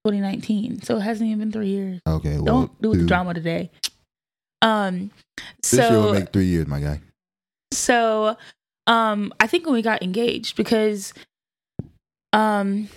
2019. 0.05 0.83
So 0.83 0.97
it 0.97 1.01
hasn't 1.01 1.29
even 1.29 1.39
been 1.41 1.53
three 1.53 1.69
years. 1.69 2.01
okay. 2.07 2.37
Well, 2.39 2.45
Don't 2.45 2.83
do 2.83 2.95
the 2.95 3.07
drama 3.07 3.35
today. 3.35 3.71
Um 4.63 5.11
This 5.63 5.75
year 5.75 5.91
will 5.91 6.13
make 6.15 6.33
three 6.33 6.47
years, 6.47 6.67
my 6.67 6.81
guy. 6.81 7.01
so 7.73 8.37
um 8.87 9.33
I 9.41 9.47
think 9.47 9.65
when 9.67 9.75
we 9.75 9.83
got 9.83 10.03
engaged 10.03 10.57
because 10.57 11.13
um 12.33 12.89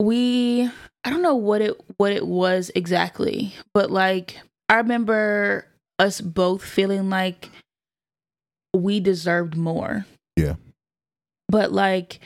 we 0.00 0.68
I 1.04 1.10
don't 1.10 1.22
know 1.22 1.34
what 1.36 1.60
it 1.62 1.76
what 1.96 2.12
it 2.12 2.26
was 2.26 2.70
exactly, 2.74 3.54
but 3.74 3.90
like 3.90 4.40
I 4.68 4.76
remember 4.76 5.66
us 5.98 6.20
both 6.20 6.62
feeling 6.64 7.08
like 7.10 7.50
we 8.74 9.00
deserved 9.00 9.56
more. 9.56 10.04
Yeah. 10.36 10.54
But 11.48 11.72
like 11.72 12.20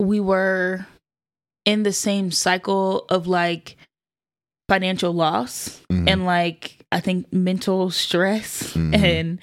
we 0.00 0.18
were 0.20 0.86
in 1.66 1.82
the 1.82 1.92
same 1.92 2.30
cycle 2.30 3.04
of 3.10 3.26
like 3.26 3.76
financial 4.68 5.12
loss 5.12 5.80
Mhm. 5.92 6.08
and 6.10 6.24
like 6.24 6.84
I 6.90 7.00
think 7.00 7.32
mental 7.32 7.90
stress 7.90 8.72
Mhm. 8.74 8.94
and 8.96 9.38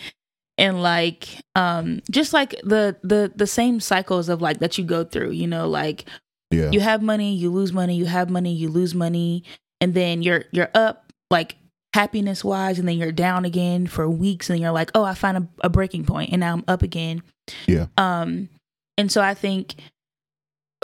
and 0.58 0.82
like 0.84 1.28
um 1.56 2.02
just 2.12 2.34
like 2.34 2.56
the 2.64 2.98
the 3.04 3.32
the 3.36 3.48
same 3.48 3.80
cycles 3.80 4.28
of 4.30 4.42
like 4.42 4.60
that 4.60 4.78
you 4.78 4.84
go 4.84 5.04
through 5.04 5.32
you 5.32 5.48
know 5.48 5.68
like 5.70 6.06
Yeah. 6.52 6.72
you 6.72 6.80
have 6.82 7.02
money 7.02 7.34
you 7.36 7.50
lose 7.52 7.72
money 7.74 7.96
you 7.96 8.06
have 8.06 8.30
money 8.30 8.54
you 8.54 8.70
lose 8.70 8.94
money 8.94 9.44
and 9.82 9.94
then 9.94 10.22
you're 10.22 10.46
you're 10.52 10.70
up 10.76 11.12
like 11.32 11.56
happiness 11.96 12.44
wise 12.44 12.78
and 12.80 12.88
then 12.88 12.98
you're 12.98 13.12
down 13.12 13.46
again 13.46 13.88
for 13.88 14.10
weeks 14.10 14.50
and 14.50 14.60
you're 14.60 14.72
like 14.72 14.92
oh 14.96 15.04
i 15.04 15.14
find 15.14 15.38
a, 15.38 15.48
a 15.62 15.70
breaking 15.70 16.06
point 16.06 16.32
and 16.32 16.40
now 16.42 16.54
i'm 16.54 16.64
up 16.68 16.84
again 16.84 17.22
Yeah. 17.68 17.88
um 17.98 18.50
and 18.98 19.12
so 19.12 19.22
i 19.22 19.34
think 19.34 19.76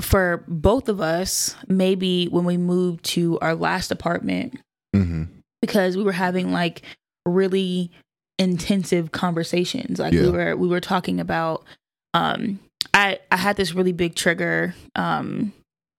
for 0.01 0.43
both 0.47 0.89
of 0.89 1.01
us 1.01 1.55
maybe 1.67 2.27
when 2.27 2.45
we 2.45 2.57
moved 2.57 3.03
to 3.03 3.37
our 3.39 3.55
last 3.55 3.91
apartment 3.91 4.59
hmm 4.93 5.23
because 5.61 5.97
we 5.97 6.03
were 6.03 6.13
having 6.13 6.53
like 6.53 6.83
really 7.25 7.91
intensive 8.37 9.11
conversations. 9.11 9.99
Like 9.99 10.13
we 10.13 10.29
were 10.31 10.55
we 10.55 10.67
were 10.67 10.79
talking 10.79 11.19
about 11.19 11.65
um 12.13 12.59
i 12.93 13.19
i 13.31 13.35
had 13.35 13.57
this 13.57 13.73
really 13.73 13.91
big 13.91 14.15
trigger 14.15 14.73
um 14.95 15.53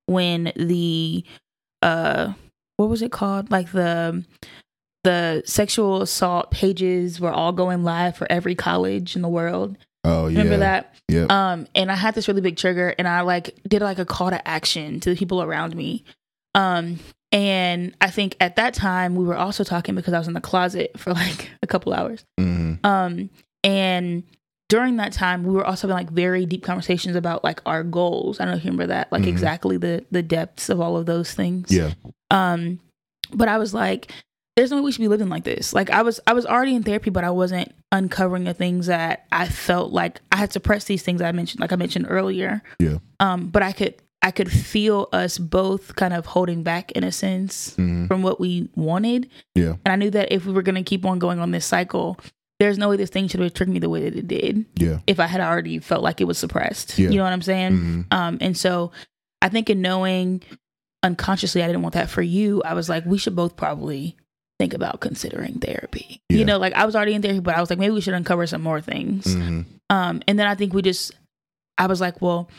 when 0.06 0.52
the 0.56 1.22
uh 1.82 2.32
what 2.78 2.88
was 2.88 3.02
it 3.02 3.12
called? 3.12 3.50
Like 3.50 3.70
the 3.72 4.24
the 5.04 5.42
sexual 5.46 6.02
assault 6.02 6.50
pages 6.50 7.20
were 7.20 7.30
all 7.30 7.52
going 7.52 7.84
live 7.84 8.16
for 8.16 8.26
every 8.30 8.54
college 8.54 9.14
in 9.14 9.22
the 9.22 9.28
world 9.28 9.76
Oh 10.04 10.28
yeah. 10.28 10.38
remember 10.38 10.58
that 10.58 10.94
Yeah. 11.08 11.26
um 11.28 11.66
and 11.74 11.90
i 11.92 11.94
had 11.94 12.14
this 12.14 12.26
really 12.28 12.40
big 12.40 12.56
trigger 12.56 12.94
and 12.98 13.06
i 13.06 13.20
like 13.20 13.54
did 13.68 13.82
like 13.82 13.98
a 13.98 14.04
call 14.06 14.30
to 14.30 14.48
action 14.48 14.98
to 15.00 15.10
the 15.10 15.16
people 15.16 15.42
around 15.42 15.74
me 15.76 16.04
um 16.54 16.98
and 17.32 17.94
i 18.00 18.08
think 18.10 18.36
at 18.40 18.56
that 18.56 18.72
time 18.74 19.14
we 19.14 19.24
were 19.24 19.36
also 19.36 19.62
talking 19.62 19.94
because 19.94 20.14
i 20.14 20.18
was 20.18 20.26
in 20.28 20.34
the 20.34 20.40
closet 20.40 20.92
for 20.98 21.12
like 21.12 21.50
a 21.62 21.66
couple 21.66 21.92
hours 21.92 22.24
hmm 22.38 22.74
um 22.84 23.28
and 23.62 24.22
during 24.70 24.96
that 24.96 25.12
time 25.12 25.42
we 25.42 25.52
were 25.52 25.66
also 25.66 25.86
having 25.88 26.06
like 26.06 26.10
very 26.14 26.46
deep 26.46 26.62
conversations 26.62 27.14
about 27.14 27.44
like 27.44 27.60
our 27.66 27.82
goals 27.84 28.40
i 28.40 28.44
don't 28.44 28.52
know 28.52 28.58
if 28.58 28.64
you 28.64 28.70
remember 28.70 28.86
that 28.86 29.10
like 29.12 29.22
Mhm. 29.22 29.28
exactly 29.28 29.76
the 29.76 30.04
the 30.10 30.22
depths 30.22 30.68
of 30.70 30.80
all 30.80 30.96
of 30.96 31.04
those 31.06 31.34
things 31.34 31.70
Yeah. 31.70 31.92
um 32.30 32.80
but 33.34 33.48
i 33.48 33.58
was 33.58 33.74
like 33.74 34.10
there's 34.60 34.70
no 34.70 34.76
way 34.76 34.82
we 34.82 34.92
should 34.92 35.00
be 35.00 35.08
living 35.08 35.30
like 35.30 35.44
this 35.44 35.72
like 35.72 35.88
i 35.90 36.02
was 36.02 36.20
i 36.26 36.34
was 36.34 36.44
already 36.44 36.74
in 36.74 36.82
therapy 36.82 37.08
but 37.08 37.24
i 37.24 37.30
wasn't 37.30 37.72
uncovering 37.92 38.44
the 38.44 38.52
things 38.52 38.86
that 38.86 39.24
i 39.32 39.48
felt 39.48 39.90
like 39.90 40.20
i 40.32 40.36
had 40.36 40.52
suppressed 40.52 40.86
these 40.86 41.02
things 41.02 41.22
i 41.22 41.32
mentioned 41.32 41.60
like 41.60 41.72
i 41.72 41.76
mentioned 41.76 42.04
earlier 42.08 42.62
Yeah. 42.78 42.98
um 43.20 43.48
but 43.48 43.62
i 43.62 43.72
could 43.72 43.94
i 44.22 44.30
could 44.30 44.52
feel 44.52 45.08
us 45.12 45.38
both 45.38 45.96
kind 45.96 46.12
of 46.12 46.26
holding 46.26 46.62
back 46.62 46.92
in 46.92 47.04
a 47.04 47.10
sense 47.12 47.74
hmm 47.76 48.06
from 48.06 48.22
what 48.22 48.38
we 48.38 48.68
wanted 48.76 49.30
Yeah. 49.54 49.76
and 49.84 49.92
i 49.92 49.96
knew 49.96 50.10
that 50.10 50.30
if 50.30 50.44
we 50.44 50.52
were 50.52 50.62
going 50.62 50.74
to 50.74 50.82
keep 50.82 51.06
on 51.06 51.18
going 51.18 51.38
on 51.38 51.50
this 51.52 51.64
cycle 51.64 52.18
there's 52.58 52.76
no 52.76 52.90
way 52.90 52.96
this 52.98 53.08
thing 53.08 53.26
should 53.28 53.40
have 53.40 53.54
tricked 53.54 53.72
me 53.72 53.78
the 53.78 53.88
way 53.88 54.02
that 54.02 54.14
it 54.14 54.28
did 54.28 54.66
Yeah. 54.76 54.98
if 55.06 55.18
i 55.20 55.26
had 55.26 55.40
already 55.40 55.78
felt 55.78 56.02
like 56.02 56.20
it 56.20 56.24
was 56.24 56.36
suppressed 56.38 56.98
Yeah. 56.98 57.08
you 57.08 57.16
know 57.16 57.24
what 57.24 57.32
i'm 57.32 57.42
saying 57.42 57.72
hmm 57.76 58.00
um, 58.10 58.38
and 58.42 58.56
so 58.56 58.92
I 59.42 59.48
think 59.48 59.70
in 59.70 59.80
knowing 59.80 60.42
unconsciously 61.02 61.62
I 61.62 61.66
didn't 61.66 61.80
want 61.80 61.94
that 61.94 62.10
for 62.10 62.20
you, 62.20 62.62
I 62.62 62.74
was 62.74 62.90
like, 62.90 63.06
we 63.06 63.16
should 63.16 63.34
both 63.34 63.56
probably 63.56 64.16
think 64.60 64.74
about 64.74 65.00
considering 65.00 65.54
therapy. 65.58 66.20
Yeah. 66.28 66.36
You 66.36 66.44
know, 66.44 66.58
like 66.58 66.74
I 66.74 66.84
was 66.84 66.94
already 66.94 67.14
in 67.14 67.22
therapy, 67.22 67.40
but 67.40 67.56
I 67.56 67.60
was 67.60 67.70
like, 67.70 67.78
maybe 67.78 67.94
we 67.94 68.02
should 68.02 68.12
uncover 68.12 68.46
some 68.46 68.60
more 68.60 68.78
things. 68.82 69.32
hmm 69.32 69.62
Um, 69.88 70.20
and 70.28 70.38
then 70.38 70.46
I 70.46 70.54
think 70.54 70.74
we 70.74 70.82
just, 70.82 71.12
I 71.78 71.86
was 71.86 71.98
like, 71.98 72.20
well, 72.20 72.50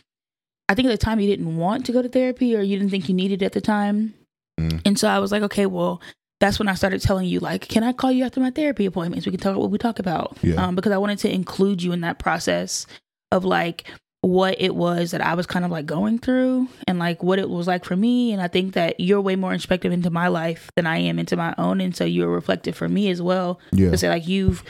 I 0.68 0.74
think 0.74 0.88
at 0.88 0.92
the 0.92 0.98
time 0.98 1.20
you 1.20 1.30
didn't 1.30 1.58
want 1.58 1.86
to 1.86 1.92
go 1.92 2.02
to 2.02 2.10
therapy 2.10 2.56
or 2.56 2.62
you 2.62 2.76
didn't 2.76 2.90
think 2.90 3.08
you 3.08 3.14
needed 3.14 3.44
it 3.44 3.46
at 3.46 3.52
the 3.52 3.62
time. 3.62 4.16
Mhm. 4.60 4.82
And 4.84 4.98
so 4.98 5.08
I 5.08 5.20
was 5.20 5.32
like, 5.32 5.44
okay, 5.44 5.68
well, 5.68 6.02
that's 6.40 6.58
when 6.58 6.68
I 6.68 6.74
started 6.74 7.02
telling 7.04 7.28
you, 7.28 7.40
like, 7.40 7.68
can 7.68 7.84
I 7.84 7.94
call 7.94 8.12
you 8.12 8.26
after 8.26 8.40
my 8.40 8.50
therapy 8.50 8.88
appointments? 8.88 9.28
We 9.28 9.32
can 9.32 9.40
talk 9.40 9.52
about 9.52 9.62
what 9.62 9.70
we 9.70 9.78
talk 9.78 10.00
about. 10.00 10.38
Yeah. 10.42 10.56
Um, 10.56 10.76
because 10.76 10.92
I 10.92 10.98
wanted 10.98 11.20
to 11.20 11.32
include 11.32 11.84
you 11.84 11.92
in 11.92 12.02
that 12.02 12.18
process 12.18 12.88
of 13.32 13.46
like 13.46 13.88
what 14.22 14.56
it 14.62 14.76
was 14.76 15.12
that 15.12 15.22
I 15.22 15.34
was 15.34 15.48
kind 15.48 15.66
of 15.66 15.72
like 15.72 15.86
going 15.88 16.20
through 16.20 16.68
and 16.88 17.00
like 17.00 17.24
what 17.24 17.40
it 17.40 17.50
was 17.50 17.66
like 17.66 17.84
for 17.86 17.96
me. 17.96 18.32
And 18.34 18.42
I 18.42 18.48
think 18.48 18.74
that 18.76 19.00
you're 19.00 19.20
way 19.22 19.36
more 19.36 19.52
introspective 19.52 19.92
into 19.92 20.12
my 20.12 20.28
life 20.28 20.70
than 20.76 20.86
I 20.86 20.98
am 20.98 21.18
into 21.18 21.36
my 21.36 21.56
own. 21.58 21.82
And 21.82 21.96
so 21.96 22.06
you're 22.06 22.28
reflective 22.30 22.76
for 22.76 22.88
me 22.88 23.10
as 23.10 23.20
well 23.22 23.60
Yeah. 23.72 23.90
to 23.90 23.98
say 23.98 24.10
like 24.10 24.28
you've 24.28 24.64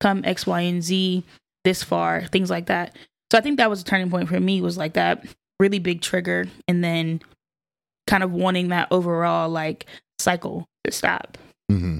come 0.00 0.22
X, 0.26 0.46
Y, 0.46 0.60
and 0.60 0.82
Z 0.82 1.24
this 1.64 1.82
far, 1.82 2.26
things 2.26 2.50
like 2.50 2.66
that. 2.66 2.94
So 3.32 3.38
I 3.38 3.40
think 3.40 3.56
that 3.56 3.70
was 3.70 3.80
a 3.80 3.84
turning 3.84 4.10
point 4.10 4.28
for 4.28 4.38
me 4.40 4.60
was 4.60 4.76
like 4.76 4.92
that 4.92 5.24
really 5.58 5.78
big 5.78 6.02
trigger 6.02 6.46
and 6.68 6.84
then 6.84 7.20
kind 8.06 8.22
of 8.22 8.30
wanting 8.32 8.68
that 8.68 8.88
overall 8.90 9.48
like 9.48 9.86
cycle 10.18 10.66
to 10.84 10.92
stop. 10.92 11.38
Mm-hmm. 11.72 11.98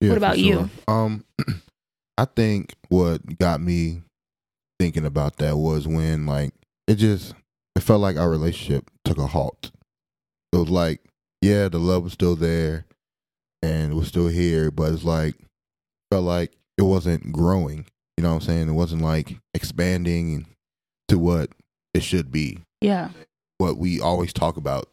Yeah, 0.00 0.08
What 0.10 0.18
about 0.18 0.38
you? 0.38 0.68
Um, 0.88 1.24
I 2.18 2.24
think 2.24 2.74
what 2.88 3.38
got 3.38 3.60
me 3.60 4.02
thinking 4.78 5.04
about 5.06 5.36
that 5.38 5.56
was 5.56 5.86
when 5.88 6.26
like 6.26 6.52
it 6.86 6.96
just 6.96 7.34
it 7.76 7.80
felt 7.82 8.00
like 8.00 8.16
our 8.16 8.30
relationship 8.30 8.90
took 9.04 9.18
a 9.18 9.26
halt. 9.26 9.70
It 10.52 10.56
was 10.56 10.70
like, 10.70 11.00
yeah, 11.42 11.68
the 11.68 11.78
love 11.78 12.04
was 12.04 12.12
still 12.12 12.36
there 12.36 12.86
and 13.62 13.94
was 13.94 14.08
still 14.08 14.28
here, 14.28 14.70
but 14.70 14.92
it's 14.92 15.04
like 15.04 15.34
felt 16.10 16.24
like 16.24 16.52
it 16.76 16.82
wasn't 16.82 17.32
growing. 17.32 17.84
You 18.16 18.22
know 18.22 18.30
what 18.30 18.42
I'm 18.42 18.48
saying? 18.48 18.68
It 18.68 18.72
wasn't 18.72 19.02
like 19.02 19.36
expanding 19.54 20.46
to 21.08 21.18
what 21.18 21.50
it 21.94 22.02
should 22.02 22.32
be. 22.32 22.58
Yeah. 22.80 23.10
What 23.58 23.76
we 23.78 24.00
always 24.00 24.32
talk 24.32 24.56
about. 24.56 24.88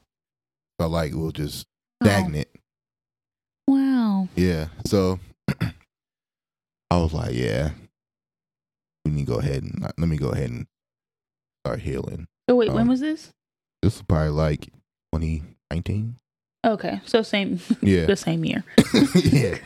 Felt 0.79 0.91
like 0.91 1.11
it 1.11 1.17
was 1.17 1.33
just 1.33 1.65
Oh, 2.01 2.07
stagnant. 2.07 2.47
wow. 3.67 4.27
Yeah. 4.35 4.67
So 4.85 5.19
I 6.91 6.97
was 6.97 7.13
like, 7.13 7.33
yeah, 7.33 7.71
we 9.05 9.11
need 9.11 9.25
to 9.27 9.31
go 9.33 9.39
ahead 9.39 9.63
and 9.63 9.81
let 9.97 10.07
me 10.09 10.17
go 10.17 10.29
ahead 10.29 10.49
and 10.49 10.67
start 11.65 11.79
healing. 11.79 12.27
So 12.49 12.55
wait, 12.55 12.69
when 12.71 12.81
Um, 12.83 12.87
was 12.89 12.99
this? 12.99 13.31
This 13.81 13.95
was 13.95 14.01
probably 14.03 14.29
like 14.29 14.65
2019. 15.13 16.15
Okay. 16.65 16.99
So 17.05 17.21
same 17.21 17.59
Yeah. 17.81 18.05
the 18.05 18.15
same 18.15 18.43
year. 18.43 18.63
yeah. 19.15 19.57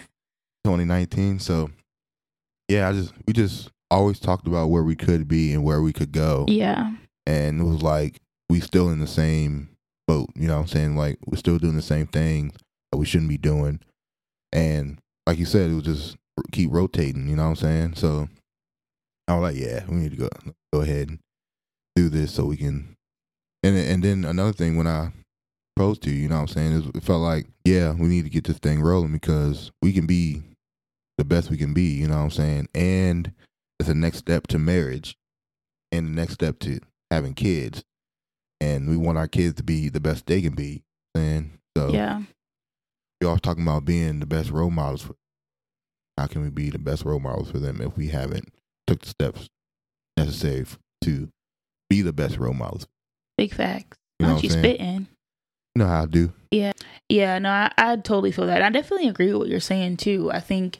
2019. 0.65 1.39
So 1.39 1.69
yeah, 2.67 2.89
I 2.89 2.93
just 2.93 3.13
we 3.25 3.33
just 3.33 3.71
always 3.89 4.19
talked 4.19 4.45
about 4.47 4.67
where 4.69 4.83
we 4.83 4.95
could 4.95 5.27
be 5.27 5.53
and 5.53 5.63
where 5.63 5.81
we 5.81 5.93
could 5.93 6.11
go. 6.11 6.45
Yeah. 6.47 6.93
And 7.25 7.61
it 7.61 7.63
was 7.63 7.81
like 7.81 8.19
we 8.49 8.59
still 8.59 8.89
in 8.89 8.99
the 8.99 9.07
same 9.07 9.69
boat, 10.07 10.29
you 10.35 10.47
know 10.47 10.55
what 10.55 10.61
I'm 10.61 10.67
saying? 10.67 10.95
Like 10.95 11.17
we're 11.25 11.37
still 11.37 11.57
doing 11.57 11.75
the 11.75 11.81
same 11.81 12.07
thing 12.07 12.51
that 12.91 12.97
we 12.97 13.05
shouldn't 13.05 13.29
be 13.29 13.37
doing. 13.37 13.79
And 14.51 14.99
like 15.27 15.37
you 15.37 15.45
said, 15.45 15.69
it 15.69 15.75
was 15.75 15.83
just 15.83 16.17
keep 16.51 16.71
rotating, 16.71 17.27
you 17.29 17.35
know 17.35 17.43
what 17.43 17.49
I'm 17.49 17.55
saying? 17.55 17.93
So 17.95 18.27
I 19.29 19.35
was 19.35 19.53
like, 19.53 19.61
yeah, 19.61 19.85
we 19.87 19.95
need 19.97 20.11
to 20.11 20.17
go 20.17 20.29
go 20.73 20.81
ahead 20.81 21.09
and 21.09 21.19
do 21.95 22.09
this 22.09 22.33
so 22.33 22.45
we 22.45 22.57
can 22.57 22.95
and 23.63 23.77
and 23.77 24.03
then 24.03 24.25
another 24.25 24.53
thing 24.53 24.77
when 24.77 24.87
I 24.87 25.11
proposed 25.75 26.01
to 26.03 26.09
you, 26.11 26.23
you 26.23 26.29
know 26.29 26.35
what 26.35 26.41
I'm 26.41 26.47
saying, 26.47 26.71
is 26.73 26.85
it 26.93 27.03
felt 27.03 27.21
like, 27.21 27.47
yeah, 27.63 27.93
we 27.93 28.07
need 28.07 28.23
to 28.23 28.29
get 28.29 28.43
this 28.43 28.57
thing 28.57 28.81
rolling 28.81 29.13
because 29.13 29.71
we 29.81 29.93
can 29.93 30.05
be 30.05 30.43
the 31.17 31.23
best 31.23 31.49
we 31.49 31.57
can 31.57 31.73
be, 31.73 31.83
you 31.83 32.07
know 32.07 32.17
what 32.17 32.23
I'm 32.23 32.31
saying? 32.31 32.67
And 32.73 33.31
it's 33.79 33.89
a 33.89 33.93
next 33.93 34.17
step 34.17 34.47
to 34.47 34.59
marriage 34.59 35.15
and 35.91 36.07
the 36.07 36.11
next 36.11 36.33
step 36.33 36.59
to 36.59 36.79
having 37.11 37.33
kids. 37.33 37.83
And 38.61 38.89
we 38.89 38.97
want 38.97 39.17
our 39.17 39.27
kids 39.27 39.55
to 39.55 39.63
be 39.63 39.87
the 39.87 40.01
best 40.01 40.25
they 40.25 40.41
can 40.41 40.53
be. 40.53 40.83
And 41.15 41.59
so 41.77 41.93
Yeah. 41.93 42.21
always 43.23 43.41
talking 43.41 43.63
about 43.63 43.85
being 43.85 44.19
the 44.19 44.25
best 44.25 44.49
role 44.49 44.69
models 44.69 45.01
for 45.03 45.15
how 46.17 46.27
can 46.27 46.41
we 46.41 46.49
be 46.49 46.69
the 46.69 46.79
best 46.79 47.05
role 47.05 47.19
models 47.19 47.51
for 47.51 47.59
them 47.59 47.79
if 47.81 47.95
we 47.95 48.07
haven't 48.07 48.53
took 48.89 49.01
the 49.01 49.09
steps 49.09 49.47
necessary 50.17 50.65
to 51.03 51.29
be 51.89 52.01
the 52.01 52.13
best 52.13 52.37
role 52.37 52.53
models. 52.53 52.87
Big 53.37 53.53
facts. 53.53 53.97
You 54.19 54.25
know 54.25 54.31
Aren't 54.33 54.43
you 54.43 54.49
spitting? 54.49 55.07
You 55.75 55.79
know 55.79 55.87
how 55.87 56.03
I 56.03 56.05
do. 56.07 56.33
Yeah, 56.51 56.71
Yeah, 57.07 57.37
no, 57.39 57.49
I, 57.49 57.71
I 57.77 57.95
totally 57.97 58.31
feel 58.31 58.47
that. 58.47 58.61
I 58.61 58.69
definitely 58.69 59.07
agree 59.07 59.27
with 59.27 59.37
what 59.37 59.47
you're 59.47 59.59
saying 59.59 59.97
too. 59.97 60.31
I 60.31 60.39
think, 60.39 60.79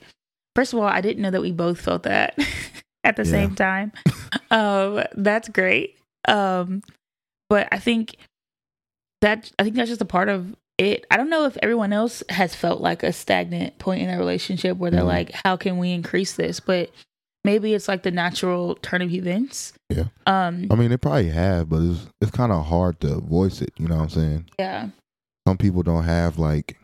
first 0.55 0.73
of 0.73 0.79
all, 0.79 0.85
I 0.85 0.99
didn't 1.01 1.21
know 1.21 1.31
that 1.31 1.41
we 1.41 1.51
both 1.51 1.79
felt 1.79 2.03
that 2.03 2.37
at 3.03 3.15
the 3.15 3.23
Yeah. 3.23 3.31
same 3.31 3.55
time. 3.55 3.91
um, 4.51 5.03
that's 5.15 5.47
great. 5.49 5.97
Um, 6.27 6.81
but 7.49 7.67
I 7.71 7.77
think 7.79 8.15
that 9.21 9.51
I 9.59 9.63
think 9.63 9.75
that's 9.75 9.89
just 9.89 10.01
a 10.01 10.05
part 10.05 10.29
of 10.29 10.55
it. 10.77 11.05
I 11.11 11.17
don't 11.17 11.29
know 11.29 11.45
if 11.45 11.57
everyone 11.61 11.93
else 11.93 12.23
has 12.29 12.55
felt 12.55 12.81
like 12.81 13.03
a 13.03 13.13
stagnant 13.13 13.77
point 13.79 14.01
in 14.01 14.07
their 14.07 14.17
relationship 14.17 14.77
where 14.77 14.91
they're 14.91 15.01
Mhm. 15.01 15.05
like, 15.05 15.31
"How 15.31 15.55
can 15.57 15.77
we 15.77 15.91
increase 15.91 16.33
this?" 16.35 16.59
But 16.59 16.89
maybe 17.43 17.73
it's 17.73 17.87
like 17.87 18.03
the 18.03 18.11
natural 18.11 18.75
turn 18.75 19.01
of 19.01 19.11
events. 19.11 19.73
Yeah. 19.89 20.05
Um. 20.25 20.67
I 20.71 20.75
mean, 20.75 20.89
they 20.89 20.97
probably 20.97 21.29
have, 21.29 21.69
but 21.69 21.81
it's 21.81 22.07
it's 22.21 22.31
kind 22.31 22.51
of 22.51 22.65
hard 22.65 22.99
to 23.01 23.19
voice 23.21 23.61
it. 23.61 23.73
You 23.77 23.87
know 23.87 23.95
what 23.95 24.03
I'm 24.03 24.09
saying? 24.09 24.45
Yeah. 24.59 24.89
Some 25.47 25.57
people 25.57 25.81
don't 25.83 26.03
have 26.03 26.37
like 26.37 26.77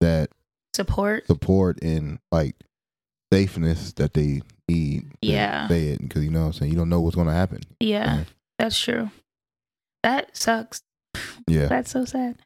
that 0.00 0.30
Support. 0.74 1.26
support 1.26 1.82
and 1.82 2.18
like 2.30 2.54
safeness 3.32 3.92
that 3.94 4.14
they 4.14 4.42
need. 4.68 5.10
to 5.22 5.28
Yeah. 5.28 5.66
say 5.68 5.88
it 5.88 6.00
because 6.00 6.22
you 6.24 6.30
know 6.30 6.40
what 6.42 6.46
I'm 6.46 6.52
saying. 6.52 6.70
You 6.72 6.78
don't 6.78 6.88
know 6.88 7.00
what's 7.00 7.16
gonna 7.16 7.32
happen. 7.32 7.60
Yeah. 7.80 8.24
That's 8.58 8.78
true. 8.78 9.10
That 10.02 10.36
sucks. 10.36 10.82
Yeah. 11.48 11.66
That's 11.66 11.90
so 11.90 12.04
sad. 12.04 12.36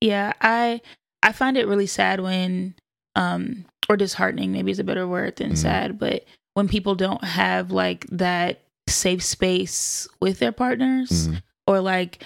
Yeah, 0.00 0.32
I 0.40 0.80
I 1.22 1.32
find 1.32 1.56
it 1.58 1.66
really 1.68 1.86
sad 1.86 2.20
when 2.20 2.74
um 3.14 3.66
or 3.88 3.96
disheartening 3.96 4.50
maybe 4.52 4.70
is 4.70 4.78
a 4.78 4.84
better 4.84 5.06
word 5.06 5.36
than 5.36 5.52
Mhm. 5.52 5.56
sad, 5.58 5.98
but 5.98 6.24
when 6.56 6.68
people 6.68 6.94
don't 6.94 7.22
have 7.22 7.70
like 7.70 8.06
that 8.10 8.62
safe 8.88 9.22
space 9.22 10.08
with 10.22 10.38
their 10.38 10.52
partners 10.52 11.28
Mhm. 11.28 11.42
or 11.66 11.80
like 11.80 12.24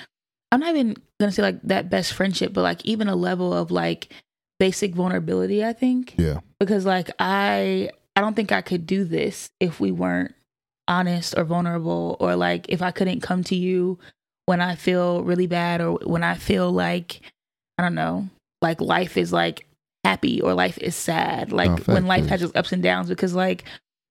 I'm 0.53 0.61
not 0.61 0.71
even 0.71 0.97
gonna 1.19 1.33
say 1.33 1.43
like 1.43 1.61
that 1.65 1.91
best 1.91 2.13
friendship, 2.13 2.53
but 2.53 2.63
like 2.63 2.85
even 2.87 3.09
a 3.09 3.17
level 3.17 3.53
of 3.53 3.73
like 3.73 4.13
basic 4.61 4.95
vulnerability, 4.95 5.65
I 5.65 5.73
think. 5.73 6.15
Yeah. 6.17 6.39
Because 6.61 6.87
like 6.87 7.11
I 7.19 7.91
I 8.15 8.21
don't 8.21 8.35
think 8.37 8.53
I 8.53 8.61
could 8.61 8.87
do 8.87 9.05
this 9.05 9.51
if 9.59 9.81
we 9.81 9.91
weren't 9.91 10.33
honest 10.87 11.35
or 11.37 11.43
vulnerable 11.45 12.17
or 12.21 12.37
like 12.37 12.67
if 12.69 12.83
I 12.83 12.93
couldn't 12.93 13.21
come 13.23 13.43
to 13.45 13.57
you 13.57 13.99
when 14.47 14.61
I 14.61 14.77
feel 14.77 15.25
really 15.25 15.47
bad 15.49 15.81
or 15.81 15.99
when 16.05 16.23
I 16.23 16.35
feel 16.37 16.71
like 16.71 17.21
I 17.79 17.83
don't 17.83 17.95
know, 17.97 18.29
like 18.63 18.81
life 18.81 19.17
is 19.17 19.33
like 19.33 19.67
happy 20.05 20.41
or 20.41 20.55
life 20.55 20.79
is 20.79 20.95
sad. 20.95 21.51
Like 21.53 21.87
No, 21.89 21.95
when 21.95 22.07
life 22.07 22.23
yes. 22.23 22.31
has 22.31 22.43
its 22.45 22.57
ups 22.57 22.71
and 22.73 22.83
downs 22.83 23.09
because 23.09 23.35
like 23.35 23.65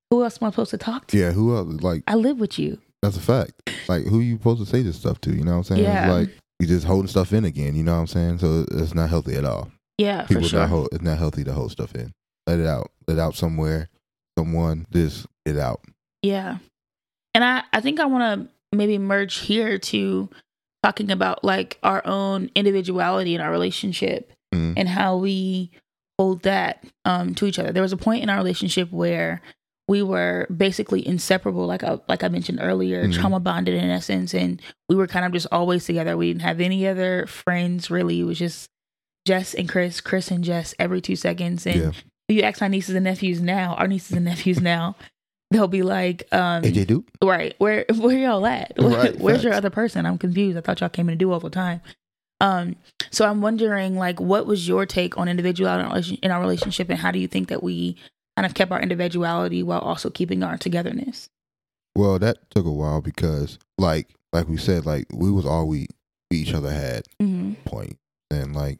who 0.10 0.24
else 0.24 0.40
am 0.42 0.48
I 0.48 0.52
supposed 0.52 0.72
to 0.72 0.78
talk 0.78 1.08
to? 1.08 1.18
Yeah. 1.18 1.32
Who 1.32 1.56
else? 1.56 1.82
Like 1.82 2.04
I 2.08 2.16
live 2.16 2.40
with 2.40 2.58
you. 2.60 2.80
that's 3.02 3.18
a 3.18 3.22
fact. 3.22 3.54
Like 3.88 4.06
who 4.06 4.20
are 4.20 4.24
you 4.24 4.38
supposed 4.38 4.60
to 4.62 4.66
say 4.66 4.82
this 4.82 4.98
stuff 4.98 5.20
to? 5.22 5.32
You 5.32 5.44
know 5.44 5.52
what 5.52 5.58
I'm 5.58 5.64
saying? 5.64 5.84
Yeah. 5.84 6.04
It's 6.06 6.12
like 6.30 6.38
you're 6.60 6.68
just 6.70 6.86
holding 6.88 7.08
stuff 7.08 7.32
in 7.34 7.46
again. 7.46 7.76
You 7.76 7.84
know 7.84 7.94
what 7.94 8.02
I'm 8.02 8.08
saying? 8.08 8.40
So 8.40 8.66
it's 8.72 8.94
not 8.96 9.10
healthy 9.10 9.36
at 9.36 9.46
all. 9.46 9.72
Yeah, 9.98 10.24
People 10.24 10.44
for 10.44 10.50
sure. 10.50 10.60
not 10.62 10.70
hold. 10.70 10.90
It's 10.94 11.04
not 11.04 11.18
healthy 11.18 11.44
to 11.44 11.54
hold 11.54 11.72
stuff 11.72 11.94
in. 11.96 12.12
Let 12.48 12.60
it 12.60 12.66
out. 12.68 12.92
Let 13.08 13.18
it 13.18 13.20
out 13.20 13.36
somewhere. 13.36 13.90
Someone 14.38 14.86
just 14.94 15.28
get 15.46 15.56
it 15.58 15.60
out. 15.62 15.82
Yeah. 16.24 16.58
And 17.36 17.44
I, 17.44 17.64
I 17.74 17.82
think 17.82 18.00
I 18.00 18.06
want 18.06 18.42
to 18.50 18.76
maybe 18.76 18.98
merge 18.98 19.38
here 19.40 19.78
to 19.78 20.30
talking 20.84 21.12
about 21.12 21.44
like 21.44 21.78
our 21.84 22.02
own 22.06 22.50
individuality 22.56 23.36
in 23.36 23.42
our 23.42 23.52
relationship 23.52 24.32
Mhm. 24.54 24.74
and 24.78 24.88
how 24.90 25.18
we 25.18 25.70
hold 26.18 26.42
that 26.44 26.84
um, 27.06 27.36
to 27.36 27.46
each 27.46 27.60
other. 27.60 27.72
There 27.72 27.84
was 27.84 27.92
a 27.94 27.98
point 27.98 28.24
in 28.24 28.30
our 28.30 28.38
relationship 28.38 28.92
where 28.92 29.42
we 29.90 30.04
were 30.04 30.46
basically 30.56 31.06
inseparable, 31.06 31.66
like 31.66 31.84
I, 31.84 32.00
like 32.08 32.24
I 32.24 32.28
mentioned 32.30 32.60
earlier, 32.62 33.06
Mhm. 33.08 33.14
trauma 33.16 33.40
bonded 33.40 33.74
in 33.76 33.90
essence, 33.90 34.34
and 34.36 34.62
we 34.88 34.96
were 34.96 35.08
kind 35.08 35.26
of 35.26 35.32
just 35.34 35.48
always 35.52 35.84
together. 35.86 36.16
We 36.16 36.28
didn't 36.28 36.44
have 36.44 36.62
any 36.62 36.88
other 36.88 37.26
friends 37.26 37.90
really. 37.90 38.20
It 38.20 38.24
was 38.26 38.38
just 38.40 38.70
Jess 39.28 39.54
and 39.56 39.68
Chris, 39.68 40.00
Chris 40.00 40.30
and 40.32 40.44
Jess 40.44 40.74
every 40.80 41.02
two 41.02 41.16
seconds. 41.16 41.66
And 41.66 41.82
Yeah. 41.82 41.92
you 42.30 42.42
ask 42.44 42.62
my 42.62 42.68
nieces 42.68 42.94
and 42.96 43.04
nephews 43.04 43.42
now, 43.42 43.74
our 43.76 43.88
nieces 43.88 44.16
and 44.16 44.26
nephews 44.26 44.62
now, 44.62 44.96
they'll 45.52 45.68
be 45.68 45.82
like, 45.82 46.28
um, 46.32 46.64
AJ 46.64 46.86
Duke. 46.86 47.06
right, 47.24 47.56
where 47.58 47.86
where 47.98 48.18
y'all 48.18 48.46
at? 48.46 48.74
Right, 48.78 49.20
Where's 49.20 49.44
your 49.44 49.54
other 49.54 49.72
person? 49.72 50.06
I'm 50.06 50.20
confused. 50.20 50.56
I 50.58 50.62
thought 50.62 50.80
y'all 50.82 50.90
came 50.90 51.10
in 51.10 51.14
to 51.14 51.18
do 51.26 51.32
all 51.32 51.40
the 51.40 51.50
time. 51.50 51.82
Um, 52.42 52.76
so 53.12 53.26
I'm 53.26 53.42
wondering, 53.42 53.96
like, 53.98 54.20
what 54.22 54.46
was 54.46 54.68
your 54.68 54.86
take 54.86 55.18
on 55.18 55.28
individuality 55.28 55.82
in 55.82 55.88
our 55.90 55.94
relation- 55.96 56.18
in 56.22 56.32
our 56.32 56.40
relationship, 56.42 56.90
and 56.90 57.00
how 57.00 57.10
do 57.12 57.18
you 57.20 57.28
think 57.28 57.50
that 57.50 57.64
we 57.64 57.98
kind 58.40 58.46
of 58.46 58.54
kept 58.54 58.72
our 58.72 58.80
individuality 58.82 59.62
while 59.64 59.80
also 59.80 60.10
keeping 60.10 60.44
our 60.44 60.58
togetherness? 60.58 61.30
Well, 61.94 62.18
that 62.20 62.38
took 62.52 62.66
a 62.66 62.72
while 62.72 63.02
because, 63.02 63.60
like, 63.78 64.08
like 64.32 64.48
we 64.48 64.56
said, 64.56 64.86
like 64.86 65.08
we 65.12 65.30
was 65.30 65.46
all 65.46 65.68
we, 65.68 65.88
we 66.32 66.38
each 66.38 66.54
other 66.54 66.72
had. 66.72 67.04
Mm-hmm. 67.22 67.54
Point 67.66 67.98
and 68.32 68.56
like 68.56 68.80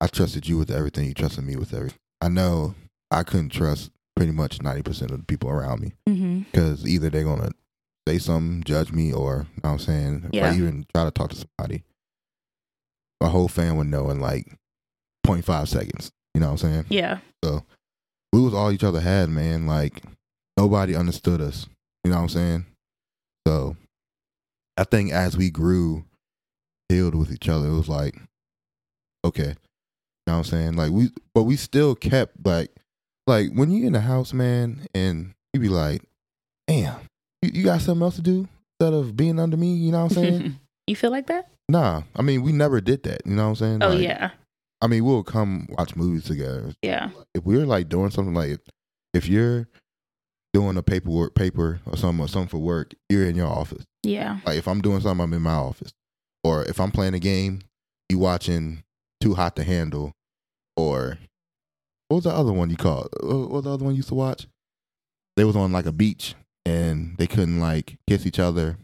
I 0.00 0.08
trusted 0.08 0.48
you 0.48 0.58
with 0.58 0.70
everything. 0.70 1.06
You 1.06 1.14
trusted 1.14 1.44
me 1.44 1.54
with 1.54 1.72
everything. 1.72 1.98
I 2.20 2.28
know 2.28 2.74
I 3.12 3.22
couldn't 3.22 3.50
trust 3.50 3.92
pretty 4.16 4.32
much 4.32 4.60
ninety 4.62 4.82
percent 4.82 5.12
of 5.12 5.18
the 5.18 5.24
people 5.26 5.48
around 5.48 5.80
me 5.80 5.92
Mm-hmm. 6.08 6.40
because 6.50 6.84
either 6.84 7.08
they're 7.08 7.22
gonna 7.22 7.50
say 8.08 8.18
something, 8.18 8.64
judge 8.64 8.90
me, 8.90 9.12
or 9.12 9.46
you 9.54 9.60
know 9.62 9.68
what 9.68 9.70
I'm 9.74 9.78
saying, 9.78 10.30
Yeah. 10.32 10.50
I 10.50 10.54
even 10.56 10.86
try 10.92 11.04
to 11.04 11.12
talk 11.12 11.30
to 11.30 11.36
somebody, 11.36 11.84
my 13.20 13.28
whole 13.28 13.46
fan 13.48 13.76
would 13.76 13.86
know 13.86 14.10
in 14.10 14.18
like 14.18 14.46
0.5 15.24 15.68
seconds. 15.68 16.10
You 16.34 16.40
know 16.40 16.46
what 16.52 16.64
I'm 16.64 16.70
saying? 16.70 16.84
Yeah. 16.88 17.18
We 18.32 18.40
was 18.40 18.54
all 18.54 18.70
each 18.72 18.84
other 18.84 19.00
had, 19.00 19.28
man. 19.30 19.66
Like 19.66 20.02
nobody 20.56 20.94
understood 20.94 21.40
us. 21.40 21.66
You 22.04 22.10
know 22.10 22.16
what 22.16 22.22
I'm 22.22 22.28
saying? 22.28 22.66
So 23.46 23.76
I 24.76 24.84
think 24.84 25.12
as 25.12 25.36
we 25.36 25.50
grew, 25.50 26.04
healed 26.88 27.14
with 27.14 27.32
each 27.32 27.48
other, 27.48 27.68
it 27.68 27.76
was 27.76 27.88
like, 27.88 28.14
okay. 29.24 29.48
You 29.48 30.32
know 30.32 30.34
what 30.34 30.38
I'm 30.38 30.44
saying? 30.44 30.76
Like 30.76 30.90
we 30.90 31.10
but 31.34 31.44
we 31.44 31.56
still 31.56 31.94
kept 31.94 32.44
like 32.44 32.70
like 33.26 33.50
when 33.52 33.70
you 33.70 33.86
in 33.86 33.92
the 33.92 34.00
house, 34.00 34.32
man, 34.32 34.86
and 34.94 35.34
you 35.52 35.60
be 35.60 35.68
like, 35.68 36.02
damn, 36.66 36.96
you, 37.42 37.50
you 37.54 37.64
got 37.64 37.80
something 37.80 38.02
else 38.02 38.16
to 38.16 38.22
do 38.22 38.48
instead 38.80 38.94
of 38.94 39.16
being 39.16 39.38
under 39.38 39.56
me, 39.56 39.74
you 39.74 39.90
know 39.90 40.04
what 40.04 40.16
I'm 40.16 40.24
saying? 40.24 40.60
you 40.86 40.96
feel 40.96 41.10
like 41.10 41.26
that? 41.28 41.50
nah. 41.70 42.02
I 42.16 42.22
mean 42.22 42.42
we 42.42 42.52
never 42.52 42.80
did 42.80 43.02
that. 43.04 43.22
You 43.24 43.36
know 43.36 43.44
what 43.44 43.48
I'm 43.48 43.56
saying? 43.56 43.82
Oh 43.82 43.88
Like, 43.88 44.00
yeah, 44.00 44.30
I 44.80 44.86
mean, 44.86 45.04
we'll 45.04 45.24
come 45.24 45.66
watch 45.70 45.96
movies 45.96 46.24
together 46.24 46.72
yeah, 46.82 47.10
if 47.34 47.44
we're 47.44 47.66
like 47.66 47.88
doing 47.88 48.10
something 48.10 48.34
like 48.34 48.60
if 49.14 49.28
you're 49.28 49.68
doing 50.52 50.76
a 50.76 50.82
paperwork 50.82 51.34
paper 51.34 51.80
or 51.86 51.96
something 51.96 52.24
or 52.24 52.28
something 52.28 52.48
for 52.48 52.58
work, 52.58 52.94
you're 53.08 53.26
in 53.26 53.36
your 53.36 53.48
office. 53.48 53.84
yeah, 54.02 54.38
Like 54.46 54.56
if 54.58 54.66
I'm 54.68 54.80
doing 54.80 55.00
something, 55.00 55.22
I'm 55.24 55.32
in 55.32 55.42
my 55.42 55.52
office. 55.52 55.92
Or 56.44 56.64
if 56.64 56.80
I'm 56.80 56.90
playing 56.90 57.14
a 57.14 57.18
game, 57.18 57.60
you 58.08 58.18
watching 58.18 58.82
Too 59.20 59.34
Hot 59.34 59.56
to 59.56 59.64
Handle, 59.64 60.12
or 60.76 61.18
what 62.08 62.16
was 62.16 62.24
the 62.24 62.30
other 62.30 62.52
one 62.52 62.70
you 62.70 62.76
called? 62.76 63.08
What 63.20 63.50
was 63.50 63.64
the 63.64 63.72
other 63.72 63.84
one 63.84 63.94
you 63.94 63.98
used 63.98 64.08
to 64.08 64.14
watch? 64.14 64.46
They 65.36 65.44
was 65.44 65.56
on 65.56 65.72
like 65.72 65.86
a 65.86 65.92
beach 65.92 66.34
and 66.64 67.16
they 67.18 67.26
couldn't 67.26 67.60
like 67.60 67.98
kiss 68.08 68.24
each 68.26 68.38
other, 68.38 68.78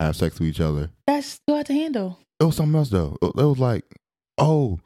have 0.00 0.16
sex 0.16 0.38
with 0.40 0.48
each 0.48 0.60
other. 0.60 0.90
that's 1.06 1.38
Too 1.46 1.54
Hot 1.54 1.66
to 1.66 1.74
handle. 1.74 2.18
It 2.40 2.44
was 2.44 2.56
something 2.56 2.76
else 2.78 2.88
though. 2.90 3.16
It 3.22 3.34
was 3.36 3.58
like, 3.58 3.84
oh, 4.38 4.80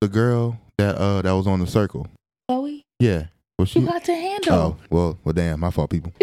the 0.00 0.08
girl 0.08 0.58
that 0.78 0.96
uh 0.96 1.22
that 1.22 1.32
was 1.32 1.46
on 1.46 1.60
the 1.60 1.66
circle. 1.66 2.06
Chloe, 2.48 2.84
Yeah. 2.98 3.26
You 3.58 3.66
she? 3.66 3.80
got 3.82 4.02
to 4.04 4.14
handle. 4.14 4.54
Oh, 4.54 4.76
well, 4.88 5.18
well, 5.22 5.34
damn, 5.34 5.60
my 5.60 5.70
fault, 5.70 5.90
people. 5.90 6.12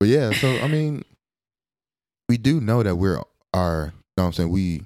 But 0.00 0.08
yeah, 0.08 0.32
so 0.32 0.58
I 0.60 0.68
mean, 0.68 1.02
we 2.28 2.36
do 2.36 2.60
know 2.60 2.82
that 2.82 2.96
we're 2.96 3.20
our. 3.54 3.86
You 3.86 3.92
know 4.18 4.24
what 4.24 4.24
I'm 4.26 4.32
saying? 4.34 4.50
We 4.50 4.82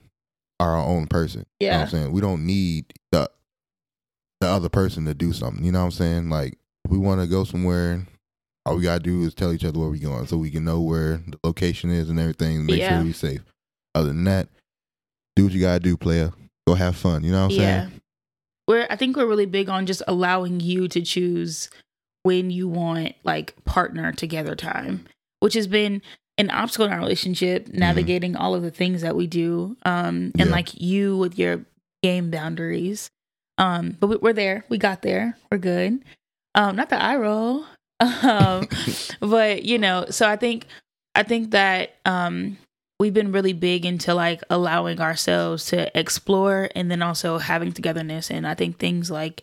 are 0.60 0.76
our 0.76 0.84
own 0.86 1.06
person. 1.06 1.44
You 1.60 1.68
know 1.68 1.72
what 1.72 1.76
yeah, 1.78 1.82
I'm 1.82 1.88
saying? 1.88 2.12
We 2.12 2.20
don't 2.20 2.46
need 2.46 2.92
the 3.10 3.28
the 4.40 4.46
other 4.48 4.68
person 4.68 5.06
to 5.06 5.14
do 5.14 5.32
something. 5.32 5.64
You 5.64 5.72
know 5.72 5.80
what 5.80 5.86
I'm 5.86 5.90
saying? 5.92 6.30
Like, 6.30 6.54
if 6.84 6.90
we 6.92 6.98
want 6.98 7.20
to 7.20 7.26
go 7.26 7.42
somewhere, 7.44 8.06
all 8.64 8.76
we 8.76 8.82
gotta 8.84 9.02
do 9.02 9.22
is 9.24 9.34
tell 9.34 9.52
each 9.52 9.64
other 9.64 9.78
where 9.80 9.88
we're 9.88 10.00
going, 10.00 10.26
so 10.26 10.36
we 10.36 10.50
can 10.50 10.64
know 10.64 10.80
where 10.80 11.16
the 11.26 11.38
location 11.42 11.90
is 11.90 12.10
and 12.10 12.20
everything. 12.20 12.66
Make 12.66 12.78
Yeah. 12.78 12.98
sure 12.98 13.04
we're 13.04 13.12
safe. 13.14 13.42
Other 13.96 14.08
than 14.08 14.24
that, 14.24 14.48
do 15.34 15.44
what 15.44 15.52
you 15.52 15.60
gotta 15.60 15.80
do, 15.80 15.96
player. 15.96 16.32
Go 16.68 16.74
have 16.74 16.96
fun. 16.96 17.24
You 17.24 17.32
know 17.32 17.44
what 17.46 17.52
I'm 17.54 17.58
yeah. 17.60 17.80
saying? 17.86 18.00
We're 18.66 18.86
I 18.90 18.96
think 18.96 19.16
we're 19.16 19.26
really 19.26 19.46
big 19.46 19.68
on 19.70 19.86
just 19.86 20.02
allowing 20.06 20.60
you 20.60 20.86
to 20.88 21.00
choose 21.00 21.70
when 22.24 22.50
you 22.50 22.68
want 22.68 23.14
like 23.24 23.54
partner 23.64 24.12
together 24.12 24.54
time, 24.54 25.06
which 25.40 25.54
has 25.54 25.66
been 25.66 26.02
an 26.36 26.50
obstacle 26.50 26.86
in 26.86 26.92
our 26.92 26.98
relationship, 26.98 27.68
navigating 27.68 28.36
all 28.36 28.54
of 28.54 28.62
the 28.62 28.70
things 28.70 29.00
that 29.02 29.16
we 29.16 29.26
do. 29.26 29.76
Um, 29.84 29.94
and 30.04 30.32
Mm-hmm. 30.34 30.48
Yeah. 30.48 30.54
like 30.54 30.80
you 30.80 31.16
with 31.16 31.38
your 31.38 31.64
game 32.02 32.30
boundaries. 32.30 33.08
Um, 33.56 33.96
but 33.98 34.06
we- 34.08 34.16
we're 34.16 34.32
there. 34.34 34.64
We 34.68 34.76
got 34.78 35.00
there. 35.02 35.36
We're 35.50 35.58
good. 35.58 36.04
Um, 36.54 36.76
not 36.76 36.90
the 36.90 37.02
eye 37.02 37.16
roll. 37.16 37.64
Um, 38.00 38.68
but 39.20 39.64
you 39.64 39.78
know, 39.78 40.04
so 40.10 40.28
I 40.28 40.36
think 40.36 40.66
I 41.16 41.24
think 41.24 41.50
that 41.50 41.96
um 42.04 42.56
we've 42.98 43.14
been 43.14 43.32
really 43.32 43.52
big 43.52 43.86
into 43.86 44.14
like 44.14 44.42
allowing 44.50 45.00
ourselves 45.00 45.66
to 45.66 45.98
explore 45.98 46.68
and 46.74 46.90
then 46.90 47.02
also 47.02 47.38
having 47.38 47.72
togetherness. 47.72 48.30
And 48.30 48.46
I 48.46 48.54
think 48.54 48.78
things 48.78 49.10
like 49.10 49.42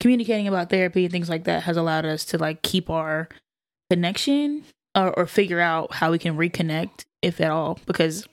communicating 0.00 0.48
about 0.48 0.70
therapy 0.70 1.04
and 1.04 1.12
things 1.12 1.28
like 1.28 1.44
that 1.44 1.62
has 1.64 1.76
allowed 1.76 2.04
us 2.04 2.24
to 2.26 2.38
like 2.38 2.62
keep 2.62 2.90
our 2.90 3.28
connection 3.90 4.64
or, 4.94 5.18
or 5.18 5.26
figure 5.26 5.60
out 5.60 5.94
how 5.94 6.10
we 6.10 6.18
can 6.18 6.36
reconnect 6.36 7.04
if 7.22 7.40
at 7.40 7.50
all. 7.50 7.78
Because 7.86 8.26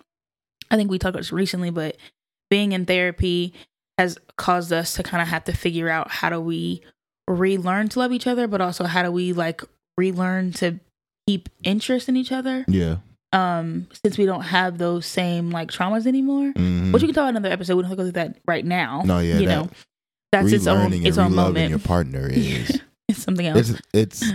I 0.69 0.75
think 0.75 0.91
we 0.91 0.99
talked 0.99 1.15
about 1.15 1.19
this 1.19 1.31
recently 1.31 1.69
but 1.69 1.97
being 2.49 2.71
in 2.73 2.85
therapy 2.85 3.53
has 3.97 4.17
caused 4.37 4.71
us 4.71 4.93
to 4.93 5.03
kind 5.03 5.21
of 5.21 5.27
have 5.29 5.45
to 5.45 5.53
figure 5.53 5.89
out 5.89 6.11
how 6.11 6.29
do 6.29 6.39
we 6.39 6.81
relearn 7.27 7.89
to 7.89 7.99
love 7.99 8.11
each 8.11 8.27
other 8.27 8.47
but 8.47 8.61
also 8.61 8.85
how 8.85 9.03
do 9.03 9.11
we 9.11 9.33
like 9.33 9.61
relearn 9.97 10.51
to 10.53 10.79
keep 11.27 11.49
interest 11.63 12.07
in 12.07 12.15
each 12.15 12.31
other. 12.31 12.63
Yeah. 12.67 12.97
Um 13.33 13.87
since 14.03 14.17
we 14.17 14.25
don't 14.25 14.41
have 14.43 14.77
those 14.77 15.05
same 15.05 15.49
like 15.51 15.69
traumas 15.69 16.05
anymore 16.07 16.53
Mhm. 16.53 16.93
which 16.93 17.01
we 17.01 17.07
can 17.09 17.15
talk 17.15 17.23
about 17.23 17.29
in 17.29 17.35
another 17.37 17.51
episode. 17.53 17.75
We 17.75 17.81
don't 17.83 17.89
have 17.89 17.97
to 17.97 18.03
go 18.03 18.05
through 18.05 18.21
that 18.23 18.37
right 18.47 18.63
now 18.65 19.01
No, 19.05 19.19
yeah, 19.19 19.37
you 19.39 19.47
that- 19.47 19.55
know. 19.65 19.69
That's 20.31 20.51
its 20.51 20.67
own 20.67 20.93
its 20.93 21.17
own 21.17 21.33
moment. 21.35 21.69
your 21.69 21.79
partner 21.79 22.27
is 22.31 22.79
it's 23.07 23.23
something 23.23 23.45
else. 23.47 23.69
it's 23.69 23.81
it's 23.93 24.33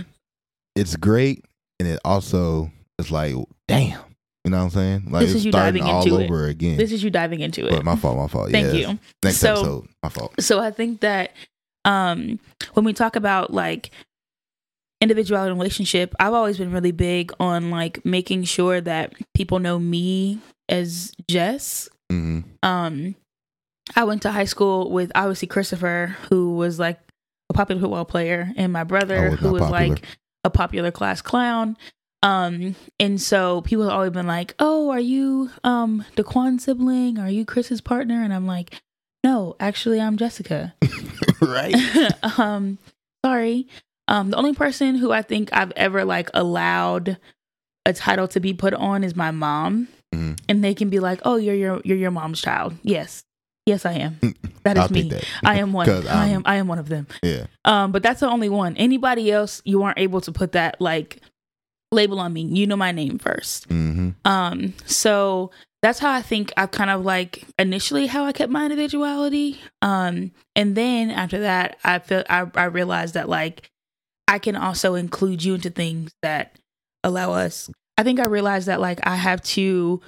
it's 0.75 0.95
great 0.95 1.45
and 1.79 1.87
it 1.87 1.99
also 2.05 2.71
is 2.99 3.11
like 3.11 3.35
damn 3.67 3.99
you 4.43 4.51
know 4.51 4.57
what 4.57 4.63
i'm 4.63 4.69
saying? 4.71 5.03
Like 5.09 5.21
This 5.21 5.29
it's 5.29 5.37
is 5.37 5.45
you 5.45 5.51
starting 5.53 5.81
diving 5.83 5.93
all 5.95 6.03
into 6.03 6.19
it. 6.19 6.25
over 6.25 6.47
again. 6.47 6.77
This 6.77 6.91
is 6.91 7.01
you 7.03 7.09
diving 7.09 7.39
into 7.39 7.65
it. 7.65 7.71
but 7.71 7.85
my 7.85 7.95
fault 7.95 8.17
my 8.17 8.27
fault 8.27 8.51
thank 8.51 8.67
yeah, 8.73 8.89
you. 8.91 8.99
Next 9.23 9.37
So- 9.37 9.51
episode 9.53 9.87
my 10.03 10.09
fault. 10.09 10.33
So 10.41 10.59
i 10.59 10.69
think 10.71 10.99
that 11.01 11.31
um 11.85 12.39
when 12.73 12.85
we 12.85 12.93
talk 12.93 13.15
about 13.15 13.53
like 13.53 13.91
individuality 15.03 15.51
and 15.51 15.59
relationship 15.59 16.15
i've 16.19 16.33
always 16.33 16.57
been 16.57 16.71
really 16.71 16.91
big 16.91 17.31
on 17.39 17.69
like 17.69 18.03
making 18.05 18.43
sure 18.43 18.81
that 18.81 19.13
people 19.33 19.59
know 19.59 19.77
me 19.77 20.39
as 20.69 21.13
jess 21.29 21.89
hmm 22.09 22.39
um 22.63 23.15
i 23.95 24.03
went 24.03 24.21
to 24.21 24.31
high 24.31 24.45
school 24.45 24.89
with 24.91 25.11
obviously 25.13 25.47
christopher 25.47 26.15
who 26.29 26.55
was 26.55 26.79
like 26.79 26.99
a 27.49 27.57
popular 27.57 27.81
football 27.81 28.05
player, 28.05 28.51
and 28.55 28.73
my 28.73 28.83
brother, 28.83 29.31
was 29.31 29.39
who 29.39 29.51
was 29.51 29.63
popular. 29.63 29.95
like 29.95 30.05
a 30.43 30.49
popular 30.49 30.91
class 30.91 31.21
clown. 31.21 31.77
Um, 32.21 32.75
and 32.99 33.21
so 33.21 33.61
people 33.61 33.83
have 33.85 33.93
always 33.93 34.11
been 34.11 34.27
like, 34.27 34.55
"Oh, 34.59 34.89
are 34.89 34.99
you 34.99 35.49
um 35.63 36.05
Daquan 36.15 36.59
sibling? 36.59 37.19
Are 37.19 37.29
you 37.29 37.45
Chris's 37.45 37.81
partner?" 37.81 38.23
And 38.23 38.33
I'm 38.33 38.47
like, 38.47 38.81
"No, 39.23 39.55
actually, 39.59 39.99
I'm 39.99 40.17
Jessica." 40.17 40.73
right? 41.41 41.75
um, 42.39 42.77
sorry. 43.25 43.67
Um, 44.07 44.31
the 44.31 44.37
only 44.37 44.53
person 44.53 44.95
who 44.95 45.11
I 45.11 45.21
think 45.21 45.49
I've 45.53 45.71
ever 45.75 46.03
like 46.05 46.29
allowed 46.33 47.17
a 47.85 47.93
title 47.93 48.27
to 48.29 48.39
be 48.39 48.53
put 48.53 48.73
on 48.73 49.03
is 49.03 49.15
my 49.15 49.31
mom, 49.31 49.87
Mhm. 50.13 50.39
and 50.49 50.63
they 50.63 50.73
can 50.73 50.89
be 50.89 50.99
like, 50.99 51.19
"Oh, 51.23 51.35
you're 51.37 51.55
your 51.55 51.81
you're 51.83 51.97
your 51.97 52.11
mom's 52.11 52.41
child." 52.41 52.73
Yes, 52.83 53.23
yes, 53.65 53.85
I 53.85 53.93
am. 53.93 54.19
That 54.63 54.77
is 54.77 54.91
me. 54.91 55.09
that. 55.09 55.25
I 55.43 55.59
am 55.59 55.73
one. 55.73 55.89
I 56.07 56.29
I'm- 56.31 56.43
I 56.45 56.55
am 56.55 56.67
one 56.69 56.79
of 56.79 56.87
them. 56.87 57.05
Yeah. 57.21 57.47
Um, 57.65 57.91
but 57.91 58.01
that's 58.01 58.21
the 58.21 58.29
only 58.29 58.47
one. 58.47 58.77
Anybody 58.77 59.29
else, 59.29 59.61
you 59.65 59.83
aren't 59.83 59.99
able 59.99 60.21
to 60.21 60.31
put 60.31 60.53
that 60.53 60.79
like 60.79 61.19
label 61.91 62.19
on 62.21 62.31
me. 62.31 62.43
You 62.43 62.65
know 62.65 62.77
my 62.77 62.93
name 62.93 63.19
first. 63.19 63.67
Mm-hmm. 63.67 64.11
Um, 64.25 64.73
so 64.85 65.51
that's 65.81 65.99
how 65.99 66.13
I 66.13 66.21
think 66.21 66.53
I've 66.55 66.71
kind 66.71 66.89
of 66.89 67.03
like 67.03 67.43
initially 67.59 68.07
how 68.07 68.23
I 68.23 68.31
kept 68.31 68.49
my 68.51 68.63
individuality. 68.63 69.59
Um, 69.81 70.31
and 70.55 70.75
then 70.75 71.11
after 71.11 71.41
that, 71.41 71.77
I 71.83 71.99
feel 71.99 72.23
I, 72.29 72.45
I 72.55 72.63
realized 72.65 73.15
that 73.15 73.27
like 73.27 73.69
I 74.33 74.39
can 74.39 74.55
also 74.55 74.95
include 74.95 75.43
you 75.43 75.53
into 75.53 75.69
things 75.69 76.11
that 76.23 76.57
allow 77.03 77.33
us. 77.33 77.69
I 77.99 78.03
think 78.03 78.19
I 78.19 78.25
realized 78.25 78.67
that 78.67 78.81
like 78.81 78.99
I 79.05 79.15
have 79.15 79.41
to, 79.43 80.01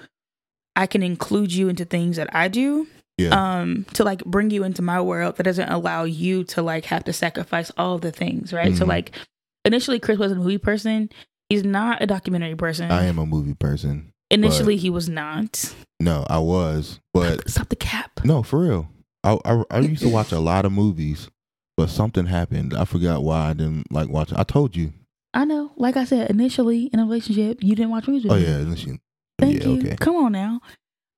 I 0.75 0.87
can 0.87 1.03
include 1.03 1.53
you 1.53 1.69
into 1.69 1.85
things 1.85 2.17
that 2.17 2.35
I 2.35 2.47
do. 2.47 2.87
Yeah. 3.19 3.29
Um, 3.61 3.85
to 3.93 4.03
like 4.03 4.25
bring 4.25 4.49
you 4.49 4.63
into 4.63 4.81
my 4.81 4.99
world 4.99 5.37
that 5.37 5.43
doesn't 5.43 5.69
allow 5.69 6.03
you 6.05 6.43
to 6.45 6.61
like 6.63 6.85
have 6.85 7.03
to 7.05 7.13
sacrifice 7.13 7.71
all 7.77 7.97
the 7.99 8.11
things, 8.11 8.51
right? 8.51 8.75
So 8.75 8.83
Mhm. 8.83 8.87
like 8.89 9.11
initially 9.63 9.99
Chris 9.99 10.17
was 10.17 10.31
a 10.31 10.35
movie 10.35 10.57
person. 10.57 11.09
He's 11.49 11.63
not 11.63 12.01
a 12.01 12.07
documentary 12.07 12.55
person. 12.55 12.89
I 12.91 13.05
am 13.05 13.19
a 13.19 13.25
movie 13.27 13.53
person. 13.53 14.11
Initially, 14.31 14.75
he 14.75 14.89
was 14.89 15.07
not. 15.07 15.73
No, 15.99 16.25
I 16.29 16.39
was, 16.39 16.99
but 17.13 17.47
Stop 17.47 17.69
the 17.69 17.75
cap. 17.75 18.19
no, 18.25 18.41
for 18.41 18.59
real. 18.59 18.89
I, 19.23 19.37
I 19.45 19.63
I 19.69 19.79
used 19.79 20.01
to 20.01 20.09
watch 20.09 20.31
a 20.31 20.39
lot 20.39 20.65
of 20.65 20.71
movies, 20.71 21.29
but 21.77 21.89
something 21.89 22.25
happened. 22.25 22.73
I 22.73 22.85
forgot 22.85 23.23
why 23.23 23.49
I 23.49 23.53
didn't 23.53 23.91
like 23.91 24.09
watching. 24.09 24.37
I 24.37 24.43
told 24.43 24.75
you. 24.75 24.93
I 25.33 25.43
know. 25.45 25.71
Like 25.75 25.97
I 25.97 26.05
said, 26.05 26.29
initially 26.29 26.85
in 26.85 26.99
a 26.99 27.03
relationship, 27.03 27.61
you 27.61 27.75
didn't 27.75 27.91
watch 27.91 28.07
movies 28.07 28.23
with 28.23 28.31
Oh 28.31 28.35
me. 28.37 28.45
yeah, 28.45 28.57
listen. 28.59 28.99
Thank 29.37 29.61
yeah, 29.63 29.67
you. 29.69 29.79
okay. 29.79 29.95
Come 29.99 30.15
on 30.15 30.31
now. 30.31 30.61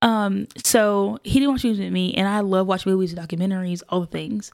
Um, 0.02 0.46
so 0.64 1.18
he 1.24 1.34
didn't 1.40 1.52
watch 1.52 1.64
movies 1.64 1.78
with 1.80 1.92
me, 1.92 2.14
and 2.14 2.26
I 2.28 2.40
love 2.40 2.66
watching 2.66 2.92
movies, 2.92 3.14
documentaries, 3.14 3.82
all 3.88 4.00
the 4.00 4.06
things. 4.06 4.50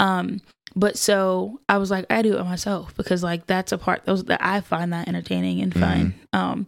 Um, 0.00 0.40
but 0.76 0.96
so 0.96 1.60
I 1.68 1.78
was 1.78 1.90
like, 1.90 2.06
I 2.10 2.22
do 2.22 2.36
it 2.38 2.44
myself 2.44 2.94
because 2.96 3.22
like 3.24 3.46
that's 3.46 3.72
a 3.72 3.78
part 3.78 4.04
those 4.04 4.24
that 4.24 4.40
I 4.44 4.60
find 4.60 4.92
that 4.92 5.08
entertaining 5.08 5.60
and 5.62 5.74
fun. 5.74 6.14
Um, 6.32 6.66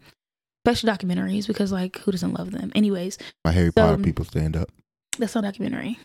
especially 0.67 0.91
documentaries 0.93 1.47
because 1.47 1.71
like 1.71 1.99
who 1.99 2.11
doesn't 2.11 2.33
love 2.35 2.51
them? 2.51 2.73
Anyways, 2.75 3.19
My 3.45 3.53
Harry 3.53 3.69
So- 3.69 3.73
Potter 3.87 4.03
people 4.03 4.25
stand 4.25 4.57
up. 4.57 4.71
that's 5.19 5.35
not 5.35 5.45
a 5.45 5.49
documentary. 5.49 5.99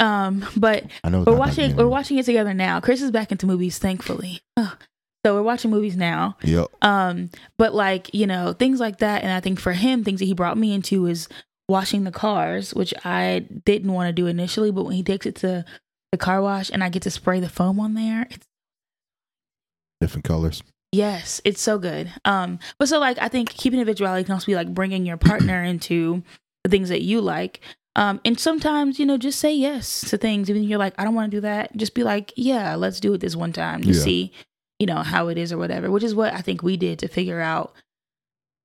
Um, 0.00 0.44
but 0.56 0.84
I 1.04 1.10
know. 1.10 1.22
We're 1.22 1.36
watching 1.36 1.76
we're 1.76 1.86
watching 1.86 2.18
it 2.18 2.24
together 2.24 2.52
now. 2.54 2.80
Chris 2.80 3.02
is 3.02 3.10
back 3.10 3.30
into 3.30 3.46
movies, 3.46 3.78
thankfully. 3.78 4.40
So 4.58 5.34
we're 5.34 5.42
watching 5.42 5.70
movies 5.70 5.96
now. 5.96 6.38
Yep. 6.42 6.68
Um, 6.80 7.28
but 7.58 7.74
like, 7.74 8.12
you 8.14 8.26
know, 8.26 8.54
things 8.54 8.80
like 8.80 8.98
that. 9.00 9.22
And 9.22 9.30
I 9.30 9.40
think 9.40 9.60
for 9.60 9.72
him, 9.74 10.02
things 10.02 10.20
that 10.20 10.24
he 10.24 10.32
brought 10.32 10.56
me 10.56 10.72
into 10.72 11.04
is 11.06 11.28
washing 11.68 12.04
the 12.04 12.10
cars, 12.10 12.72
which 12.74 12.94
I 13.04 13.44
didn't 13.66 13.92
want 13.92 14.08
to 14.08 14.14
do 14.14 14.26
initially, 14.26 14.70
but 14.70 14.84
when 14.84 14.94
he 14.94 15.02
takes 15.02 15.26
it 15.26 15.34
to 15.36 15.66
the 16.10 16.16
car 16.18 16.40
wash 16.40 16.70
and 16.70 16.82
I 16.82 16.88
get 16.88 17.02
to 17.02 17.10
spray 17.10 17.38
the 17.38 17.50
foam 17.50 17.78
on 17.78 17.92
there, 17.94 18.26
it's 18.30 18.46
Different 20.00 20.24
colors. 20.24 20.62
yes, 20.92 21.42
it's 21.44 21.60
so 21.60 21.78
good. 21.78 22.10
Um, 22.24 22.58
but 22.78 22.88
so 22.88 22.98
like 22.98 23.18
I 23.20 23.28
think 23.28 23.50
keeping 23.50 23.78
individuality 23.78 24.24
can 24.24 24.32
also 24.32 24.46
be 24.46 24.54
like 24.54 24.72
bringing 24.72 25.04
your 25.04 25.18
partner 25.18 25.62
into 25.62 26.22
the 26.64 26.70
things 26.70 26.88
that 26.88 27.02
you 27.02 27.20
like. 27.20 27.60
Um, 28.00 28.18
and 28.24 28.40
sometimes, 28.40 28.98
you 28.98 29.04
know, 29.04 29.18
just 29.18 29.38
say 29.38 29.54
yes 29.54 30.00
to 30.08 30.16
things. 30.16 30.48
Even 30.48 30.64
if 30.64 30.68
you're 30.70 30.78
like, 30.78 30.94
I 30.98 31.04
don't 31.04 31.14
want 31.14 31.30
to 31.30 31.36
do 31.36 31.40
that. 31.42 31.76
Just 31.76 31.94
be 31.94 32.02
like, 32.02 32.32
yeah, 32.34 32.74
let's 32.74 32.98
do 32.98 33.12
it 33.12 33.18
this 33.20 33.36
one 33.36 33.52
time 33.52 33.82
to 33.82 33.92
Yeah. 33.92 34.00
see, 34.02 34.32
you 34.78 34.86
know, 34.86 35.02
how 35.02 35.28
it 35.28 35.36
is 35.36 35.52
or 35.52 35.58
whatever, 35.58 35.90
which 35.90 36.02
is 36.02 36.14
what 36.14 36.32
I 36.32 36.38
think 36.40 36.62
we 36.62 36.78
did 36.78 36.98
to 37.00 37.08
figure 37.08 37.40
out 37.40 37.74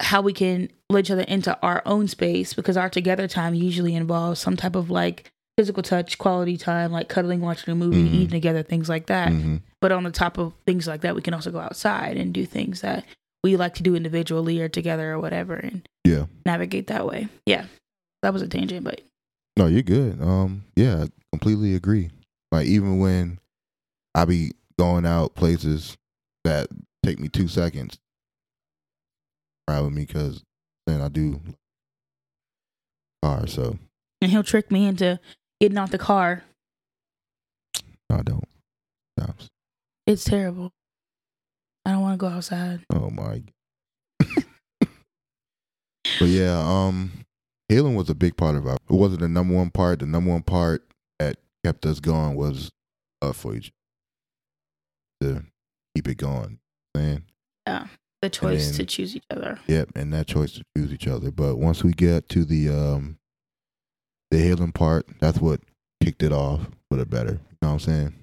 how 0.01 0.21
we 0.21 0.31
can 0.31 0.69
let 0.89 1.01
each 1.05 1.11
other 1.11 1.23
into 1.23 1.57
our 1.61 1.81
own 1.85 2.07
space 2.07 2.53
because 2.53 2.77
our 2.77 2.89
together 2.89 3.27
time 3.27 3.53
usually 3.53 3.93
involves 3.93 4.39
some 4.39 4.55
type 4.55 4.75
of 4.75 4.89
like 4.89 5.29
physical 5.57 5.83
touch, 5.83 6.17
quality 6.17 6.55
time, 6.57 6.91
like 6.93 7.09
cuddling, 7.09 7.41
watching 7.41 7.71
a 7.71 7.75
movie, 7.75 8.03
Mhm. 8.09 8.13
eating 8.13 8.29
together, 8.29 8.63
things 8.63 8.87
like 8.89 9.07
that. 9.07 9.31
hmm 9.33 9.57
But 9.81 9.91
on 9.91 10.03
the 10.03 10.11
top 10.11 10.37
of 10.37 10.53
things 10.65 10.87
like 10.87 11.01
that, 11.01 11.13
we 11.15 11.21
can 11.21 11.33
also 11.33 11.51
go 11.51 11.59
outside 11.59 12.17
and 12.17 12.33
do 12.33 12.45
things 12.45 12.81
that 12.81 13.05
we 13.43 13.55
like 13.57 13.75
to 13.75 13.83
do 13.83 13.95
individually 13.95 14.61
or 14.61 14.67
together 14.69 15.11
or 15.13 15.19
whatever 15.19 15.55
and 15.55 15.87
Yeah. 16.05 16.25
navigate 16.45 16.87
that 16.87 17.05
way. 17.05 17.27
Yeah. 17.45 17.65
That 18.23 18.33
was 18.33 18.41
a 18.41 18.47
tangent, 18.47 18.83
but 18.83 19.01
No, 19.57 19.67
you're 19.67 19.81
good. 19.81 20.21
Um, 20.21 20.65
yeah, 20.75 21.03
I 21.03 21.07
completely 21.31 21.75
agree. 21.75 22.09
Like 22.51 22.67
even 22.67 22.99
when 22.99 23.39
I 24.13 24.25
be 24.25 24.51
going 24.77 25.05
out 25.05 25.35
places 25.35 25.97
that 26.43 26.67
take 27.03 27.19
me 27.19 27.29
two 27.29 27.47
seconds, 27.47 27.97
ride 29.69 29.81
with 29.81 29.93
me 29.93 30.05
because 30.05 30.43
then 30.85 31.01
I 31.01 31.07
do 31.07 31.39
car. 33.23 33.47
So 33.47 33.77
and 34.21 34.31
he'll 34.31 34.43
trick 34.43 34.71
me 34.71 34.85
into 34.87 35.19
getting 35.59 35.77
out 35.77 35.91
the 35.91 35.97
car. 35.97 36.43
no, 38.09 38.17
I 38.17 38.21
don't. 38.21 38.43
Stops. 39.17 39.49
It's 40.05 40.23
terrible. 40.23 40.71
I 41.85 41.91
don't 41.91 42.01
want 42.01 42.13
to 42.13 42.17
go 42.17 42.27
outside. 42.27 42.81
Oh 42.91 43.09
my. 43.09 43.43
but 46.19 46.27
yeah, 46.27 46.59
um, 46.59 47.11
healing 47.69 47.95
was 47.95 48.09
a 48.09 48.15
big 48.15 48.37
part 48.37 48.55
of 48.55 48.67
our. 48.67 48.75
It 48.75 48.93
wasn't 48.93 49.21
the 49.21 49.29
number 49.29 49.53
one 49.55 49.69
part. 49.71 49.99
The 49.99 50.05
number 50.05 50.31
one 50.31 50.43
part 50.43 50.85
that 51.19 51.37
kept 51.63 51.85
us 51.85 51.99
going 51.99 52.35
was 52.35 52.69
love 53.23 53.35
for 53.35 53.55
each 53.55 53.71
to 55.21 55.43
keep 55.95 56.07
it 56.07 56.17
going. 56.17 56.59
Man, 56.95 57.23
The 58.21 58.29
choice 58.29 58.67
then- 58.69 58.75
to 58.77 58.85
choose 58.85 59.15
each 59.15 59.25
other. 59.29 59.59
yep, 59.67 59.89
and 59.95 60.13
that 60.13 60.27
choice 60.27 60.53
to 60.53 60.63
choose 60.77 60.93
each 60.93 61.07
other. 61.07 61.31
But 61.31 61.57
once 61.57 61.83
we 61.83 61.91
get 61.93 62.29
to 62.29 62.45
the 62.45 62.69
um, 62.69 63.17
the 64.31 64.37
healing 64.39 64.71
part, 64.71 65.07
that's 65.19 65.39
what 65.39 65.61
kicked 66.03 66.23
it 66.23 66.31
off 66.31 66.69
for 66.89 66.97
the 66.97 67.05
better. 67.05 67.31
You 67.33 67.57
know 67.61 67.67
what 67.69 67.73
I'm 67.73 67.79
saying? 67.79 68.13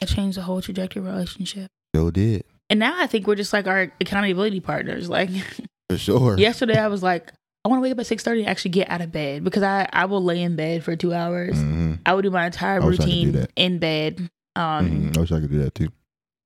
It 0.00 0.06
changed 0.06 0.36
the 0.38 0.42
whole 0.42 0.60
trajectory 0.60 1.00
of 1.00 1.06
our 1.06 1.12
relationship. 1.14 1.70
Still 1.94 2.10
did 2.10 2.44
And 2.70 2.80
now 2.80 2.94
I 3.00 3.06
think 3.06 3.26
we're 3.26 3.34
just 3.36 3.52
like 3.52 3.66
our 3.66 3.92
accountability 4.00 4.60
partners. 4.60 5.08
Like 5.08 5.30
for 5.90 5.96
sure. 5.98 6.38
yesterday, 6.38 6.78
I 6.78 6.88
was 6.88 7.02
like, 7.02 7.32
I 7.64 7.68
want 7.68 7.78
to 7.78 7.82
wake 7.82 7.92
up 7.92 7.98
at 8.00 8.06
six 8.06 8.22
thirty 8.24 8.40
and 8.40 8.48
actually 8.48 8.72
get 8.72 8.90
out 8.90 9.00
of 9.00 9.12
bed 9.12 9.44
because 9.44 9.62
I 9.62 9.88
I 9.92 10.06
will 10.06 10.22
lay 10.22 10.42
in 10.42 10.56
bed 10.56 10.82
for 10.84 10.96
two 10.96 11.14
hours. 11.14 11.56
hmm 11.56 11.94
I 12.04 12.14
would 12.14 12.22
do 12.22 12.30
my 12.30 12.46
entire 12.46 12.82
I 12.82 12.84
wish 12.86 12.98
I 13.00 13.04
could 13.04 13.10
do 13.10 13.26
routine 13.26 13.46
in 13.56 13.78
bed. 13.78 14.30
Um, 14.56 14.86
hmm 14.88 15.10
I 15.16 15.20
wish 15.20 15.32
I 15.32 15.40
could 15.40 15.50
do 15.50 15.58
that 15.62 15.74
too. 15.74 15.88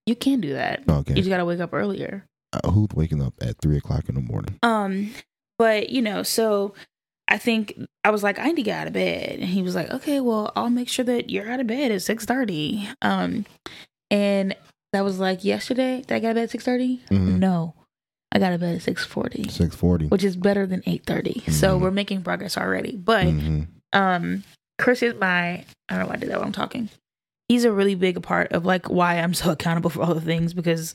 you 0.07 0.14
can 0.14 0.40
do 0.40 0.52
that. 0.55 0.83
Okay. 0.88 1.12
You 1.12 1.16
just 1.16 1.29
gotta 1.29 1.44
wake 1.44 1.61
up 1.61 1.72
earlier. 1.72 2.26
Uh, 2.52 2.70
who's 2.70 2.88
waking 2.94 3.22
up 3.22 3.35
at 3.40 3.61
three 3.61 3.76
o'clock 3.76 4.09
in 4.09 4.14
the 4.14 4.20
morning? 4.20 4.59
Um, 4.62 5.11
but 5.59 5.90
you 5.90 6.00
know, 6.02 6.22
so 6.22 6.74
I 7.29 7.38
think 7.38 7.74
I 8.05 8.11
was 8.11 8.22
like, 8.22 8.38
I 8.38 8.44
need 8.46 8.57
to 8.57 8.62
get 8.62 8.79
out 8.79 8.87
of 8.87 8.92
bed, 8.92 9.38
and 9.40 9.48
he 9.48 9.62
was 9.62 9.74
like, 9.74 9.90
Okay, 9.90 10.20
well, 10.20 10.52
I'll 10.55 10.71
make 10.71 10.88
sure 10.88 11.04
that 11.06 11.31
you're 11.31 11.50
out 11.50 11.60
of 11.60 11.67
bed 11.67 11.90
at 11.92 12.02
six 12.02 12.25
thirty. 12.25 12.88
Um, 13.02 13.46
and 14.10 14.54
that 14.92 15.02
was 15.02 15.19
like 15.19 15.44
yesterday. 15.44 16.02
Did 16.02 16.12
I 16.12 16.19
get 16.21 16.27
out 16.29 16.31
of 16.31 16.35
bed 16.37 16.42
at 16.44 16.50
six 16.50 16.64
Mhm. 16.64 17.38
No, 17.38 17.75
I 18.33 18.38
got 18.38 18.52
of 18.52 18.60
bed 18.60 18.77
at 18.77 18.83
six 18.83 19.04
forty. 19.04 19.48
Six 19.48 19.74
forty, 19.77 20.06
which 20.08 20.24
is 20.24 20.37
better 20.37 20.66
than 20.66 20.83
eight 20.87 21.06
So 21.06 21.79
Mhm. 21.79 21.81
we're 21.81 21.90
making 21.90 22.22
progress 22.22 22.56
already. 22.56 22.96
But 22.96 23.29
hmm 23.29 23.62
um 23.92 24.42
Chris 24.79 25.02
is 25.02 25.14
my 25.14 25.64
I 25.88 25.94
don't 25.94 26.00
know 26.00 26.06
why 26.06 26.14
I 26.14 26.16
did 26.18 26.31
that 26.31 26.38
when 26.38 26.48
I'm 26.48 26.52
talking. 26.52 26.88
He's 27.48 27.64
a 27.64 27.72
really 27.72 27.94
big 27.94 28.22
part 28.22 28.52
of 28.52 28.64
like 28.66 28.90
why 28.90 29.14
I'm 29.18 29.33
so 29.35 29.50
accountable 29.52 29.90
for 29.90 30.02
all 30.02 30.14
the 30.14 30.20
things 30.20 30.52
because 30.52 30.94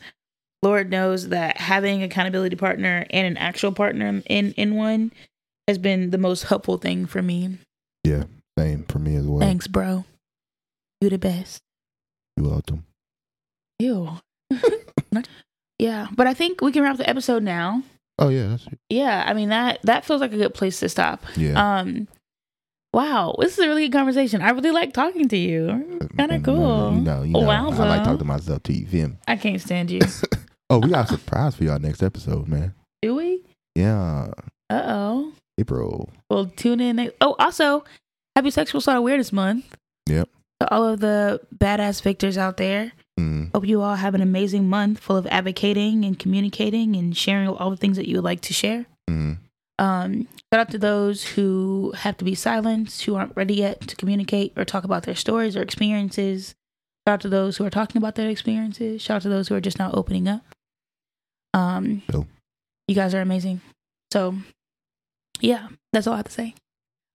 Lord 0.62 0.92
knows 0.92 1.30
that 1.30 1.58
having 1.58 2.04
accountability 2.04 2.56
partner 2.56 3.06
and 3.10 3.26
an 3.26 3.38
actual 3.38 3.72
partner 3.72 4.22
in 4.28 4.52
in 4.52 4.76
one 4.76 5.12
has 5.68 5.78
been 5.78 6.10
the 6.12 6.18
most 6.18 6.44
helpful 6.44 6.78
thing 6.78 7.06
for 7.06 7.22
me. 7.22 7.58
Yeah, 8.04 8.26
same 8.60 8.84
for 8.84 9.00
me 9.00 9.16
as 9.16 9.26
well. 9.26 9.40
Thanks, 9.40 9.68
bro. 9.68 10.06
You 11.00 11.10
the 11.10 11.18
best. 11.18 11.62
You 12.38 12.44
welcome. 12.44 12.86
Ew. 13.80 14.20
yeah, 15.82 16.08
but 16.16 16.28
I 16.28 16.34
think 16.34 16.62
we 16.62 16.72
can 16.72 16.84
wrap 16.84 16.98
the 16.98 17.10
episode 17.10 17.42
now. 17.44 17.82
Oh 18.20 18.30
yeah, 18.30 18.48
that's 18.50 18.68
Yeah, 18.90 19.24
I 19.26 19.34
mean 19.34 19.50
that 19.50 19.82
that 19.84 20.06
feels 20.06 20.22
like 20.22 20.32
a 20.34 20.38
good 20.38 20.54
place 20.54 20.80
to 20.82 20.88
stop. 20.90 21.26
yeah. 21.36 21.58
Um 21.80 22.08
wow, 22.94 23.36
this 23.40 23.58
is 23.58 23.64
a 23.64 23.68
really 23.68 23.88
good 23.88 23.98
conversation. 23.98 24.42
I 24.42 24.50
really 24.52 24.72
like 24.72 24.94
talking 24.94 25.28
to 25.30 25.38
you. 25.38 25.68
Kind 26.18 26.32
of 26.32 26.42
Mm, 26.42 26.46
cool. 26.46 26.94
You 26.94 27.02
know, 27.02 27.24
you 27.24 27.32
know. 27.34 27.40
Wowza. 27.42 27.80
I 27.80 27.90
like 27.90 28.04
talking 28.04 28.20
to 28.20 28.26
myself 28.26 28.64
too. 28.64 28.74
You 28.74 29.08
me? 29.08 29.16
I 29.28 29.36
can't 29.38 29.62
stand 29.62 29.92
you. 29.92 30.02
Oh, 30.70 30.80
we 30.80 30.88
got 30.90 31.04
a 31.12 31.14
surprise 31.18 31.56
for 31.58 31.66
y'all 31.66 31.80
next 31.80 32.02
episode, 32.02 32.48
man. 32.48 32.74
Do 33.02 33.16
we? 33.16 33.44
Yeah, 33.76 34.32
Uh 34.70 34.82
oh. 34.86 35.34
April. 35.60 36.10
Well, 36.30 36.46
tune 36.56 36.80
in. 36.80 36.96
next- 36.96 37.16
Oh, 37.20 37.36
also, 37.40 37.84
Happy 38.38 38.52
Sexual 38.52 38.80
Assault 38.80 38.96
Awareness 38.98 39.34
Month. 39.34 39.76
Yep. 40.08 40.30
To 40.62 40.74
all 40.74 40.86
of 40.88 41.02
the 41.02 41.42
badass 41.54 42.02
victors 42.02 42.38
out 42.38 42.56
there, 42.56 42.94
Mm, 43.22 43.52
hope 43.54 43.68
you 43.68 43.82
all 43.82 43.96
have 43.96 44.16
an 44.16 44.22
amazing 44.22 44.68
month 44.70 45.00
full 45.00 45.18
of 45.18 45.28
advocating 45.28 46.04
and 46.06 46.18
communicating 46.18 46.96
and 46.96 47.16
sharing 47.16 47.48
all 47.48 47.70
the 47.70 47.78
things 47.78 47.98
that 47.98 48.08
you 48.08 48.16
would 48.18 48.24
like 48.24 48.42
to 48.42 48.54
share. 48.54 48.86
mm, 49.10 49.38
Um, 49.80 50.28
shout 50.54 50.62
out 50.62 50.70
to 50.72 50.78
those 50.78 51.24
who 51.36 51.92
have 51.98 52.18
to 52.18 52.26
be 52.26 52.36
silenced, 52.36 53.04
who 53.04 53.16
aren't 53.16 53.36
ready 53.36 53.56
yet 53.56 53.82
to 53.88 53.96
communicate 53.96 54.54
or 54.58 54.64
talk 54.66 54.84
about 54.84 55.04
their 55.04 55.16
stories 55.16 55.56
or 55.56 55.62
experiences. 55.62 56.56
Shout 57.08 57.14
out 57.16 57.22
to 57.22 57.30
those 57.30 57.58
who 57.58 57.66
are 57.66 57.70
talking 57.72 57.98
about 57.98 58.16
their 58.16 58.30
experiences. 58.30 59.02
Shout 59.02 59.16
out 59.18 59.22
to 59.24 59.30
those 59.30 59.48
who 59.48 59.56
are 59.56 59.62
just 59.62 59.80
now 59.80 59.92
opening 59.94 60.28
up. 60.28 60.44
Um, 61.54 62.04
Cool. 62.10 62.28
you 62.88 62.96
guys 62.96 63.14
are 63.14 63.22
amazing. 63.22 63.62
So, 64.12 64.36
yeah, 65.40 65.68
that's 65.94 66.08
all 66.08 66.14
I 66.14 66.18
have 66.18 66.26
to 66.28 66.32
say. 66.32 66.54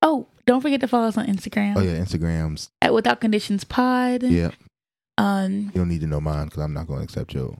Oh, 0.03 0.27
don't 0.47 0.61
forget 0.61 0.81
to 0.81 0.89
follow 0.89 1.07
us 1.09 1.17
on 1.17 1.27
Instagram 1.27 1.77
Oh 1.77 1.81
yeah, 1.83 1.99
Instagrams. 1.99 2.69
at 2.83 2.93
Without 2.93 3.21
Conditions 3.21 3.65
Pod. 3.65 4.23
Yeah, 4.25 4.51
Um, 5.19 5.53
you 5.53 5.71
don't 5.81 5.89
need 5.89 6.01
to 6.03 6.07
know 6.07 6.21
mine 6.21 6.47
because 6.47 6.63
I'm 6.63 6.75
not 6.75 6.87
going 6.87 6.99
to 7.01 7.05
accept 7.05 7.35
you. 7.35 7.57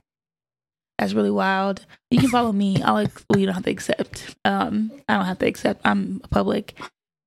That's 0.99 1.13
really 1.13 1.31
wild. 1.31 1.85
You 2.11 2.19
can 2.19 2.29
follow 2.29 2.51
me. 2.51 2.81
I'll 2.81 2.97
ex- 2.97 3.23
well, 3.29 3.39
you 3.39 3.45
don't 3.45 3.55
have 3.55 3.65
to 3.65 3.71
accept. 3.71 4.35
Um, 4.45 4.91
I 5.07 5.15
don't 5.15 5.25
have 5.25 5.39
to 5.39 5.47
accept. 5.47 5.81
I'm 5.85 6.19
public. 6.31 6.75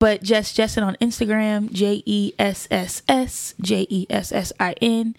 But 0.00 0.22
Jess 0.22 0.52
Jessin 0.54 0.82
on 0.84 0.96
Instagram, 1.00 1.70
J 1.72 2.02
E 2.06 2.32
S 2.38 2.66
S 2.70 3.02
S 3.08 3.54
J 3.60 3.86
E 3.90 4.06
S 4.08 4.32
S 4.32 4.52
I 4.58 4.72
N, 4.80 5.14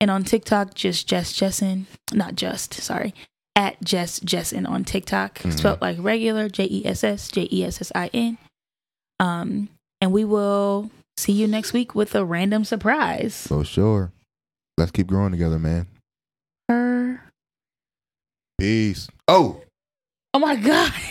and 0.00 0.10
on 0.10 0.24
TikTok, 0.24 0.74
just 0.74 1.06
Jess 1.08 1.32
Jessin, 1.32 1.84
not 2.12 2.34
just 2.34 2.74
sorry, 2.74 3.14
at 3.54 3.80
Jess 3.82 4.18
Jessin 4.20 4.68
on 4.68 4.84
TikTok, 4.84 5.38
Mhm. 5.38 5.56
spelled 5.56 5.80
like 5.80 5.96
regular, 6.00 6.48
J 6.48 6.64
E 6.64 6.84
S 6.84 7.04
S 7.04 7.28
J 7.28 7.48
E 7.50 7.64
S 7.64 7.80
S 7.80 7.92
I 7.94 8.10
N. 8.12 8.36
Um, 9.20 9.68
and 10.00 10.10
we 10.12 10.24
will 10.24 10.90
see 11.16 11.32
you 11.32 11.46
next 11.46 11.72
week 11.72 11.94
with 11.94 12.14
a 12.16 12.24
random 12.24 12.64
surprise. 12.64 13.46
For 13.46 13.64
sure. 13.64 14.10
Let's 14.76 14.90
keep 14.90 15.06
growing 15.06 15.32
together, 15.32 15.58
man. 15.58 15.86
Her. 16.68 17.20
Peace. 18.58 19.08
Oh, 19.28 19.60
Oh 20.34 20.40
my 20.40 20.56
god! 20.56 20.92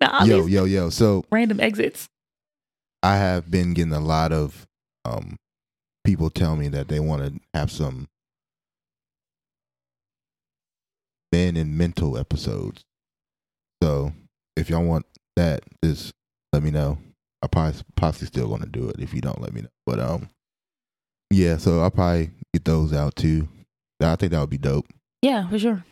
Nah, 0.00 0.22
yo, 0.22 0.46
yo, 0.46 0.64
yo. 0.64 0.90
So 0.90 1.24
random 1.32 1.58
exits. 1.58 2.06
I 3.02 3.16
have 3.16 3.50
been 3.50 3.74
getting 3.74 3.92
a 3.92 3.98
lot 3.98 4.32
of 4.32 4.64
um 5.04 5.36
people 6.04 6.30
tell 6.30 6.54
me 6.54 6.68
that 6.68 6.86
they 6.86 7.00
want 7.00 7.24
to 7.24 7.40
have 7.52 7.68
some 7.72 8.06
men 11.32 11.56
and 11.56 11.76
mental 11.76 12.16
episodes. 12.16 12.84
So 13.82 14.12
if 14.56 14.70
y'all 14.70 14.84
want 14.84 15.04
that, 15.34 15.64
just 15.84 16.12
let 16.52 16.62
me 16.62 16.70
know. 16.70 16.98
I 17.42 17.48
probably 17.48 17.80
possibly 17.96 18.28
still 18.28 18.48
gonna 18.48 18.66
do 18.66 18.88
it 18.88 19.00
if 19.00 19.12
you 19.12 19.20
don't 19.20 19.40
let 19.40 19.52
me 19.52 19.62
know. 19.62 19.68
But 19.84 19.98
um, 19.98 20.28
yeah. 21.30 21.56
So 21.56 21.80
I'll 21.80 21.90
probably 21.90 22.30
get 22.52 22.64
those 22.64 22.92
out 22.92 23.16
too. 23.16 23.48
I 24.00 24.16
think 24.16 24.32
that 24.32 24.40
would 24.40 24.50
be 24.50 24.58
dope. 24.58 24.86
Yeah, 25.22 25.48
for 25.48 25.58
sure. 25.58 25.84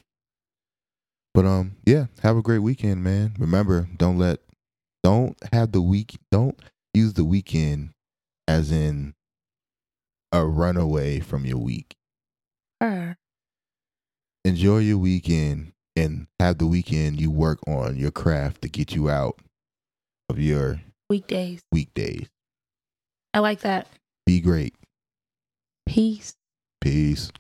But 1.35 1.45
um, 1.45 1.77
yeah, 1.85 2.07
have 2.23 2.37
a 2.37 2.43
great 2.43 2.61
weekend, 2.61 3.03
man. 3.05 3.35
Remember, 3.39 3.89
don't 3.97 4.19
let, 4.19 4.39
don't 5.03 5.37
have 5.53 5.73
the 5.73 5.83
week, 5.83 6.17
don't 6.31 6.59
use 6.95 7.13
the 7.15 7.25
weekend 7.25 7.91
as 8.49 8.71
in 8.73 9.15
a 10.33 10.47
runaway 10.47 11.21
from 11.21 11.45
your 11.45 11.59
week. 11.59 11.95
Her. 12.81 13.17
Enjoy 14.45 14.79
your 14.79 14.99
weekend 14.99 15.73
and 15.97 16.27
have 16.39 16.59
the 16.59 16.67
weekend 16.67 17.21
you 17.21 17.31
work 17.31 17.59
on 17.67 17.97
your 17.97 18.13
craft 18.13 18.63
to 18.63 18.69
get 18.69 18.95
you 18.95 19.11
out 19.11 19.39
of 20.29 20.39
your 20.39 20.81
Weekdays. 21.11 21.61
weekdays. 21.73 22.29
I 23.35 23.41
like 23.41 23.61
that. 23.61 23.89
Be 24.25 24.41
great. 24.41 24.75
Peace. 25.87 26.35
Peace. 26.81 27.31